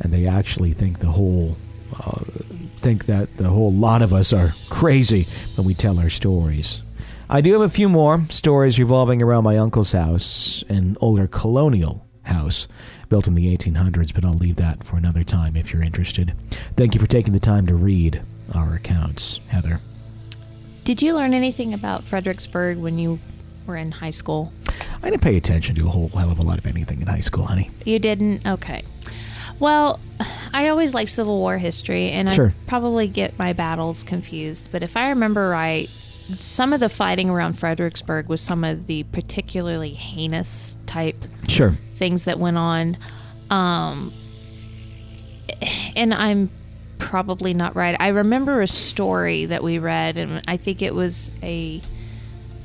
and 0.00 0.12
they 0.12 0.26
actually 0.26 0.72
think 0.72 0.98
the 0.98 1.08
whole 1.08 1.56
uh, 2.00 2.22
think 2.78 3.06
that 3.06 3.36
the 3.36 3.48
whole 3.48 3.72
lot 3.72 4.02
of 4.02 4.12
us 4.12 4.32
are 4.32 4.52
crazy 4.68 5.26
when 5.56 5.66
we 5.66 5.74
tell 5.74 5.98
our 5.98 6.10
stories. 6.10 6.82
I 7.30 7.40
do 7.40 7.52
have 7.52 7.62
a 7.62 7.68
few 7.68 7.88
more 7.88 8.26
stories 8.30 8.78
revolving 8.78 9.22
around 9.22 9.44
my 9.44 9.56
uncle's 9.56 9.92
house, 9.92 10.64
an 10.68 10.96
older 11.00 11.26
colonial 11.26 12.04
house 12.22 12.66
built 13.08 13.26
in 13.26 13.34
the 13.34 13.56
1800s, 13.56 14.14
but 14.14 14.24
I'll 14.24 14.34
leave 14.34 14.56
that 14.56 14.84
for 14.84 14.96
another 14.96 15.24
time 15.24 15.56
if 15.56 15.72
you're 15.72 15.82
interested. 15.82 16.34
Thank 16.76 16.94
you 16.94 17.00
for 17.00 17.06
taking 17.06 17.32
the 17.32 17.40
time 17.40 17.66
to 17.66 17.74
read 17.74 18.22
our 18.54 18.74
accounts, 18.74 19.40
Heather. 19.48 19.80
Did 20.84 21.00
you 21.00 21.14
learn 21.14 21.32
anything 21.32 21.72
about 21.72 22.04
Fredericksburg 22.04 22.78
when 22.78 22.98
you 22.98 23.18
were 23.66 23.76
in 23.76 23.90
high 23.90 24.10
school? 24.10 24.52
I 25.02 25.10
didn't 25.10 25.22
pay 25.22 25.36
attention 25.36 25.74
to 25.76 25.86
a 25.86 25.90
whole 25.90 26.08
hell 26.08 26.30
of 26.30 26.38
a 26.38 26.42
lot 26.42 26.58
of 26.58 26.66
anything 26.66 27.00
in 27.00 27.06
high 27.06 27.20
school, 27.20 27.44
honey. 27.44 27.70
You 27.84 27.98
didn't? 27.98 28.46
Okay. 28.46 28.82
Well, 29.58 30.00
I 30.52 30.68
always 30.68 30.94
like 30.94 31.08
Civil 31.08 31.38
War 31.38 31.58
history, 31.58 32.10
and 32.10 32.30
Sure. 32.32 32.48
I 32.48 32.68
probably 32.68 33.08
get 33.08 33.38
my 33.38 33.52
battles 33.52 34.02
confused. 34.02 34.68
But 34.72 34.82
if 34.82 34.96
I 34.96 35.08
remember 35.10 35.48
right, 35.48 35.88
some 36.38 36.72
of 36.72 36.80
the 36.80 36.88
fighting 36.88 37.30
around 37.30 37.58
Fredericksburg 37.58 38.28
was 38.28 38.40
some 38.40 38.64
of 38.64 38.86
the 38.86 39.04
particularly 39.04 39.90
heinous 39.94 40.76
type 40.94 41.16
Sure. 41.48 41.76
things 41.96 42.22
that 42.24 42.38
went 42.38 42.56
on. 42.56 42.96
Um, 43.50 44.12
and 45.96 46.14
I'm 46.14 46.50
probably 46.98 47.52
not 47.52 47.74
right. 47.76 47.96
I 47.98 48.08
remember 48.08 48.62
a 48.62 48.66
story 48.68 49.46
that 49.46 49.62
we 49.62 49.78
read, 49.78 50.16
and 50.16 50.40
I 50.46 50.56
think 50.56 50.82
it 50.82 50.94
was 50.94 51.30
a 51.42 51.80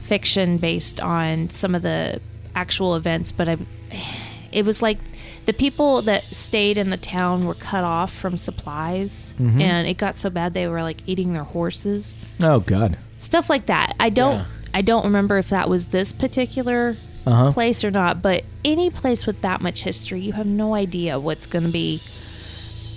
fiction 0.03 0.57
based 0.57 0.99
on 1.01 1.49
some 1.49 1.73
of 1.75 1.81
the 1.81 2.21
actual 2.55 2.95
events, 2.95 3.31
but 3.31 3.47
I, 3.49 3.57
it 4.51 4.63
was 4.65 4.81
like 4.81 4.97
the 5.45 5.53
people 5.53 6.03
that 6.03 6.23
stayed 6.23 6.77
in 6.77 6.89
the 6.91 6.97
town 6.97 7.45
were 7.47 7.55
cut 7.55 7.83
off 7.83 8.13
from 8.13 8.37
supplies, 8.37 9.33
and 9.39 9.87
it 9.87 9.97
got 9.97 10.15
so 10.15 10.29
bad 10.29 10.53
they 10.53 10.67
were 10.67 10.83
like 10.83 11.01
eating 11.07 11.33
their 11.33 11.43
horses 11.43 12.15
Oh, 12.41 12.59
God. 12.59 12.95
stuff 13.17 13.49
like 13.49 13.65
that. 13.65 13.95
I 13.99 14.09
don't 14.09 14.35
Yeah. 14.37 14.45
I 14.71 14.83
don't 14.83 15.03
remember 15.05 15.39
if 15.39 15.49
that 15.49 15.67
was 15.67 15.87
this 15.87 16.13
particular 16.13 16.95
Uh-huh. 17.25 17.51
place 17.51 17.83
or 17.83 17.91
not, 17.91 18.21
but 18.21 18.43
any 18.63 18.89
place 18.89 19.25
with 19.25 19.41
that 19.41 19.61
much 19.61 19.83
history, 19.83 20.21
you 20.21 20.33
have 20.33 20.47
no 20.47 20.73
idea 20.73 21.19
what's 21.19 21.45
going 21.45 21.65
to 21.65 21.71
be 21.71 22.01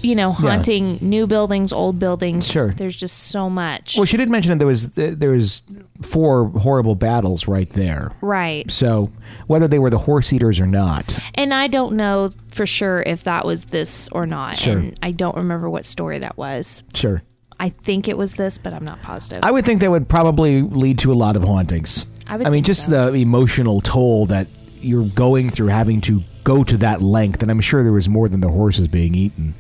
you 0.03 0.17
know, 0.17 0.33
haunting 0.33 0.99
new 1.01 1.27
buildings, 1.27 1.73
old 1.73 1.99
buildings. 1.99 2.51
Sure. 2.51 2.75
There's 2.75 2.97
just 2.97 3.29
so 3.29 3.49
much. 3.49 3.97
Well, 3.97 4.05
she 4.05 4.17
did 4.17 4.29
mention 4.29 4.51
that 4.51 4.59
there 4.59 4.67
was 4.67 4.89
there 4.93 5.31
was 5.31 5.63
four 6.01 6.49
horrible 6.49 6.95
battles 6.97 7.47
right 7.47 7.71
there. 7.71 8.11
right. 8.21 8.69
So 8.71 9.13
whether 9.47 9.69
they 9.69 9.79
were 9.79 9.91
the 9.91 9.99
horse 9.99 10.33
eaters 10.33 10.59
or 10.59 10.67
not, 10.67 11.17
And 11.35 11.55
I 11.55 11.69
don't 11.69 11.95
know 11.95 12.33
for 12.49 12.67
sure 12.67 13.03
if 13.07 13.25
that 13.25 13.47
was 13.47 13.67
this 13.67 14.09
or 14.09 14.27
not. 14.27 14.57
Sure. 14.57 14.79
And 14.79 14.99
I 15.03 15.13
don't 15.13 15.37
remember 15.37 15.71
what 15.71 15.85
story 15.85 16.19
that 16.19 16.37
was. 16.37 16.83
sure. 16.95 17.23
I 17.61 17.69
think 17.69 18.09
it 18.09 18.19
was 18.19 18.35
this, 18.35 18.59
but 18.59 18.73
I'm 18.73 18.85
not 18.85 19.01
positive. 19.03 19.45
I 19.45 19.53
would 19.53 19.65
think 19.65 19.81
that 19.83 19.91
would 19.91 20.09
probably 20.09 20.63
lead 20.63 20.99
to 21.01 21.13
a 21.13 21.15
lot 21.15 21.37
of 21.37 21.45
hauntings. 21.45 22.07
I 22.27 22.37
would 22.37 22.49
mean, 22.51 22.65
just 22.65 22.85
so. 22.87 23.11
the 23.11 23.19
emotional 23.19 23.81
toll 23.81 24.27
that 24.27 24.47
you're 24.81 25.05
going 25.07 25.51
through 25.51 25.69
having 25.69 26.01
to 26.03 26.23
go 26.45 26.65
to 26.65 26.77
that 26.79 27.01
length, 27.03 27.43
and 27.43 27.51
I'm 27.51 27.61
sure 27.61 27.83
there 27.83 27.93
was 27.93 28.09
more 28.09 28.29
than 28.29 28.41
the 28.41 28.49
horses 28.49 28.89
being 28.89 29.15
eaten. 29.15 29.55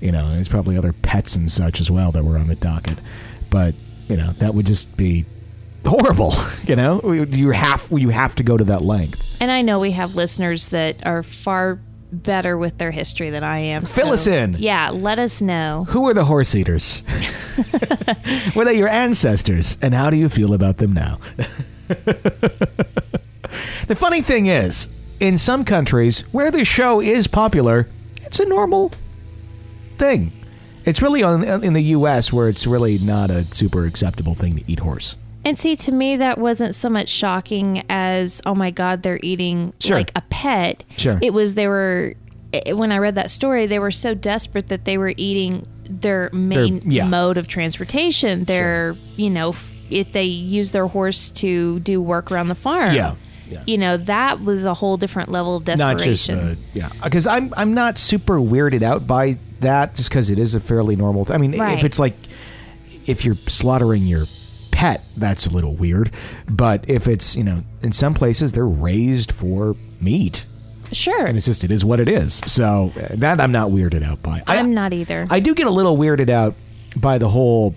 You 0.00 0.12
know, 0.12 0.30
there's 0.32 0.48
probably 0.48 0.76
other 0.76 0.92
pets 0.92 1.34
and 1.36 1.50
such 1.50 1.80
as 1.80 1.90
well 1.90 2.12
that 2.12 2.24
were 2.24 2.38
on 2.38 2.46
the 2.48 2.54
docket, 2.56 2.98
but 3.50 3.74
you 4.08 4.16
know 4.16 4.32
that 4.38 4.54
would 4.54 4.66
just 4.66 4.96
be 4.96 5.24
horrible. 5.84 6.32
You 6.68 6.76
know, 6.76 7.12
you 7.12 7.50
have 7.52 7.88
you 7.90 8.10
have 8.10 8.34
to 8.34 8.42
go 8.42 8.56
to 8.58 8.64
that 8.64 8.82
length. 8.82 9.22
and 9.40 9.50
I 9.50 9.62
know 9.62 9.78
we 9.80 9.92
have 9.92 10.16
listeners 10.16 10.68
that 10.68 11.06
are 11.06 11.22
far 11.22 11.78
better 12.12 12.58
with 12.58 12.76
their 12.76 12.90
history 12.90 13.30
than 13.30 13.42
I 13.42 13.58
am. 13.60 13.86
Fill 13.86 14.08
so- 14.08 14.12
us 14.12 14.26
in. 14.26 14.56
Yeah, 14.58 14.90
let 14.90 15.18
us 15.18 15.40
know. 15.40 15.86
Who 15.88 16.06
are 16.08 16.12
the 16.14 16.26
horse 16.26 16.54
eaters? 16.54 17.00
were 18.54 18.64
they 18.66 18.76
your 18.76 18.88
ancestors? 18.88 19.78
And 19.80 19.94
how 19.94 20.10
do 20.10 20.16
you 20.18 20.28
feel 20.28 20.52
about 20.52 20.76
them 20.76 20.92
now? 20.92 21.18
the 23.86 23.96
funny 23.96 24.22
thing 24.22 24.46
is, 24.46 24.88
in 25.20 25.38
some 25.38 25.64
countries 25.64 26.20
where 26.32 26.50
the 26.50 26.64
show 26.64 27.00
is 27.00 27.26
popular, 27.26 27.86
it's 28.22 28.38
a 28.40 28.44
normal 28.44 28.92
thing. 29.96 30.32
It's 30.84 31.02
really 31.02 31.22
on, 31.22 31.42
in 31.64 31.72
the 31.72 31.82
U.S. 31.82 32.32
where 32.32 32.48
it's 32.48 32.66
really 32.66 32.98
not 32.98 33.30
a 33.30 33.44
super 33.52 33.84
acceptable 33.84 34.34
thing 34.34 34.56
to 34.56 34.64
eat 34.70 34.78
horse. 34.78 35.16
And 35.44 35.58
see, 35.58 35.76
to 35.76 35.92
me, 35.92 36.16
that 36.16 36.38
wasn't 36.38 36.74
so 36.74 36.88
much 36.88 37.08
shocking 37.08 37.84
as, 37.88 38.40
oh 38.46 38.54
my 38.54 38.70
God, 38.70 39.02
they're 39.02 39.20
eating 39.22 39.72
Sure. 39.80 39.96
like 39.96 40.12
a 40.16 40.22
pet. 40.22 40.84
Sure. 40.96 41.18
It 41.22 41.32
was, 41.32 41.54
they 41.54 41.68
were, 41.68 42.14
when 42.72 42.90
I 42.92 42.98
read 42.98 43.14
that 43.16 43.30
story, 43.30 43.66
they 43.66 43.78
were 43.78 43.90
so 43.90 44.14
desperate 44.14 44.68
that 44.68 44.84
they 44.84 44.98
were 44.98 45.12
eating 45.16 45.66
their 45.88 46.28
main 46.32 46.82
yeah. 46.90 47.06
mode 47.06 47.38
of 47.38 47.48
transportation. 47.48 48.44
Their, 48.44 48.96
you 49.16 49.30
know, 49.30 49.50
f- 49.50 49.74
if 49.90 50.12
they 50.12 50.24
use 50.24 50.70
their 50.72 50.86
horse 50.86 51.30
to 51.30 51.80
do 51.80 52.00
work 52.02 52.30
around 52.30 52.48
the 52.48 52.54
farm. 52.54 52.94
Yeah. 52.94 53.14
Yeah. 53.48 53.62
You 53.66 53.78
know, 53.78 53.96
that 53.96 54.42
was 54.42 54.66
a 54.66 54.74
whole 54.74 54.98
different 54.98 55.30
level 55.30 55.56
of 55.56 55.66
Not 55.66 55.78
just 55.98 56.26
desperation. 56.26 56.38
uh, 56.38 56.54
yeah, 56.74 56.90
because 57.02 57.26
I'm 57.26 57.54
I'm 57.56 57.72
not 57.72 57.96
super 57.98 58.34
weirded 58.38 58.82
out 58.82 59.06
by 59.06 59.38
that, 59.60 59.94
just 59.94 60.10
because 60.10 60.28
it 60.28 60.38
is 60.38 60.54
a 60.54 60.60
fairly 60.60 60.96
normal. 60.96 61.24
Th- 61.24 61.34
I 61.34 61.38
mean, 61.38 61.58
Right. 61.58 61.78
if 61.78 61.82
it's 61.82 61.98
like 61.98 62.14
if 63.06 63.24
you're 63.24 63.36
slaughtering 63.46 64.02
your 64.02 64.26
pet, 64.70 65.02
that's 65.16 65.46
a 65.46 65.50
little 65.50 65.74
weird. 65.74 66.10
But 66.46 66.84
if 66.90 67.08
it's 67.08 67.36
you 67.36 67.42
know, 67.44 67.62
in 67.82 67.92
some 67.92 68.12
places 68.12 68.52
they're 68.52 68.66
raised 68.66 69.32
for 69.32 69.76
meat, 69.98 70.44
sure. 70.92 71.24
and 71.24 71.34
it's 71.38 71.46
just 71.46 71.64
it 71.64 71.70
is 71.70 71.86
what 71.86 72.00
it 72.00 72.08
is. 72.10 72.42
So 72.46 72.92
uh, 73.00 73.16
that 73.16 73.40
I'm 73.40 73.50
not 73.52 73.70
weirded 73.70 74.04
out 74.04 74.22
by. 74.22 74.42
I, 74.46 74.58
I'm 74.58 74.74
not 74.74 74.92
either. 74.92 75.26
I 75.30 75.40
do 75.40 75.54
get 75.54 75.66
a 75.66 75.70
little 75.70 75.96
weirded 75.96 76.28
out 76.28 76.54
by 76.96 77.16
the 77.16 77.30
whole 77.30 77.74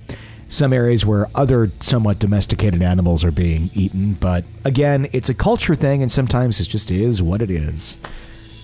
some 0.51 0.73
areas 0.73 1.05
where 1.05 1.27
other 1.33 1.71
somewhat 1.79 2.19
domesticated 2.19 2.81
animals 2.81 3.23
are 3.23 3.31
being 3.31 3.71
eaten. 3.73 4.13
But 4.13 4.43
again, 4.65 5.07
it's 5.13 5.29
a 5.29 5.33
culture 5.33 5.75
thing, 5.75 6.01
and 6.01 6.11
sometimes 6.11 6.59
it 6.59 6.65
just 6.65 6.91
is 6.91 7.21
what 7.21 7.41
it 7.41 7.49
is. 7.49 7.95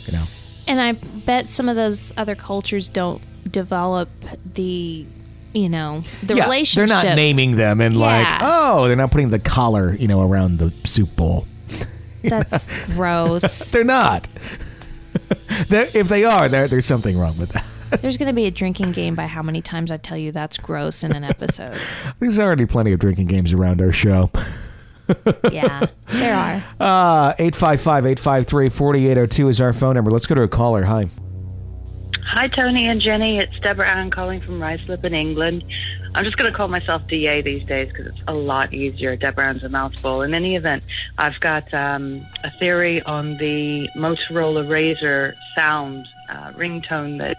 You 0.05 0.13
know. 0.13 0.23
And 0.67 0.81
I 0.81 0.91
bet 0.91 1.49
some 1.49 1.69
of 1.69 1.77
those 1.77 2.13
other 2.17 2.35
cultures 2.35 2.89
don't 2.89 3.21
develop 3.49 4.09
the, 4.53 5.05
you 5.53 5.69
know, 5.69 6.03
the 6.23 6.35
yeah, 6.35 6.43
relationship. 6.43 6.89
They're 6.89 7.05
not 7.05 7.15
naming 7.15 7.55
them 7.55 7.79
and 7.79 7.97
like, 7.97 8.27
oh, 8.41 8.87
they're 8.87 8.97
not 8.97 9.11
putting 9.11 9.29
the 9.29 9.39
collar, 9.39 9.95
you 9.95 10.09
know, 10.09 10.21
around 10.29 10.59
the 10.59 10.73
soup 10.83 11.15
bowl. 11.15 11.47
That's 12.21 12.73
gross. 12.87 13.71
They're 13.71 13.85
not. 13.85 14.27
They're- 15.69 15.89
if 15.93 16.09
they 16.09 16.25
are, 16.25 16.49
there's 16.49 16.85
something 16.85 17.17
wrong 17.17 17.37
with 17.37 17.51
that. 17.51 17.65
There's 18.01 18.17
going 18.17 18.27
to 18.27 18.33
be 18.33 18.45
a 18.45 18.51
drinking 18.51 18.91
game 18.91 19.15
by 19.15 19.27
how 19.27 19.41
many 19.41 19.61
times 19.61 19.91
I 19.91 19.97
tell 19.97 20.17
you 20.17 20.31
that's 20.31 20.57
gross 20.57 21.03
in 21.03 21.13
an 21.13 21.23
episode. 21.23 21.79
There's 22.19 22.39
already 22.39 22.65
plenty 22.65 22.91
of 22.93 22.99
drinking 22.99 23.27
games 23.27 23.53
around 23.53 23.81
our 23.81 23.91
show. 23.91 24.29
Yeah, 25.53 25.85
there 26.09 26.35
are. 26.35 26.61
Uh, 26.81 27.33
855-853-4802 27.35 29.49
is 29.49 29.61
our 29.61 29.71
phone 29.71 29.95
number. 29.95 30.11
Let's 30.11 30.27
go 30.27 30.35
to 30.35 30.41
a 30.41 30.49
caller. 30.49 30.83
Hi. 30.83 31.07
Hi, 32.25 32.49
Tony 32.49 32.87
and 32.87 32.99
Jenny. 32.99 33.39
It's 33.39 33.57
Deborah 33.61 33.89
Ann 33.89 34.11
calling 34.11 34.41
from 34.41 34.59
Ruislip 34.59 35.05
in 35.05 35.13
England. 35.13 35.63
I'm 36.13 36.25
just 36.25 36.35
going 36.37 36.51
to 36.51 36.57
call 36.57 36.67
myself 36.67 37.07
DA 37.07 37.41
these 37.41 37.63
days 37.65 37.87
because 37.89 38.07
it's 38.07 38.19
a 38.27 38.33
lot 38.33 38.73
easier. 38.73 39.15
Deborah 39.15 39.47
Ann's 39.47 39.63
a 39.63 39.69
mouthful. 39.69 40.23
In 40.23 40.33
any 40.33 40.57
event, 40.57 40.83
I've 41.17 41.39
got 41.39 41.73
um, 41.73 42.25
a 42.43 42.51
theory 42.59 43.01
on 43.03 43.37
the 43.37 43.87
Motorola 43.95 44.67
RAZR 44.67 45.35
sound 45.55 46.05
uh, 46.29 46.51
ringtone 46.51 47.17
that 47.19 47.37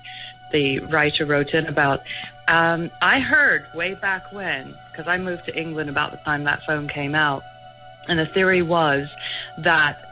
the 0.53 0.81
writer 0.81 1.27
wrote 1.27 1.51
in 1.51 1.67
about. 1.67 2.03
Um, 2.47 2.91
I 3.03 3.21
heard 3.21 3.67
way 3.75 3.95
back 3.95 4.33
when, 4.33 4.75
because 4.91 5.07
I 5.07 5.19
moved 5.19 5.45
to 5.47 5.59
England 5.59 5.91
about 5.91 6.13
the 6.13 6.17
time 6.19 6.45
that 6.45 6.63
phone 6.65 6.89
came 6.89 7.15
out, 7.15 7.43
and 8.09 8.19
the 8.19 8.27
theory 8.27 8.63
was 8.63 9.09
that 9.59 10.05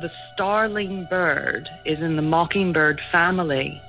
the 0.00 0.10
starling 0.32 1.04
bird 1.04 1.68
is 1.84 2.00
in 2.00 2.16
the 2.16 2.22
mockingbird 2.22 3.00
family, 3.10 3.82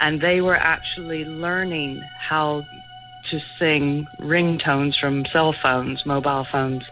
and 0.00 0.20
they 0.20 0.40
were 0.40 0.56
actually 0.56 1.24
learning 1.24 2.02
how 2.18 2.64
to 3.30 3.40
sing 3.58 4.06
ringtones 4.20 4.98
from 4.98 5.26
cell 5.26 5.52
phones, 5.52 6.06
mobile 6.06 6.46
phones. 6.50 6.84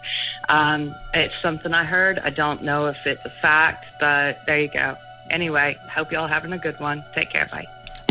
Um, 0.48 0.94
it's 1.14 1.34
something 1.40 1.72
I 1.72 1.84
heard. 1.84 2.18
I 2.18 2.30
don't 2.30 2.62
know 2.62 2.86
if 2.86 3.06
it's 3.06 3.24
a 3.24 3.30
fact, 3.30 3.86
but 4.00 4.44
there 4.46 4.58
you 4.58 4.68
go. 4.68 4.96
Anyway, 5.30 5.78
hope 5.90 6.12
y'all 6.12 6.28
having 6.28 6.52
a 6.52 6.58
good 6.58 6.78
one. 6.78 7.04
Take 7.14 7.30
care. 7.30 7.48
Bye. 7.50 7.66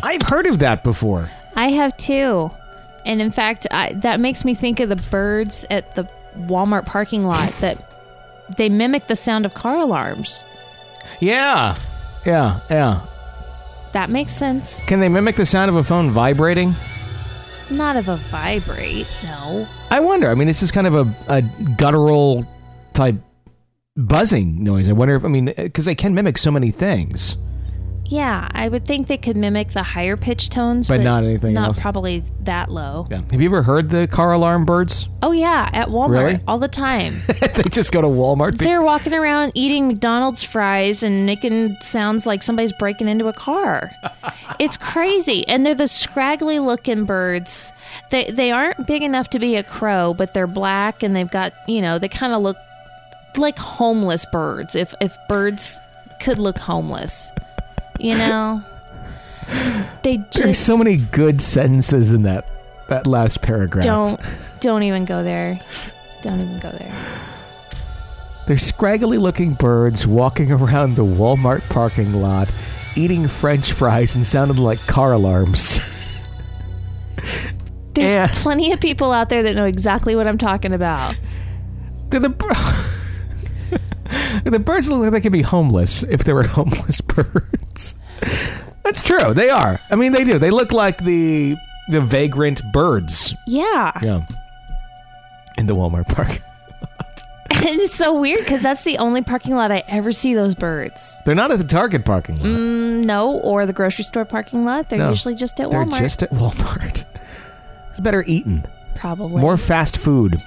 I've 0.05 0.21
heard 0.21 0.45
of 0.47 0.59
that 0.59 0.83
before. 0.83 1.31
I 1.55 1.69
have 1.69 1.97
too. 1.97 2.51
And 3.05 3.21
in 3.21 3.31
fact, 3.31 3.67
I, 3.71 3.93
that 3.93 4.19
makes 4.19 4.45
me 4.45 4.53
think 4.53 4.79
of 4.79 4.89
the 4.89 4.95
birds 4.95 5.65
at 5.69 5.95
the 5.95 6.07
Walmart 6.37 6.85
parking 6.85 7.23
lot 7.23 7.53
that 7.59 7.91
they 8.57 8.69
mimic 8.69 9.07
the 9.07 9.15
sound 9.15 9.45
of 9.45 9.53
car 9.53 9.77
alarms. 9.77 10.43
Yeah. 11.19 11.77
Yeah, 12.25 12.59
yeah. 12.69 13.01
That 13.93 14.09
makes 14.09 14.33
sense. 14.33 14.79
Can 14.87 14.99
they 14.99 15.09
mimic 15.09 15.35
the 15.35 15.45
sound 15.45 15.69
of 15.69 15.75
a 15.75 15.83
phone 15.83 16.11
vibrating? 16.11 16.73
Not 17.71 17.95
of 17.95 18.09
a 18.09 18.17
vibrate, 18.17 19.07
no. 19.23 19.67
I 19.89 19.99
wonder. 19.99 20.29
I 20.29 20.35
mean, 20.35 20.49
it's 20.49 20.59
just 20.59 20.73
kind 20.73 20.85
of 20.85 20.95
a, 20.95 21.15
a 21.27 21.41
guttural 21.77 22.45
type 22.93 23.15
buzzing 23.95 24.63
noise. 24.63 24.89
I 24.89 24.91
wonder 24.91 25.15
if, 25.15 25.25
I 25.25 25.29
mean, 25.29 25.53
because 25.55 25.85
they 25.85 25.95
can 25.95 26.13
mimic 26.13 26.37
so 26.37 26.51
many 26.51 26.71
things. 26.71 27.37
Yeah, 28.07 28.47
I 28.51 28.67
would 28.67 28.85
think 28.85 29.07
they 29.07 29.17
could 29.17 29.35
mimic 29.35 29.71
the 29.71 29.81
higher 29.83 30.15
pitch 30.15 30.49
tones, 30.49 30.87
But 30.87 30.97
but, 30.97 31.03
not 31.03 31.23
anything 31.23 31.53
not 31.53 31.67
else. 31.69 31.79
probably 31.81 32.23
that 32.41 32.69
low. 32.69 33.07
Yeah. 33.09 33.21
Have 33.31 33.41
you 33.41 33.49
ever 33.49 33.63
heard 33.63 33.89
the 33.89 34.07
car 34.07 34.31
alarm 34.33 34.63
birds? 34.65 35.07
Oh 35.23 35.31
yeah, 35.31 35.69
at 35.73 35.87
Walmart 35.87 36.09
Really? 36.11 36.39
all 36.47 36.59
the 36.59 36.67
time. 36.67 37.15
they 37.55 37.63
just 37.69 37.91
go 37.91 38.01
to 38.01 38.07
Walmart. 38.07 38.57
They're 38.59 38.83
walking 38.83 39.13
around 39.13 39.53
eating 39.55 39.87
McDonald's 39.87 40.43
fries 40.43 41.01
and 41.01 41.25
making 41.25 41.77
sounds 41.81 42.25
like 42.27 42.43
somebody's 42.43 42.73
breaking 42.73 43.07
into 43.07 43.27
a 43.27 43.33
car. 43.33 43.91
it's 44.59 44.77
crazy. 44.77 45.47
And 45.47 45.65
they're 45.65 45.73
the 45.73 45.87
scraggly 45.87 46.59
looking 46.59 47.05
birds. 47.05 47.73
They 48.11 48.29
they 48.29 48.51
aren't 48.51 48.85
big 48.85 49.01
enough 49.01 49.31
to 49.31 49.39
be 49.39 49.55
a 49.55 49.63
crow, 49.63 50.13
but 50.15 50.33
they're 50.33 50.47
black 50.47 51.01
and 51.01 51.15
they've 51.15 51.31
got, 51.31 51.53
you 51.67 51.81
know, 51.81 51.97
they 51.97 52.09
kind 52.09 52.33
of 52.33 52.41
look 52.43 52.57
like 53.35 53.57
homeless 53.57 54.25
birds. 54.31 54.75
If 54.75 54.93
if 55.01 55.17
birds 55.27 55.79
could 56.21 56.37
look 56.39 56.57
homeless. 56.57 57.31
You 57.99 58.15
know? 58.17 58.63
They 60.03 60.17
just 60.17 60.33
There's 60.39 60.57
so 60.57 60.77
many 60.77 60.97
good 60.97 61.41
sentences 61.41 62.13
in 62.13 62.23
that 62.23 62.47
that 62.89 63.07
last 63.07 63.41
paragraph. 63.41 63.83
don't 63.83 64.19
don't 64.61 64.83
even 64.83 65.05
go 65.05 65.23
there. 65.23 65.59
Don't 66.23 66.39
even 66.41 66.59
go 66.59 66.71
there. 66.71 66.93
They're 68.47 68.57
scraggly 68.57 69.17
looking 69.17 69.53
birds 69.53 70.05
walking 70.05 70.51
around 70.51 70.95
the 70.95 71.05
Walmart 71.05 71.67
parking 71.69 72.13
lot, 72.13 72.51
eating 72.95 73.27
French 73.27 73.71
fries 73.71 74.15
and 74.15 74.25
sounding 74.25 74.57
like 74.57 74.79
car 74.87 75.13
alarms. 75.13 75.79
There's 77.93 78.11
Yeah. 78.11 78.27
plenty 78.41 78.71
of 78.71 78.79
people 78.79 79.11
out 79.11 79.29
there 79.29 79.43
that 79.43 79.55
know 79.55 79.65
exactly 79.65 80.15
what 80.15 80.27
I'm 80.27 80.37
talking 80.37 80.73
about. 80.73 81.15
They're 82.09 82.19
the 82.19 82.29
the 84.43 84.59
birds 84.59 84.89
look 84.89 84.99
like 85.01 85.11
they 85.11 85.21
could 85.21 85.31
be 85.31 85.41
homeless 85.41 86.03
if 86.03 86.23
they 86.23 86.33
were 86.33 86.43
homeless 86.47 87.01
birds. 87.01 87.95
That's 88.83 89.01
true. 89.01 89.33
They 89.33 89.49
are. 89.49 89.79
I 89.89 89.95
mean, 89.95 90.11
they 90.11 90.23
do. 90.23 90.37
They 90.37 90.51
look 90.51 90.71
like 90.71 91.03
the 91.03 91.55
the 91.89 92.01
vagrant 92.01 92.61
birds. 92.73 93.33
Yeah. 93.47 93.91
Yeah. 94.01 94.25
In 95.57 95.67
the 95.67 95.75
Walmart 95.75 96.07
park. 96.07 96.41
And 97.51 97.79
it's 97.79 97.95
so 97.95 98.19
weird 98.19 98.39
because 98.39 98.61
that's 98.61 98.83
the 98.83 98.97
only 98.97 99.21
parking 99.21 99.55
lot 99.55 99.71
I 99.71 99.83
ever 99.87 100.11
see 100.11 100.33
those 100.33 100.53
birds. 100.55 101.15
They're 101.25 101.35
not 101.35 101.51
at 101.51 101.57
the 101.57 101.63
Target 101.63 102.03
parking 102.03 102.35
lot. 102.35 102.45
Mm, 102.45 103.05
No, 103.05 103.39
or 103.39 103.65
the 103.65 103.71
grocery 103.73 104.03
store 104.03 104.25
parking 104.25 104.65
lot. 104.65 104.89
They're 104.89 104.99
No. 104.99 105.09
usually 105.09 105.35
just 105.35 105.59
at 105.59 105.71
They're 105.71 105.85
Walmart. 105.85 105.99
just 105.99 106.21
at 106.23 106.31
Walmart. 106.31 107.05
It's 107.91 107.99
better 108.01 108.23
eaten. 108.27 108.65
Probably. 108.95 109.39
More 109.41 109.57
fast 109.57 109.95
food 109.95 110.43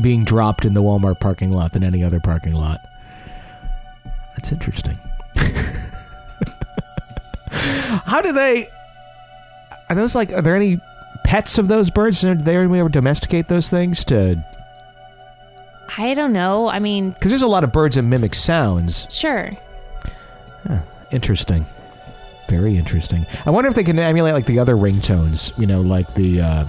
being 0.00 0.22
dropped 0.24 0.64
in 0.64 0.74
the 0.74 0.82
Walmart 0.82 1.18
parking 1.18 1.50
lot 1.50 1.72
than 1.72 1.82
any 1.82 2.04
other 2.04 2.20
parking 2.20 2.52
lot. 2.54 2.80
That's 4.38 4.52
interesting. 4.52 4.96
How 7.50 8.20
do 8.20 8.32
they? 8.32 8.68
Are 9.90 9.96
those 9.96 10.14
like? 10.14 10.32
Are 10.32 10.40
there 10.42 10.54
any 10.54 10.78
pets 11.24 11.58
of 11.58 11.66
those 11.66 11.90
birds? 11.90 12.20
Did 12.20 12.44
they 12.44 12.56
ever 12.56 12.88
domesticate 12.88 13.48
those 13.48 13.68
things 13.68 14.04
to? 14.06 14.44
I 15.96 16.14
don't 16.14 16.32
know. 16.32 16.68
I 16.68 16.78
mean, 16.78 17.10
Because 17.10 17.32
there's 17.32 17.42
a 17.42 17.48
lot 17.48 17.64
of 17.64 17.72
birds 17.72 17.96
that 17.96 18.02
mimic 18.02 18.36
sounds. 18.36 19.08
sure. 19.10 19.50
Interesting. 21.10 21.64
Very 22.48 22.76
interesting. 22.76 23.26
I 23.46 23.50
wonder 23.50 23.68
if 23.68 23.74
they 23.74 23.82
can 23.82 23.98
emulate 23.98 24.34
like 24.34 24.44
the 24.46 24.58
other 24.60 24.76
ringtones. 24.76 25.58
You 25.58 25.66
know, 25.66 25.80
like 25.80 26.14
the. 26.14 26.40
Uh, 26.42 26.64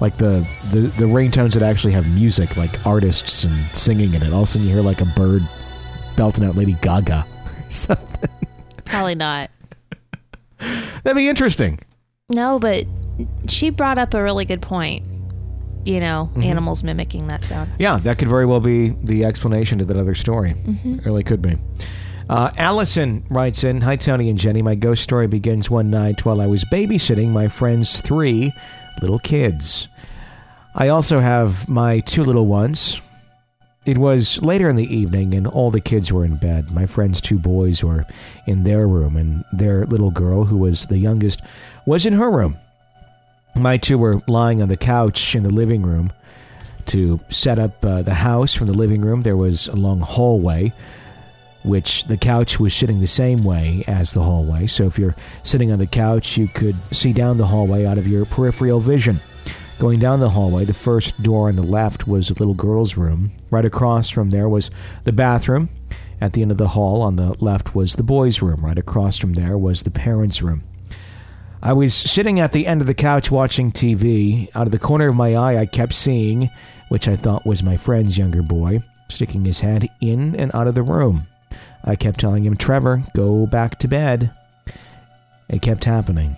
like 0.00 0.16
the, 0.16 0.48
the 0.72 0.80
the 0.80 1.04
ringtones 1.04 1.52
that 1.52 1.62
actually 1.62 1.92
have 1.92 2.08
music, 2.08 2.56
like 2.56 2.84
artists 2.86 3.44
and 3.44 3.54
singing 3.78 4.14
in 4.14 4.22
it. 4.22 4.32
All 4.32 4.44
of 4.44 4.48
a 4.48 4.50
sudden, 4.50 4.66
you 4.66 4.72
hear 4.72 4.82
like 4.82 5.02
a 5.02 5.04
bird 5.04 5.46
belting 6.16 6.44
out 6.44 6.56
Lady 6.56 6.74
Gaga 6.82 7.26
or 7.46 7.54
something. 7.70 8.30
Probably 8.84 9.14
not. 9.14 9.50
That'd 10.58 11.16
be 11.16 11.28
interesting. 11.28 11.78
No, 12.28 12.58
but 12.58 12.84
she 13.48 13.70
brought 13.70 13.98
up 13.98 14.14
a 14.14 14.22
really 14.22 14.44
good 14.44 14.62
point. 14.62 15.06
You 15.86 15.98
know, 15.98 16.28
Mm-hmm. 16.32 16.42
animals 16.42 16.82
mimicking 16.84 17.28
that 17.28 17.42
sound. 17.42 17.72
Yeah, 17.78 17.98
that 18.00 18.18
could 18.18 18.28
very 18.28 18.44
well 18.44 18.60
be 18.60 18.90
the 19.02 19.24
explanation 19.24 19.78
to 19.78 19.84
that 19.86 19.96
other 19.96 20.14
story. 20.14 20.54
It 20.84 21.06
really 21.06 21.24
could 21.24 21.40
be. 21.40 21.56
Uh, 22.28 22.50
Allison 22.58 23.24
writes 23.30 23.64
in 23.64 23.80
Hi, 23.80 23.96
Tony 23.96 24.28
and 24.28 24.38
Jenny. 24.38 24.60
My 24.62 24.74
ghost 24.74 25.02
story 25.02 25.26
begins 25.26 25.70
one 25.70 25.90
night 25.90 26.24
while 26.26 26.40
I 26.42 26.46
was 26.46 26.64
babysitting 26.66 27.28
my 27.30 27.48
friend's 27.48 28.00
three 28.02 28.52
little 29.00 29.18
kids. 29.18 29.88
I 30.74 30.88
also 30.88 31.18
have 31.18 31.66
my 31.68 32.00
two 32.00 32.22
little 32.24 32.46
ones. 32.46 33.00
It 33.86 33.96
was 33.96 34.42
later 34.42 34.68
in 34.68 34.76
the 34.76 34.94
evening, 34.94 35.32
and 35.32 35.46
all 35.46 35.70
the 35.70 35.80
kids 35.80 36.12
were 36.12 36.24
in 36.24 36.36
bed. 36.36 36.70
My 36.70 36.84
friend's 36.84 37.18
two 37.18 37.38
boys 37.38 37.82
were 37.82 38.04
in 38.46 38.64
their 38.64 38.86
room, 38.86 39.16
and 39.16 39.42
their 39.52 39.86
little 39.86 40.10
girl, 40.10 40.44
who 40.44 40.58
was 40.58 40.86
the 40.86 40.98
youngest, 40.98 41.40
was 41.86 42.04
in 42.04 42.12
her 42.12 42.30
room. 42.30 42.58
My 43.56 43.78
two 43.78 43.96
were 43.96 44.20
lying 44.26 44.60
on 44.60 44.68
the 44.68 44.76
couch 44.76 45.34
in 45.34 45.44
the 45.44 45.50
living 45.50 45.82
room 45.82 46.12
to 46.86 47.20
set 47.30 47.58
up 47.58 47.82
uh, 47.82 48.02
the 48.02 48.14
house 48.14 48.52
from 48.52 48.66
the 48.66 48.74
living 48.74 49.00
room. 49.00 49.22
There 49.22 49.36
was 49.36 49.66
a 49.68 49.76
long 49.76 50.00
hallway, 50.00 50.74
which 51.62 52.04
the 52.04 52.18
couch 52.18 52.60
was 52.60 52.74
sitting 52.74 53.00
the 53.00 53.06
same 53.06 53.44
way 53.44 53.82
as 53.86 54.12
the 54.12 54.22
hallway. 54.22 54.66
So 54.66 54.84
if 54.84 54.98
you're 54.98 55.16
sitting 55.42 55.72
on 55.72 55.78
the 55.78 55.86
couch, 55.86 56.36
you 56.36 56.48
could 56.48 56.76
see 56.94 57.14
down 57.14 57.38
the 57.38 57.46
hallway 57.46 57.86
out 57.86 57.96
of 57.96 58.06
your 58.06 58.26
peripheral 58.26 58.80
vision. 58.80 59.20
Going 59.80 59.98
down 59.98 60.20
the 60.20 60.28
hallway, 60.28 60.66
the 60.66 60.74
first 60.74 61.22
door 61.22 61.48
on 61.48 61.56
the 61.56 61.62
left 61.62 62.06
was 62.06 62.28
the 62.28 62.34
little 62.34 62.52
girl's 62.52 62.98
room. 62.98 63.32
Right 63.50 63.64
across 63.64 64.10
from 64.10 64.28
there 64.28 64.46
was 64.46 64.70
the 65.04 65.10
bathroom. 65.10 65.70
At 66.20 66.34
the 66.34 66.42
end 66.42 66.50
of 66.50 66.58
the 66.58 66.68
hall 66.68 67.00
on 67.00 67.16
the 67.16 67.34
left 67.42 67.74
was 67.74 67.96
the 67.96 68.02
boys' 68.02 68.42
room. 68.42 68.62
Right 68.62 68.76
across 68.76 69.16
from 69.16 69.32
there 69.32 69.56
was 69.56 69.82
the 69.82 69.90
parents' 69.90 70.42
room. 70.42 70.64
I 71.62 71.72
was 71.72 71.94
sitting 71.94 72.38
at 72.38 72.52
the 72.52 72.66
end 72.66 72.82
of 72.82 72.86
the 72.86 72.92
couch 72.92 73.30
watching 73.30 73.72
TV. 73.72 74.54
Out 74.54 74.66
of 74.66 74.70
the 74.70 74.78
corner 74.78 75.08
of 75.08 75.16
my 75.16 75.34
eye, 75.34 75.56
I 75.56 75.64
kept 75.64 75.94
seeing, 75.94 76.50
which 76.90 77.08
I 77.08 77.16
thought 77.16 77.46
was 77.46 77.62
my 77.62 77.78
friend's 77.78 78.18
younger 78.18 78.42
boy, 78.42 78.82
sticking 79.08 79.46
his 79.46 79.60
head 79.60 79.88
in 80.02 80.36
and 80.36 80.54
out 80.54 80.68
of 80.68 80.74
the 80.74 80.82
room. 80.82 81.26
I 81.84 81.96
kept 81.96 82.20
telling 82.20 82.44
him, 82.44 82.54
Trevor, 82.54 83.02
go 83.16 83.46
back 83.46 83.78
to 83.78 83.88
bed. 83.88 84.30
It 85.48 85.62
kept 85.62 85.86
happening. 85.86 86.36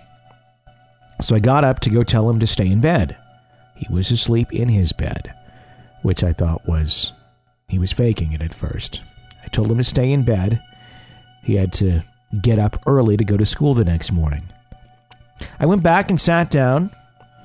So 1.19 1.35
I 1.35 1.39
got 1.39 1.65
up 1.65 1.81
to 1.81 1.89
go 1.89 2.03
tell 2.03 2.29
him 2.29 2.39
to 2.39 2.47
stay 2.47 2.67
in 2.67 2.79
bed. 2.79 3.17
He 3.75 3.87
was 3.91 4.11
asleep 4.11 4.51
in 4.53 4.69
his 4.69 4.93
bed, 4.93 5.33
which 6.01 6.23
I 6.23 6.33
thought 6.33 6.67
was 6.67 7.13
he 7.67 7.79
was 7.79 7.91
faking 7.91 8.33
it 8.33 8.41
at 8.41 8.53
first. 8.53 9.01
I 9.43 9.47
told 9.47 9.71
him 9.71 9.77
to 9.77 9.83
stay 9.83 10.11
in 10.11 10.23
bed. 10.23 10.61
He 11.43 11.55
had 11.55 11.73
to 11.73 12.03
get 12.41 12.59
up 12.59 12.81
early 12.85 13.17
to 13.17 13.25
go 13.25 13.37
to 13.37 13.45
school 13.45 13.73
the 13.73 13.83
next 13.83 14.11
morning. 14.11 14.43
I 15.59 15.65
went 15.65 15.83
back 15.83 16.09
and 16.09 16.21
sat 16.21 16.51
down. 16.51 16.91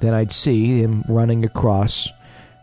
Then 0.00 0.14
I'd 0.14 0.30
see 0.30 0.80
him 0.80 1.02
running 1.08 1.44
across 1.44 2.08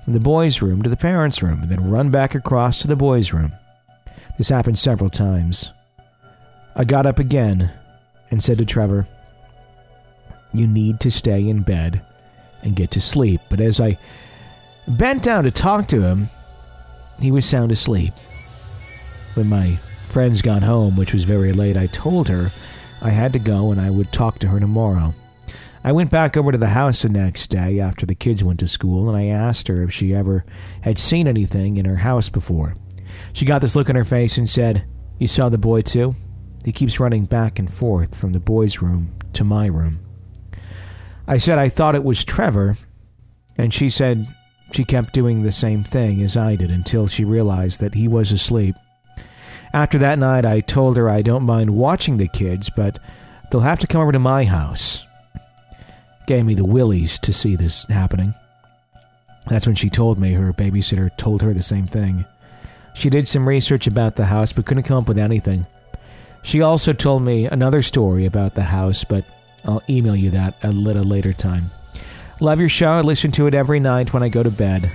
from 0.03 0.13
the 0.13 0.19
boys' 0.19 0.61
room 0.61 0.83
to 0.83 0.89
the 0.89 0.95
parents' 0.95 1.41
room, 1.41 1.63
and 1.63 1.71
then 1.71 1.89
run 1.89 2.11
back 2.11 2.35
across 2.35 2.79
to 2.79 2.87
the 2.87 2.95
boys' 2.95 3.33
room. 3.33 3.51
This 4.37 4.49
happened 4.49 4.77
several 4.77 5.09
times. 5.09 5.71
I 6.75 6.83
got 6.83 7.05
up 7.05 7.19
again 7.19 7.71
and 8.29 8.43
said 8.43 8.59
to 8.59 8.65
Trevor, 8.65 9.07
You 10.53 10.67
need 10.67 10.99
to 10.99 11.09
stay 11.09 11.47
in 11.47 11.63
bed 11.63 12.05
and 12.65 12.75
get 12.75 12.91
to 12.91 13.01
sleep. 13.01 13.39
But 13.49 13.61
as 13.61 13.79
I 13.79 13.97
bent 14.87 15.23
down 15.23 15.45
to 15.45 15.51
talk 15.51 15.87
to 15.87 16.01
him, 16.01 16.29
he 17.19 17.31
was 17.31 17.45
sound 17.45 17.71
asleep. 17.71 18.13
When 19.35 19.47
my 19.47 19.79
friends 20.09 20.41
got 20.41 20.63
home, 20.63 20.97
which 20.97 21.13
was 21.13 21.23
very 21.23 21.53
late, 21.53 21.77
I 21.77 21.87
told 21.87 22.27
her 22.27 22.51
I 23.01 23.09
had 23.09 23.33
to 23.33 23.39
go 23.39 23.71
and 23.71 23.79
I 23.79 23.89
would 23.89 24.11
talk 24.11 24.39
to 24.39 24.47
her 24.47 24.59
tomorrow. 24.59 25.13
I 25.83 25.91
went 25.91 26.09
back 26.09 26.35
over 26.35 26.51
to 26.51 26.57
the 26.57 26.69
house 26.69 27.03
the 27.03 27.09
next 27.09 27.51
day 27.51 27.79
after 27.79 28.05
the 28.05 28.15
kids 28.15 28.43
went 28.43 28.59
to 28.61 28.67
school 28.67 29.07
and 29.07 29.17
I 29.17 29.27
asked 29.27 29.67
her 29.67 29.83
if 29.83 29.93
she 29.93 30.15
ever 30.15 30.43
had 30.81 30.97
seen 30.97 31.27
anything 31.27 31.77
in 31.77 31.85
her 31.85 31.97
house 31.97 32.27
before. 32.27 32.75
She 33.33 33.45
got 33.45 33.61
this 33.61 33.75
look 33.75 33.89
on 33.89 33.95
her 33.95 34.03
face 34.03 34.37
and 34.37 34.49
said, 34.49 34.85
You 35.19 35.27
saw 35.27 35.49
the 35.49 35.57
boy 35.57 35.81
too? 35.81 36.15
He 36.63 36.71
keeps 36.71 36.99
running 36.99 37.25
back 37.25 37.59
and 37.59 37.71
forth 37.71 38.17
from 38.17 38.31
the 38.31 38.39
boys' 38.39 38.81
room 38.81 39.13
to 39.33 39.43
my 39.43 39.67
room. 39.67 40.04
I 41.27 41.37
said 41.37 41.57
I 41.57 41.69
thought 41.69 41.95
it 41.95 42.03
was 42.03 42.23
Trevor, 42.23 42.77
and 43.57 43.73
she 43.73 43.89
said 43.89 44.27
she 44.71 44.83
kept 44.83 45.13
doing 45.13 45.41
the 45.41 45.51
same 45.51 45.83
thing 45.83 46.21
as 46.21 46.37
I 46.37 46.55
did 46.55 46.71
until 46.71 47.07
she 47.07 47.23
realized 47.23 47.79
that 47.81 47.95
he 47.95 48.07
was 48.07 48.31
asleep. 48.31 48.75
After 49.73 49.97
that 49.97 50.19
night, 50.19 50.45
I 50.45 50.61
told 50.61 50.97
her 50.97 51.09
I 51.09 51.21
don't 51.21 51.43
mind 51.43 51.69
watching 51.69 52.17
the 52.17 52.27
kids, 52.27 52.69
but 52.69 52.99
they'll 53.49 53.61
have 53.61 53.79
to 53.79 53.87
come 53.87 54.01
over 54.01 54.11
to 54.11 54.19
my 54.19 54.45
house. 54.45 55.05
Gave 56.27 56.45
me 56.45 56.53
the 56.53 56.65
willies 56.65 57.19
to 57.19 57.33
see 57.33 57.55
this 57.55 57.83
happening. 57.83 58.33
That's 59.47 59.67
when 59.67 59.75
she 59.75 59.89
told 59.89 60.19
me 60.19 60.33
her 60.33 60.53
babysitter 60.53 61.15
told 61.17 61.41
her 61.41 61.53
the 61.53 61.63
same 61.63 61.87
thing. 61.87 62.25
She 62.93 63.09
did 63.09 63.27
some 63.27 63.47
research 63.47 63.85
about 63.85 64.15
the 64.15 64.25
house 64.25 64.53
but 64.53 64.65
couldn't 64.65 64.83
come 64.83 64.97
up 64.97 65.07
with 65.07 65.17
anything. 65.17 65.67
She 66.41 66.61
also 66.61 66.93
told 66.93 67.23
me 67.23 67.45
another 67.45 67.81
story 67.81 68.25
about 68.25 68.55
the 68.55 68.63
house, 68.63 69.03
but 69.03 69.25
I'll 69.65 69.83
email 69.89 70.15
you 70.15 70.29
that 70.31 70.55
a 70.63 70.71
little 70.71 71.03
later 71.03 71.33
time. 71.33 71.71
Love 72.39 72.59
your 72.59 72.69
show. 72.69 72.91
I 72.91 73.01
listen 73.01 73.31
to 73.33 73.47
it 73.47 73.53
every 73.53 73.79
night 73.79 74.13
when 74.13 74.23
I 74.23 74.29
go 74.29 74.43
to 74.43 74.51
bed. 74.51 74.89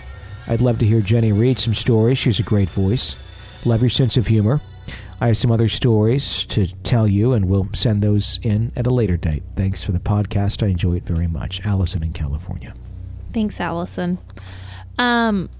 I'd 0.46 0.60
love 0.60 0.78
to 0.80 0.86
hear 0.86 1.00
Jenny 1.00 1.32
read 1.32 1.58
some 1.58 1.74
stories. 1.74 2.18
She's 2.18 2.40
a 2.40 2.44
great 2.44 2.68
voice. 2.70 3.16
Love 3.64 3.82
your 3.82 3.90
sense 3.90 4.16
of 4.16 4.26
humor. 4.26 4.60
I 5.20 5.26
have 5.26 5.38
some 5.38 5.50
other 5.52 5.68
stories 5.68 6.46
to 6.46 6.66
tell 6.82 7.06
you, 7.06 7.34
and 7.34 7.46
we'll 7.46 7.68
send 7.74 8.02
those 8.02 8.40
in 8.42 8.72
at 8.74 8.86
a 8.86 8.90
later 8.90 9.16
date. 9.16 9.42
Thanks 9.54 9.84
for 9.84 9.92
the 9.92 10.00
podcast. 10.00 10.62
I 10.62 10.70
enjoy 10.70 10.96
it 10.96 11.04
very 11.04 11.26
much. 11.26 11.60
Allison 11.64 12.02
in 12.02 12.12
California. 12.12 12.74
Thanks, 13.32 13.60
Allison. 13.60 14.18
Um, 14.98 15.50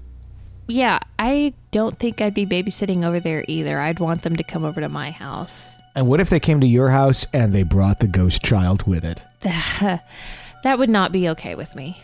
yeah, 0.67 0.99
I 1.19 1.53
don't 1.71 1.97
think 1.99 2.21
I'd 2.21 2.33
be 2.33 2.45
babysitting 2.45 3.05
over 3.05 3.19
there 3.19 3.45
either. 3.47 3.79
I'd 3.79 3.99
want 3.99 4.23
them 4.23 4.35
to 4.35 4.43
come 4.43 4.63
over 4.63 4.81
to 4.81 4.89
my 4.89 5.11
house. 5.11 5.71
And 5.95 6.07
what 6.07 6.19
if 6.19 6.29
they 6.29 6.39
came 6.39 6.61
to 6.61 6.67
your 6.67 6.89
house 6.89 7.25
and 7.33 7.53
they 7.53 7.63
brought 7.63 7.99
the 7.99 8.07
ghost 8.07 8.41
child 8.43 8.83
with 8.87 9.03
it? 9.03 9.23
that 9.41 10.77
would 10.79 10.89
not 10.89 11.11
be 11.11 11.27
okay 11.29 11.55
with 11.55 11.75
me. 11.75 11.97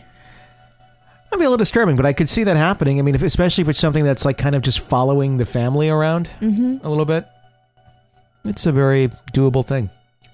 That'd 1.30 1.38
be 1.40 1.44
a 1.44 1.48
little 1.50 1.56
disturbing, 1.58 1.96
but 1.96 2.06
I 2.06 2.12
could 2.12 2.28
see 2.28 2.44
that 2.44 2.56
happening. 2.56 2.98
I 2.98 3.02
mean, 3.02 3.14
if, 3.14 3.22
especially 3.22 3.62
if 3.62 3.68
it's 3.68 3.80
something 3.80 4.04
that's 4.04 4.24
like 4.24 4.38
kind 4.38 4.54
of 4.54 4.62
just 4.62 4.80
following 4.80 5.36
the 5.38 5.46
family 5.46 5.88
around 5.88 6.28
Mm-hmm. 6.40 6.84
a 6.86 6.88
little 6.88 7.04
bit. 7.04 7.26
It's 8.44 8.64
a 8.66 8.72
very 8.72 9.08
doable 9.34 9.66
thing. 9.66 9.90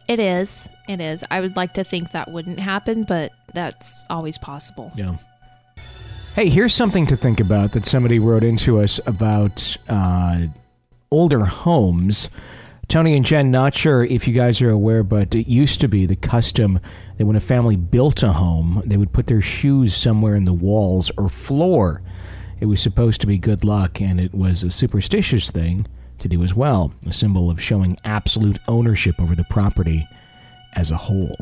It 0.08 0.20
is. 0.20 0.68
It 0.88 1.00
is. 1.00 1.24
I 1.30 1.40
would 1.40 1.56
like 1.56 1.74
to 1.74 1.84
think 1.84 2.12
that 2.12 2.30
wouldn't 2.30 2.60
happen, 2.60 3.04
but 3.04 3.32
that's 3.54 3.96
always 4.10 4.36
possible. 4.38 4.92
Yeah. 4.94 5.16
Hey, 6.34 6.48
here's 6.48 6.74
something 6.74 7.06
to 7.06 7.16
think 7.16 7.40
about 7.40 7.72
that 7.72 7.86
somebody 7.86 8.18
wrote 8.18 8.44
into 8.44 8.80
us 8.80 9.00
about 9.06 9.76
uh, 9.88 10.46
older 11.10 11.44
homes. 11.44 12.28
Tony 12.88 13.16
and 13.16 13.24
Jen, 13.24 13.50
not 13.50 13.74
sure 13.74 14.04
if 14.04 14.28
you 14.28 14.34
guys 14.34 14.60
are 14.62 14.70
aware, 14.70 15.02
but 15.02 15.34
it 15.34 15.46
used 15.46 15.80
to 15.80 15.88
be 15.88 16.06
the 16.06 16.16
custom 16.16 16.80
that 17.16 17.26
when 17.26 17.36
a 17.36 17.40
family 17.40 17.76
built 17.76 18.22
a 18.22 18.32
home, 18.32 18.82
they 18.84 18.96
would 18.96 19.12
put 19.12 19.26
their 19.26 19.40
shoes 19.40 19.96
somewhere 19.96 20.34
in 20.34 20.44
the 20.44 20.52
walls 20.52 21.10
or 21.16 21.28
floor. 21.28 22.02
It 22.60 22.66
was 22.66 22.80
supposed 22.80 23.20
to 23.22 23.26
be 23.26 23.38
good 23.38 23.64
luck, 23.64 24.00
and 24.00 24.20
it 24.20 24.34
was 24.34 24.62
a 24.62 24.70
superstitious 24.70 25.50
thing 25.50 25.86
to 26.18 26.28
do 26.28 26.42
as 26.42 26.54
well, 26.54 26.92
a 27.06 27.12
symbol 27.12 27.50
of 27.50 27.60
showing 27.60 27.98
absolute 28.04 28.58
ownership 28.68 29.20
over 29.20 29.34
the 29.34 29.44
property 29.44 30.06
as 30.74 30.90
a 30.90 30.96
whole. 30.96 31.36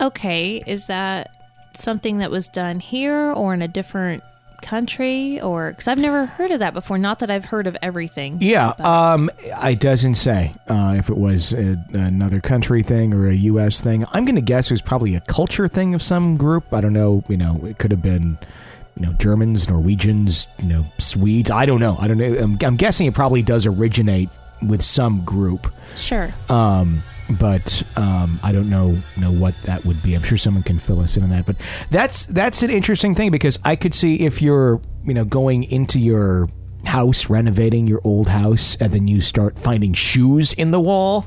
Okay, 0.00 0.62
is 0.66 0.86
that 0.86 1.30
something 1.74 2.18
that 2.18 2.30
was 2.30 2.48
done 2.48 2.80
here 2.80 3.32
or 3.32 3.54
in 3.54 3.62
a 3.62 3.68
different 3.68 4.22
country 4.62 5.40
or 5.40 5.70
because 5.70 5.88
I've 5.88 5.98
never 5.98 6.26
heard 6.26 6.50
of 6.50 6.60
that 6.60 6.74
before. 6.74 6.98
Not 6.98 7.20
that 7.20 7.30
I've 7.30 7.44
heard 7.44 7.66
of 7.66 7.76
everything. 7.82 8.38
Yeah, 8.40 8.74
but- 8.76 8.84
um, 8.86 9.30
it 9.40 9.80
doesn't 9.80 10.14
say 10.16 10.54
uh, 10.68 10.94
if 10.98 11.08
it 11.08 11.16
was 11.16 11.52
a, 11.52 11.82
another 11.92 12.40
country 12.40 12.82
thing 12.82 13.12
or 13.14 13.28
a 13.28 13.34
U.S. 13.34 13.80
thing. 13.80 14.04
I'm 14.12 14.24
going 14.24 14.34
to 14.36 14.40
guess 14.42 14.70
it 14.70 14.74
was 14.74 14.82
probably 14.82 15.14
a 15.14 15.20
culture 15.22 15.68
thing 15.68 15.94
of 15.94 16.02
some 16.02 16.36
group. 16.36 16.72
I 16.72 16.80
don't 16.80 16.92
know. 16.92 17.24
You 17.28 17.36
know, 17.36 17.60
it 17.64 17.78
could 17.78 17.90
have 17.90 18.02
been, 18.02 18.38
you 18.96 19.06
know, 19.06 19.12
Germans, 19.14 19.68
Norwegians, 19.68 20.46
you 20.58 20.66
know, 20.68 20.84
Swedes. 20.98 21.50
I 21.50 21.66
don't 21.66 21.80
know. 21.80 21.96
I 21.98 22.08
don't 22.08 22.18
know. 22.18 22.36
I'm, 22.38 22.58
I'm 22.62 22.76
guessing 22.76 23.06
it 23.06 23.14
probably 23.14 23.42
does 23.42 23.66
originate 23.66 24.28
with 24.66 24.82
some 24.82 25.24
group. 25.24 25.72
sure. 25.94 26.34
Um, 26.48 27.02
but 27.30 27.82
um, 27.96 28.38
I 28.42 28.52
don't 28.52 28.70
know 28.70 28.98
know 29.16 29.30
what 29.30 29.54
that 29.62 29.84
would 29.84 30.02
be. 30.02 30.14
I'm 30.14 30.22
sure 30.22 30.38
someone 30.38 30.62
can 30.62 30.78
fill 30.78 31.00
us 31.00 31.16
in 31.16 31.22
on 31.22 31.30
that. 31.30 31.46
But 31.46 31.56
that's 31.90 32.26
that's 32.26 32.62
an 32.62 32.70
interesting 32.70 33.14
thing 33.14 33.30
because 33.30 33.58
I 33.64 33.76
could 33.76 33.94
see 33.94 34.20
if 34.20 34.40
you're 34.40 34.80
you 35.04 35.14
know 35.14 35.24
going 35.24 35.64
into 35.64 36.00
your 36.00 36.48
house, 36.84 37.28
renovating 37.28 37.86
your 37.86 38.00
old 38.04 38.28
house, 38.28 38.76
and 38.80 38.92
then 38.92 39.08
you 39.08 39.20
start 39.20 39.58
finding 39.58 39.92
shoes 39.92 40.52
in 40.54 40.70
the 40.70 40.80
wall, 40.80 41.26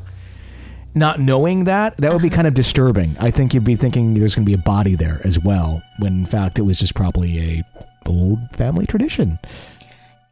not 0.96 1.20
knowing 1.20 1.66
that 1.66 1.98
that 1.98 2.12
would 2.12 2.22
be 2.22 2.30
kind 2.30 2.48
of 2.48 2.54
disturbing. 2.54 3.16
I 3.20 3.32
think 3.32 3.54
you'd 3.54 3.64
be 3.64 3.76
thinking 3.76 4.14
there's 4.14 4.36
going 4.36 4.46
to 4.46 4.50
be 4.50 4.56
a 4.56 4.64
body 4.64 4.96
there 4.96 5.22
as 5.24 5.40
well, 5.40 5.82
when 6.00 6.20
in 6.20 6.26
fact 6.26 6.58
it 6.58 6.64
was 6.64 6.80
just 6.80 6.96
probably 6.96 7.40
a 7.40 7.64
old 8.08 8.40
family 8.54 8.86
tradition. 8.86 9.40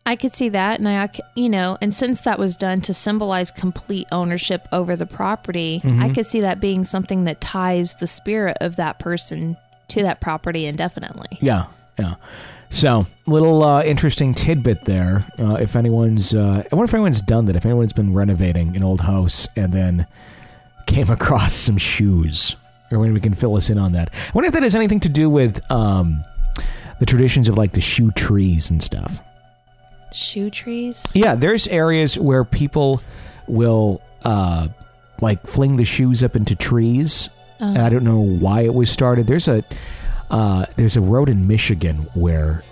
I 0.10 0.16
could 0.16 0.34
see 0.34 0.50
that, 0.50 0.80
and 0.80 0.90
I, 0.90 1.08
you 1.36 1.50
know, 1.50 1.78
and 1.82 1.94
since 1.94 2.22
that 2.22 2.40
was 2.40 2.56
done 2.56 2.82
to 2.82 2.96
symbolize 2.96 3.52
complete 3.52 4.08
ownership 4.12 4.68
over 4.72 4.96
the 4.96 5.06
property, 5.06 5.84
I 5.84 6.10
could 6.10 6.26
see 6.26 6.42
that 6.42 6.60
being 6.60 6.84
something 6.84 7.26
that 7.26 7.40
ties 7.40 7.94
the 7.94 8.08
spirit 8.08 8.58
of 8.60 8.78
that 8.78 8.98
person 8.98 9.56
to 9.90 10.02
that 10.02 10.20
property 10.20 10.66
indefinitely. 10.66 11.38
Yeah, 11.42 11.68
yeah. 12.00 12.16
So, 12.72 13.06
little 13.28 13.64
uh, 13.64 13.84
interesting 13.84 14.34
tidbit 14.34 14.86
there. 14.86 15.28
Uh, 15.38 15.58
if 15.62 15.76
anyone's, 15.76 16.34
uh, 16.34 16.64
I 16.72 16.76
wonder 16.76 16.90
if 16.90 16.94
anyone's 16.96 17.22
done 17.22 17.46
that. 17.46 17.56
If 17.56 17.64
anyone's 17.64 17.94
been 17.94 18.16
renovating 18.16 18.76
an 18.76 18.84
old 18.84 19.02
house 19.02 19.48
and 19.56 19.72
then 19.72 20.08
came 20.88 21.10
across 21.12 21.54
some 21.54 21.78
shoes, 21.78 22.56
or 22.92 22.98
when 22.98 23.14
we 23.14 23.20
can 23.20 23.36
fill 23.36 23.56
us 23.56 23.70
in 23.70 23.78
on 23.78 23.92
that. 23.92 24.12
I 24.12 24.32
wonder 24.34 24.48
if 24.48 24.54
that 24.54 24.64
has 24.64 24.74
anything 24.74 25.02
to 25.02 25.10
do 25.10 25.30
with 25.30 25.62
um, 25.72 26.24
the 27.00 27.06
traditions 27.06 27.48
of 27.48 27.60
like 27.60 27.74
the 27.74 27.82
shoe 27.82 28.10
trees 28.10 28.72
and 28.72 28.82
stuff. 28.82 29.22
Shoe 30.14 30.50
trees. 30.50 31.12
Yeah, 31.14 31.36
there's 31.36 31.68
areas 31.68 32.18
where 32.18 32.44
people 32.44 33.02
will 33.48 34.02
uh, 34.24 34.68
like 35.22 35.46
fling 35.46 35.78
the 35.78 35.86
shoes 35.86 36.24
up 36.24 36.36
into 36.36 36.56
trees. 36.56 37.30
And 37.60 37.78
I 37.80 37.90
don't 37.90 38.06
know 38.06 38.22
why 38.22 38.62
it 38.62 38.74
was 38.74 38.90
started. 38.90 39.28
There's 39.28 39.50
a 39.50 39.64
uh, 40.30 40.66
there's 40.78 40.96
a 40.96 41.02
road 41.02 41.28
in 41.28 41.48
Michigan 41.48 41.98
where 42.14 42.64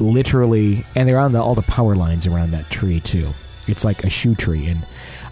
literally, 0.00 0.84
and 0.96 1.08
they're 1.08 1.18
on 1.18 1.32
the, 1.32 1.40
all 1.40 1.54
the 1.54 1.62
power 1.62 1.94
lines 1.94 2.26
around 2.26 2.50
that 2.52 2.68
tree 2.70 3.00
too. 3.00 3.30
It's 3.68 3.84
like 3.84 4.02
a 4.02 4.10
shoe 4.10 4.34
tree, 4.34 4.66
and 4.66 4.84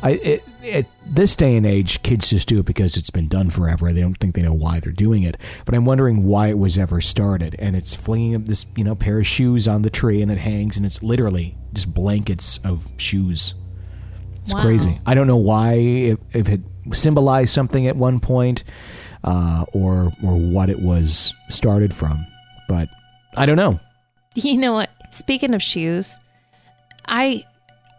I 0.03 0.11
it, 0.13 0.45
at 0.73 0.87
this 1.07 1.37
day 1.37 1.57
and 1.57 1.67
age, 1.67 2.03
kids 2.03 2.31
just 2.31 2.49
do 2.49 2.59
it 2.59 2.67
because 2.67 2.97
it's 2.97 3.11
been 3.11 3.29
done 3.29 3.51
forever. 3.51 3.93
They 3.93 4.01
don't 4.01 4.15
think 4.17 4.35
they 4.35 4.43
know 4.43 4.53
why 4.55 4.81
they're 4.81 4.93
doing 4.93 5.23
it. 5.25 5.37
But 5.67 5.75
I'm 5.75 5.85
wondering 5.85 6.25
why 6.25 6.49
it 6.49 6.59
was 6.59 6.79
ever 6.79 7.01
started. 7.01 7.55
And 7.59 7.77
it's 7.77 7.95
flinging 7.95 8.35
up 8.37 8.45
this 8.47 8.67
you 8.77 8.85
know 8.85 8.95
pair 8.95 9.19
of 9.19 9.27
shoes 9.27 9.67
on 9.69 9.83
the 9.83 9.91
tree, 9.91 10.23
and 10.23 10.31
it 10.33 10.39
hangs, 10.39 10.77
and 10.77 10.87
it's 10.87 11.03
literally 11.03 11.57
just 11.73 11.93
blankets 11.93 12.59
of 12.65 12.87
shoes. 12.97 13.55
It's 14.43 14.55
Wow. 14.55 14.63
crazy. 14.63 14.99
I 15.05 15.13
don't 15.15 15.27
know 15.27 15.37
why 15.37 15.75
if, 15.75 16.19
if 16.33 16.49
it 16.49 16.61
symbolized 16.93 17.53
something 17.53 17.87
at 17.87 17.97
one 17.97 18.21
point. 18.21 18.65
uh, 19.23 19.67
or 19.75 20.11
or 20.25 20.35
what 20.39 20.71
it 20.71 20.81
was 20.81 21.35
started 21.51 21.93
from. 21.93 22.27
But 22.71 22.89
I 23.37 23.45
don't 23.45 23.57
know. 23.57 23.79
You 24.35 24.57
know 24.57 24.73
what? 24.73 24.89
Speaking 25.11 25.53
of 25.53 25.63
shoes, 25.63 26.19
I 27.07 27.45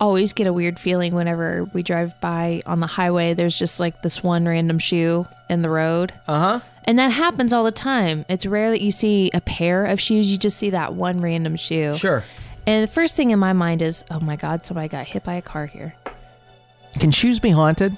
always 0.02 0.34
get 0.34 0.48
a 0.48 0.52
weird 0.52 0.80
feeling 0.80 1.14
whenever 1.14 1.64
we 1.74 1.84
drive 1.84 2.20
by 2.20 2.64
on 2.66 2.80
the 2.80 2.88
highway. 2.88 3.36
There's 3.36 3.58
just 3.58 3.80
like 3.80 4.02
this 4.02 4.22
one 4.24 4.46
random 4.46 4.80
shoe 4.80 5.28
in 5.48 5.62
the 5.62 5.70
road. 5.70 6.12
Uh 6.28 6.40
huh. 6.40 6.60
And 6.86 6.98
that 6.98 7.10
happens 7.10 7.54
all 7.54 7.64
the 7.64 7.72
time. 7.72 8.26
It's 8.28 8.46
rare 8.46 8.72
that 8.72 8.82
you 8.82 8.92
see 8.92 9.30
a 9.34 9.42
pair 9.42 9.86
of 9.86 10.02
shoes, 10.02 10.30
you 10.30 10.38
just 10.38 10.58
see 10.58 10.72
that 10.72 10.96
one 10.96 11.22
random 11.22 11.56
shoe. 11.56 11.96
Sure. 11.96 12.26
And 12.66 12.84
the 12.84 12.92
first 12.92 13.16
thing 13.16 13.30
in 13.30 13.40
my 13.40 13.54
mind 13.54 13.82
is, 13.84 14.04
oh 14.10 14.20
my 14.20 14.36
God, 14.36 14.66
somebody 14.66 14.88
got 14.88 15.06
hit 15.06 15.24
by 15.24 15.36
a 15.36 15.42
car 15.42 15.68
here. 15.68 15.96
Can 17.00 17.12
shoes 17.12 17.40
be 17.40 17.52
haunted? 17.52 17.96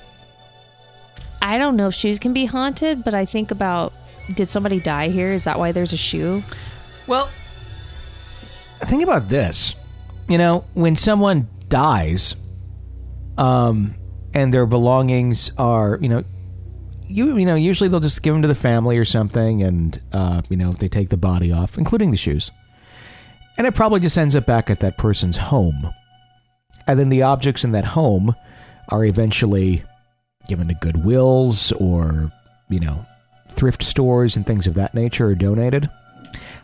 I 1.42 1.58
don't 1.58 1.76
know 1.76 1.88
if 1.88 1.94
shoes 1.94 2.20
can 2.20 2.34
be 2.34 2.46
haunted, 2.46 3.04
but 3.04 3.14
I 3.14 3.26
think 3.26 3.52
about 3.52 3.94
did 4.36 4.50
somebody 4.50 4.80
die 4.80 5.10
here? 5.10 5.32
Is 5.32 5.46
that 5.46 5.60
why 5.60 5.72
there's 5.72 5.94
a 5.94 5.98
shoe? 5.98 6.44
Well, 7.08 7.30
think 8.82 9.04
about 9.04 9.30
this. 9.30 9.76
You 10.30 10.38
know, 10.38 10.64
when 10.74 10.96
someone 10.96 11.50
dies, 11.74 12.36
um, 13.40 13.96
and 14.36 14.54
their 14.54 14.68
belongings 14.68 15.52
are, 15.58 15.98
you 16.00 16.08
know, 16.08 16.24
you 17.08 17.36
you 17.36 17.48
know, 17.48 17.56
usually 17.56 17.90
they'll 17.90 18.00
just 18.00 18.22
give 18.22 18.36
them 18.36 18.44
to 18.44 18.48
the 18.48 18.54
family 18.54 18.96
or 18.96 19.06
something, 19.06 19.64
and 19.64 20.00
uh, 20.12 20.44
you 20.50 20.56
know, 20.56 20.72
they 20.74 20.88
take 20.88 21.10
the 21.10 21.18
body 21.18 21.52
off, 21.52 21.80
including 21.80 22.12
the 22.12 22.18
shoes, 22.18 22.52
and 23.58 23.66
it 23.66 23.74
probably 23.74 24.00
just 24.00 24.20
ends 24.20 24.36
up 24.36 24.46
back 24.46 24.70
at 24.70 24.82
that 24.82 25.00
person's 25.00 25.38
home, 25.38 25.92
and 26.86 27.00
then 27.00 27.10
the 27.10 27.24
objects 27.24 27.64
in 27.64 27.72
that 27.72 27.86
home 27.86 28.36
are 28.90 29.04
eventually 29.04 29.84
given 30.48 30.68
to 30.68 30.76
Goodwills 30.76 31.74
or 31.82 32.32
you 32.70 32.80
know, 32.80 33.04
thrift 33.50 33.82
stores 33.82 34.36
and 34.36 34.46
things 34.46 34.68
of 34.68 34.76
that 34.76 34.94
nature, 34.94 35.26
or 35.26 35.34
donated. 35.34 35.90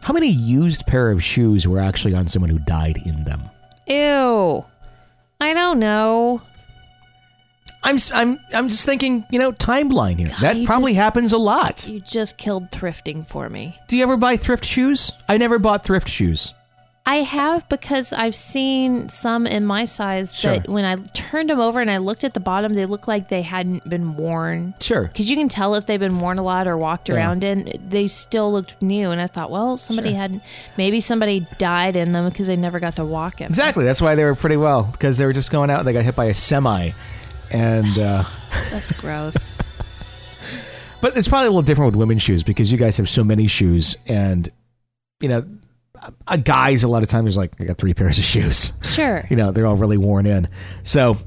How 0.01 0.14
many 0.14 0.30
used 0.30 0.86
pair 0.86 1.10
of 1.10 1.24
shoes 1.24 1.68
were 1.68 1.80
actually 1.80 2.14
on 2.14 2.28
someone 2.28 2.51
who 2.51 2.60
died 2.60 3.01
in 3.05 3.24
them? 3.24 3.49
Ew. 3.88 4.64
I 5.39 5.53
don't 5.53 5.79
know. 5.79 6.41
I'm 7.83 7.97
I'm 8.13 8.39
I'm 8.53 8.67
just 8.69 8.85
thinking, 8.85 9.25
you 9.31 9.39
know, 9.39 9.53
timeline 9.53 10.19
here. 10.19 10.35
that 10.41 10.57
you 10.57 10.65
probably 10.65 10.91
just- 10.93 11.01
happens 11.01 11.31
a 11.33 11.37
lot. 11.37 11.87
You 11.87 12.01
just 12.01 12.37
killed 12.37 12.71
thrifting 12.71 13.25
for 13.25 13.49
me. 13.49 13.79
Do 13.87 13.95
you 13.95 14.03
ever 14.03 14.17
buy 14.17 14.35
thrift 14.35 14.65
shoes? 14.65 15.11
I 15.29 15.37
never 15.37 15.59
bought 15.59 15.85
thrift 15.85 16.09
shoes. 16.09 16.53
I 17.10 17.24
have 17.24 17.68
because 17.70 18.14
I've 18.14 18.36
seen 18.36 19.10
some 19.10 19.47
in 19.47 19.66
my 19.66 19.86
size 19.86 20.32
that 20.43 20.66
Sure. 20.66 20.74
when 20.74 20.86
I 20.86 20.95
turned 21.14 21.49
them 21.49 21.60
over 21.60 21.82
and 21.82 21.89
I 21.89 21.97
looked 21.97 22.24
at 22.24 22.36
the 22.36 22.39
bottom, 22.39 22.76
they 22.76 22.86
looked 22.86 23.07
like 23.07 23.30
they 23.30 23.41
hadn't 23.41 23.89
been 23.89 24.16
worn. 24.16 24.76
Sure. 24.80 25.05
Because 25.05 25.28
you 25.28 25.36
can 25.36 25.49
tell 25.49 25.74
if 25.74 25.88
they've 25.88 25.99
been 25.99 26.20
worn 26.20 26.38
a 26.38 26.43
lot 26.43 26.68
or 26.68 26.78
walked 26.78 27.10
around 27.10 27.43
in. 27.43 27.74
They 27.89 28.05
still 28.05 28.51
looked 28.51 28.80
new, 28.80 29.10
and 29.10 29.20
I 29.20 29.26
thought, 29.26 29.49
well, 29.49 29.78
somebody 29.80 30.10
Sure. 30.10 30.18
had 30.20 30.41
maybe 30.78 31.01
somebody 31.01 31.47
died 31.57 31.95
in 31.95 32.12
them 32.12 32.30
because 32.30 32.45
they 32.45 32.55
never 32.55 32.80
got 32.80 32.95
to 32.97 33.05
walk 33.05 33.41
in. 33.41 33.45
them. 33.45 33.51
Exactly. 33.53 33.86
That's 33.86 34.03
why 34.03 34.14
they 34.14 34.24
were 34.24 34.36
pretty 34.36 34.57
well 34.57 34.84
because 34.91 35.18
they 35.18 35.26
were 35.26 35.34
just 35.34 35.49
going 35.49 35.72
out 35.72 35.80
and 35.80 35.88
they 35.88 35.93
got 35.93 36.03
hit 36.03 36.16
by 36.16 36.26
a 36.26 36.34
semi, 36.36 36.91
and 37.49 37.97
uh, 37.97 38.24
That's 38.70 38.91
gross. 38.91 39.60
but 41.01 41.18
it's 41.18 41.28
probably 41.28 41.47
a 41.47 41.49
little 41.49 41.64
different 41.64 41.88
with 41.93 41.95
women's 41.99 42.22
shoes 42.22 42.43
because 42.43 42.72
you 42.72 42.78
guys 42.78 42.97
have 42.97 43.10
so 43.10 43.24
many 43.24 43.47
shoes, 43.47 43.97
and 44.05 44.47
you 45.22 45.30
know, 45.30 45.43
uh, 46.28 46.38
guys 46.38 46.84
a 46.84 46.88
lot 46.88 47.04
of 47.04 47.10
times 47.10 47.30
is 47.30 47.38
like 47.38 47.52
I 47.60 47.66
got 47.66 47.78
three 47.78 47.93
pairs 47.93 48.18
of 48.18 48.24
shoes. 48.24 48.72
sure. 48.84 49.26
you 49.30 49.36
know 49.36 49.52
they're 49.52 49.68
all 49.68 49.76
really 49.76 49.97
worn 49.97 50.26
in 50.26 50.47
so 50.84 51.18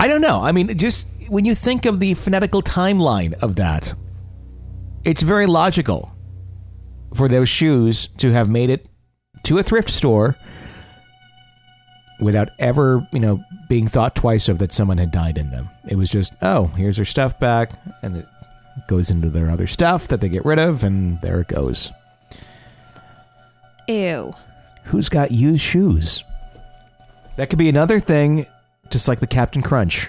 i 0.00 0.06
don't 0.08 0.20
know 0.20 0.40
i 0.42 0.52
mean 0.52 0.76
just 0.76 1.06
when 1.28 1.44
you 1.44 1.54
think 1.54 1.86
of 1.86 2.00
the 2.00 2.14
phonetical 2.14 2.62
timeline 2.62 3.34
of 3.34 3.56
that 3.56 3.94
it's 5.04 5.22
very 5.22 5.46
logical 5.46 6.12
for 7.14 7.28
those 7.28 7.48
shoes 7.48 8.08
to 8.18 8.32
have 8.32 8.48
made 8.48 8.70
it 8.70 8.86
to 9.44 9.58
a 9.58 9.62
thrift 9.62 9.90
store 9.90 10.36
without 12.20 12.50
ever 12.58 13.06
you 13.12 13.20
know 13.20 13.42
being 13.68 13.86
thought 13.86 14.14
twice 14.14 14.48
of 14.48 14.58
that 14.58 14.72
someone 14.72 14.98
had 14.98 15.10
died 15.10 15.38
in 15.38 15.50
them 15.50 15.68
it 15.88 15.96
was 15.96 16.08
just 16.08 16.32
oh 16.42 16.66
here's 16.76 16.96
their 16.96 17.04
stuff 17.04 17.38
back 17.38 17.72
and 18.02 18.16
it 18.16 18.26
goes 18.88 19.10
into 19.10 19.28
their 19.28 19.50
other 19.50 19.66
stuff 19.66 20.08
that 20.08 20.20
they 20.20 20.28
get 20.28 20.44
rid 20.44 20.58
of 20.58 20.82
and 20.84 21.20
there 21.20 21.40
it 21.40 21.48
goes 21.48 21.90
Ew. 23.88 24.32
who's 24.84 25.08
got 25.08 25.30
used 25.30 25.62
shoes. 25.62 26.22
That 27.36 27.48
could 27.50 27.58
be 27.58 27.68
another 27.68 27.98
thing, 28.00 28.46
just 28.90 29.08
like 29.08 29.20
the 29.20 29.26
Captain 29.26 29.62
Crunch, 29.62 30.08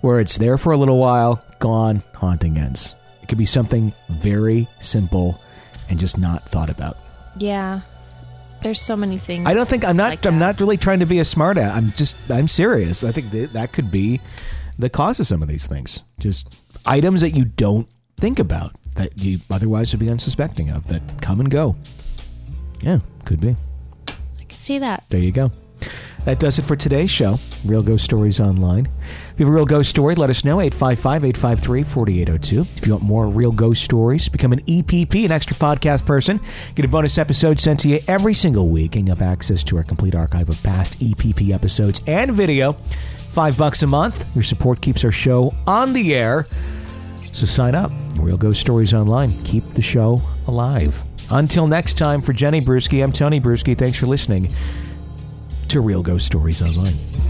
where 0.00 0.20
it's 0.20 0.38
there 0.38 0.58
for 0.58 0.72
a 0.72 0.76
little 0.76 0.98
while, 0.98 1.42
gone, 1.58 2.02
haunting 2.14 2.58
ends. 2.58 2.94
It 3.22 3.28
could 3.28 3.38
be 3.38 3.46
something 3.46 3.92
very 4.08 4.68
simple 4.80 5.40
and 5.88 5.98
just 5.98 6.18
not 6.18 6.44
thought 6.48 6.70
about. 6.70 6.96
Yeah. 7.36 7.80
There's 8.62 8.80
so 8.82 8.96
many 8.96 9.16
things. 9.16 9.46
I 9.46 9.54
don't 9.54 9.66
think 9.66 9.84
I'm 9.84 9.96
not. 9.96 10.10
like 10.10 10.26
I'm 10.26 10.38
that. 10.38 10.46
not 10.46 10.60
really 10.60 10.76
trying 10.76 11.00
to 11.00 11.06
be 11.06 11.18
a 11.18 11.24
smart 11.24 11.56
ass. 11.56 11.74
I'm 11.74 11.92
just. 11.92 12.14
I'm 12.28 12.46
serious. 12.48 13.02
I 13.02 13.10
think 13.12 13.30
that, 13.30 13.54
that 13.54 13.72
could 13.72 13.90
be 13.90 14.20
the 14.78 14.90
cause 14.90 15.18
of 15.18 15.26
some 15.26 15.40
of 15.42 15.48
these 15.48 15.66
things. 15.66 16.00
Just 16.18 16.58
items 16.84 17.22
that 17.22 17.30
you 17.30 17.46
don't 17.46 17.88
think 18.18 18.38
about 18.38 18.74
that 18.96 19.18
you 19.18 19.38
otherwise 19.50 19.92
would 19.92 20.00
be 20.00 20.10
unsuspecting 20.10 20.68
of 20.68 20.86
that 20.88 21.00
come 21.22 21.40
and 21.40 21.50
go. 21.50 21.74
Yeah, 22.80 23.00
could 23.24 23.40
be. 23.40 23.56
I 24.08 24.44
can 24.48 24.58
see 24.58 24.78
that. 24.78 25.04
There 25.08 25.20
you 25.20 25.32
go. 25.32 25.52
That 26.24 26.38
does 26.38 26.58
it 26.58 26.62
for 26.62 26.76
today's 26.76 27.10
show. 27.10 27.38
Real 27.64 27.82
Ghost 27.82 28.04
Stories 28.04 28.40
Online. 28.40 28.86
If 29.32 29.40
you 29.40 29.46
have 29.46 29.52
a 29.52 29.56
real 29.56 29.64
ghost 29.64 29.88
story, 29.88 30.14
let 30.14 30.28
us 30.28 30.44
know. 30.44 30.60
855 30.60 31.24
853 31.24 31.82
4802. 31.82 32.60
If 32.76 32.86
you 32.86 32.92
want 32.92 33.04
more 33.04 33.26
real 33.26 33.52
ghost 33.52 33.82
stories, 33.82 34.28
become 34.28 34.52
an 34.52 34.60
EPP, 34.60 35.24
an 35.24 35.32
extra 35.32 35.56
podcast 35.56 36.04
person. 36.04 36.38
Get 36.74 36.84
a 36.84 36.88
bonus 36.88 37.16
episode 37.16 37.58
sent 37.58 37.80
to 37.80 37.88
you 37.88 38.00
every 38.06 38.34
single 38.34 38.68
week 38.68 38.96
and 38.96 39.08
you 39.08 39.14
have 39.14 39.22
access 39.22 39.64
to 39.64 39.78
our 39.78 39.82
complete 39.82 40.14
archive 40.14 40.50
of 40.50 40.62
past 40.62 40.98
EPP 41.00 41.52
episodes 41.52 42.02
and 42.06 42.32
video. 42.32 42.74
Five 43.30 43.56
bucks 43.56 43.82
a 43.82 43.86
month. 43.86 44.26
Your 44.34 44.44
support 44.44 44.82
keeps 44.82 45.04
our 45.04 45.12
show 45.12 45.54
on 45.66 45.94
the 45.94 46.14
air. 46.14 46.46
So 47.32 47.46
sign 47.46 47.74
up. 47.74 47.92
Real 48.16 48.36
Ghost 48.36 48.60
Stories 48.60 48.92
Online. 48.92 49.42
Keep 49.44 49.70
the 49.70 49.82
show 49.82 50.20
alive. 50.46 51.02
Until 51.30 51.66
next 51.66 51.96
time, 51.96 52.22
for 52.22 52.32
Jenny 52.32 52.60
Brueski, 52.60 53.02
I'm 53.02 53.12
Tony 53.12 53.40
Brueski. 53.40 53.78
Thanks 53.78 53.96
for 53.96 54.06
listening 54.06 54.54
to 55.68 55.80
Real 55.80 56.02
Ghost 56.02 56.26
Stories 56.26 56.60
Online. 56.60 57.29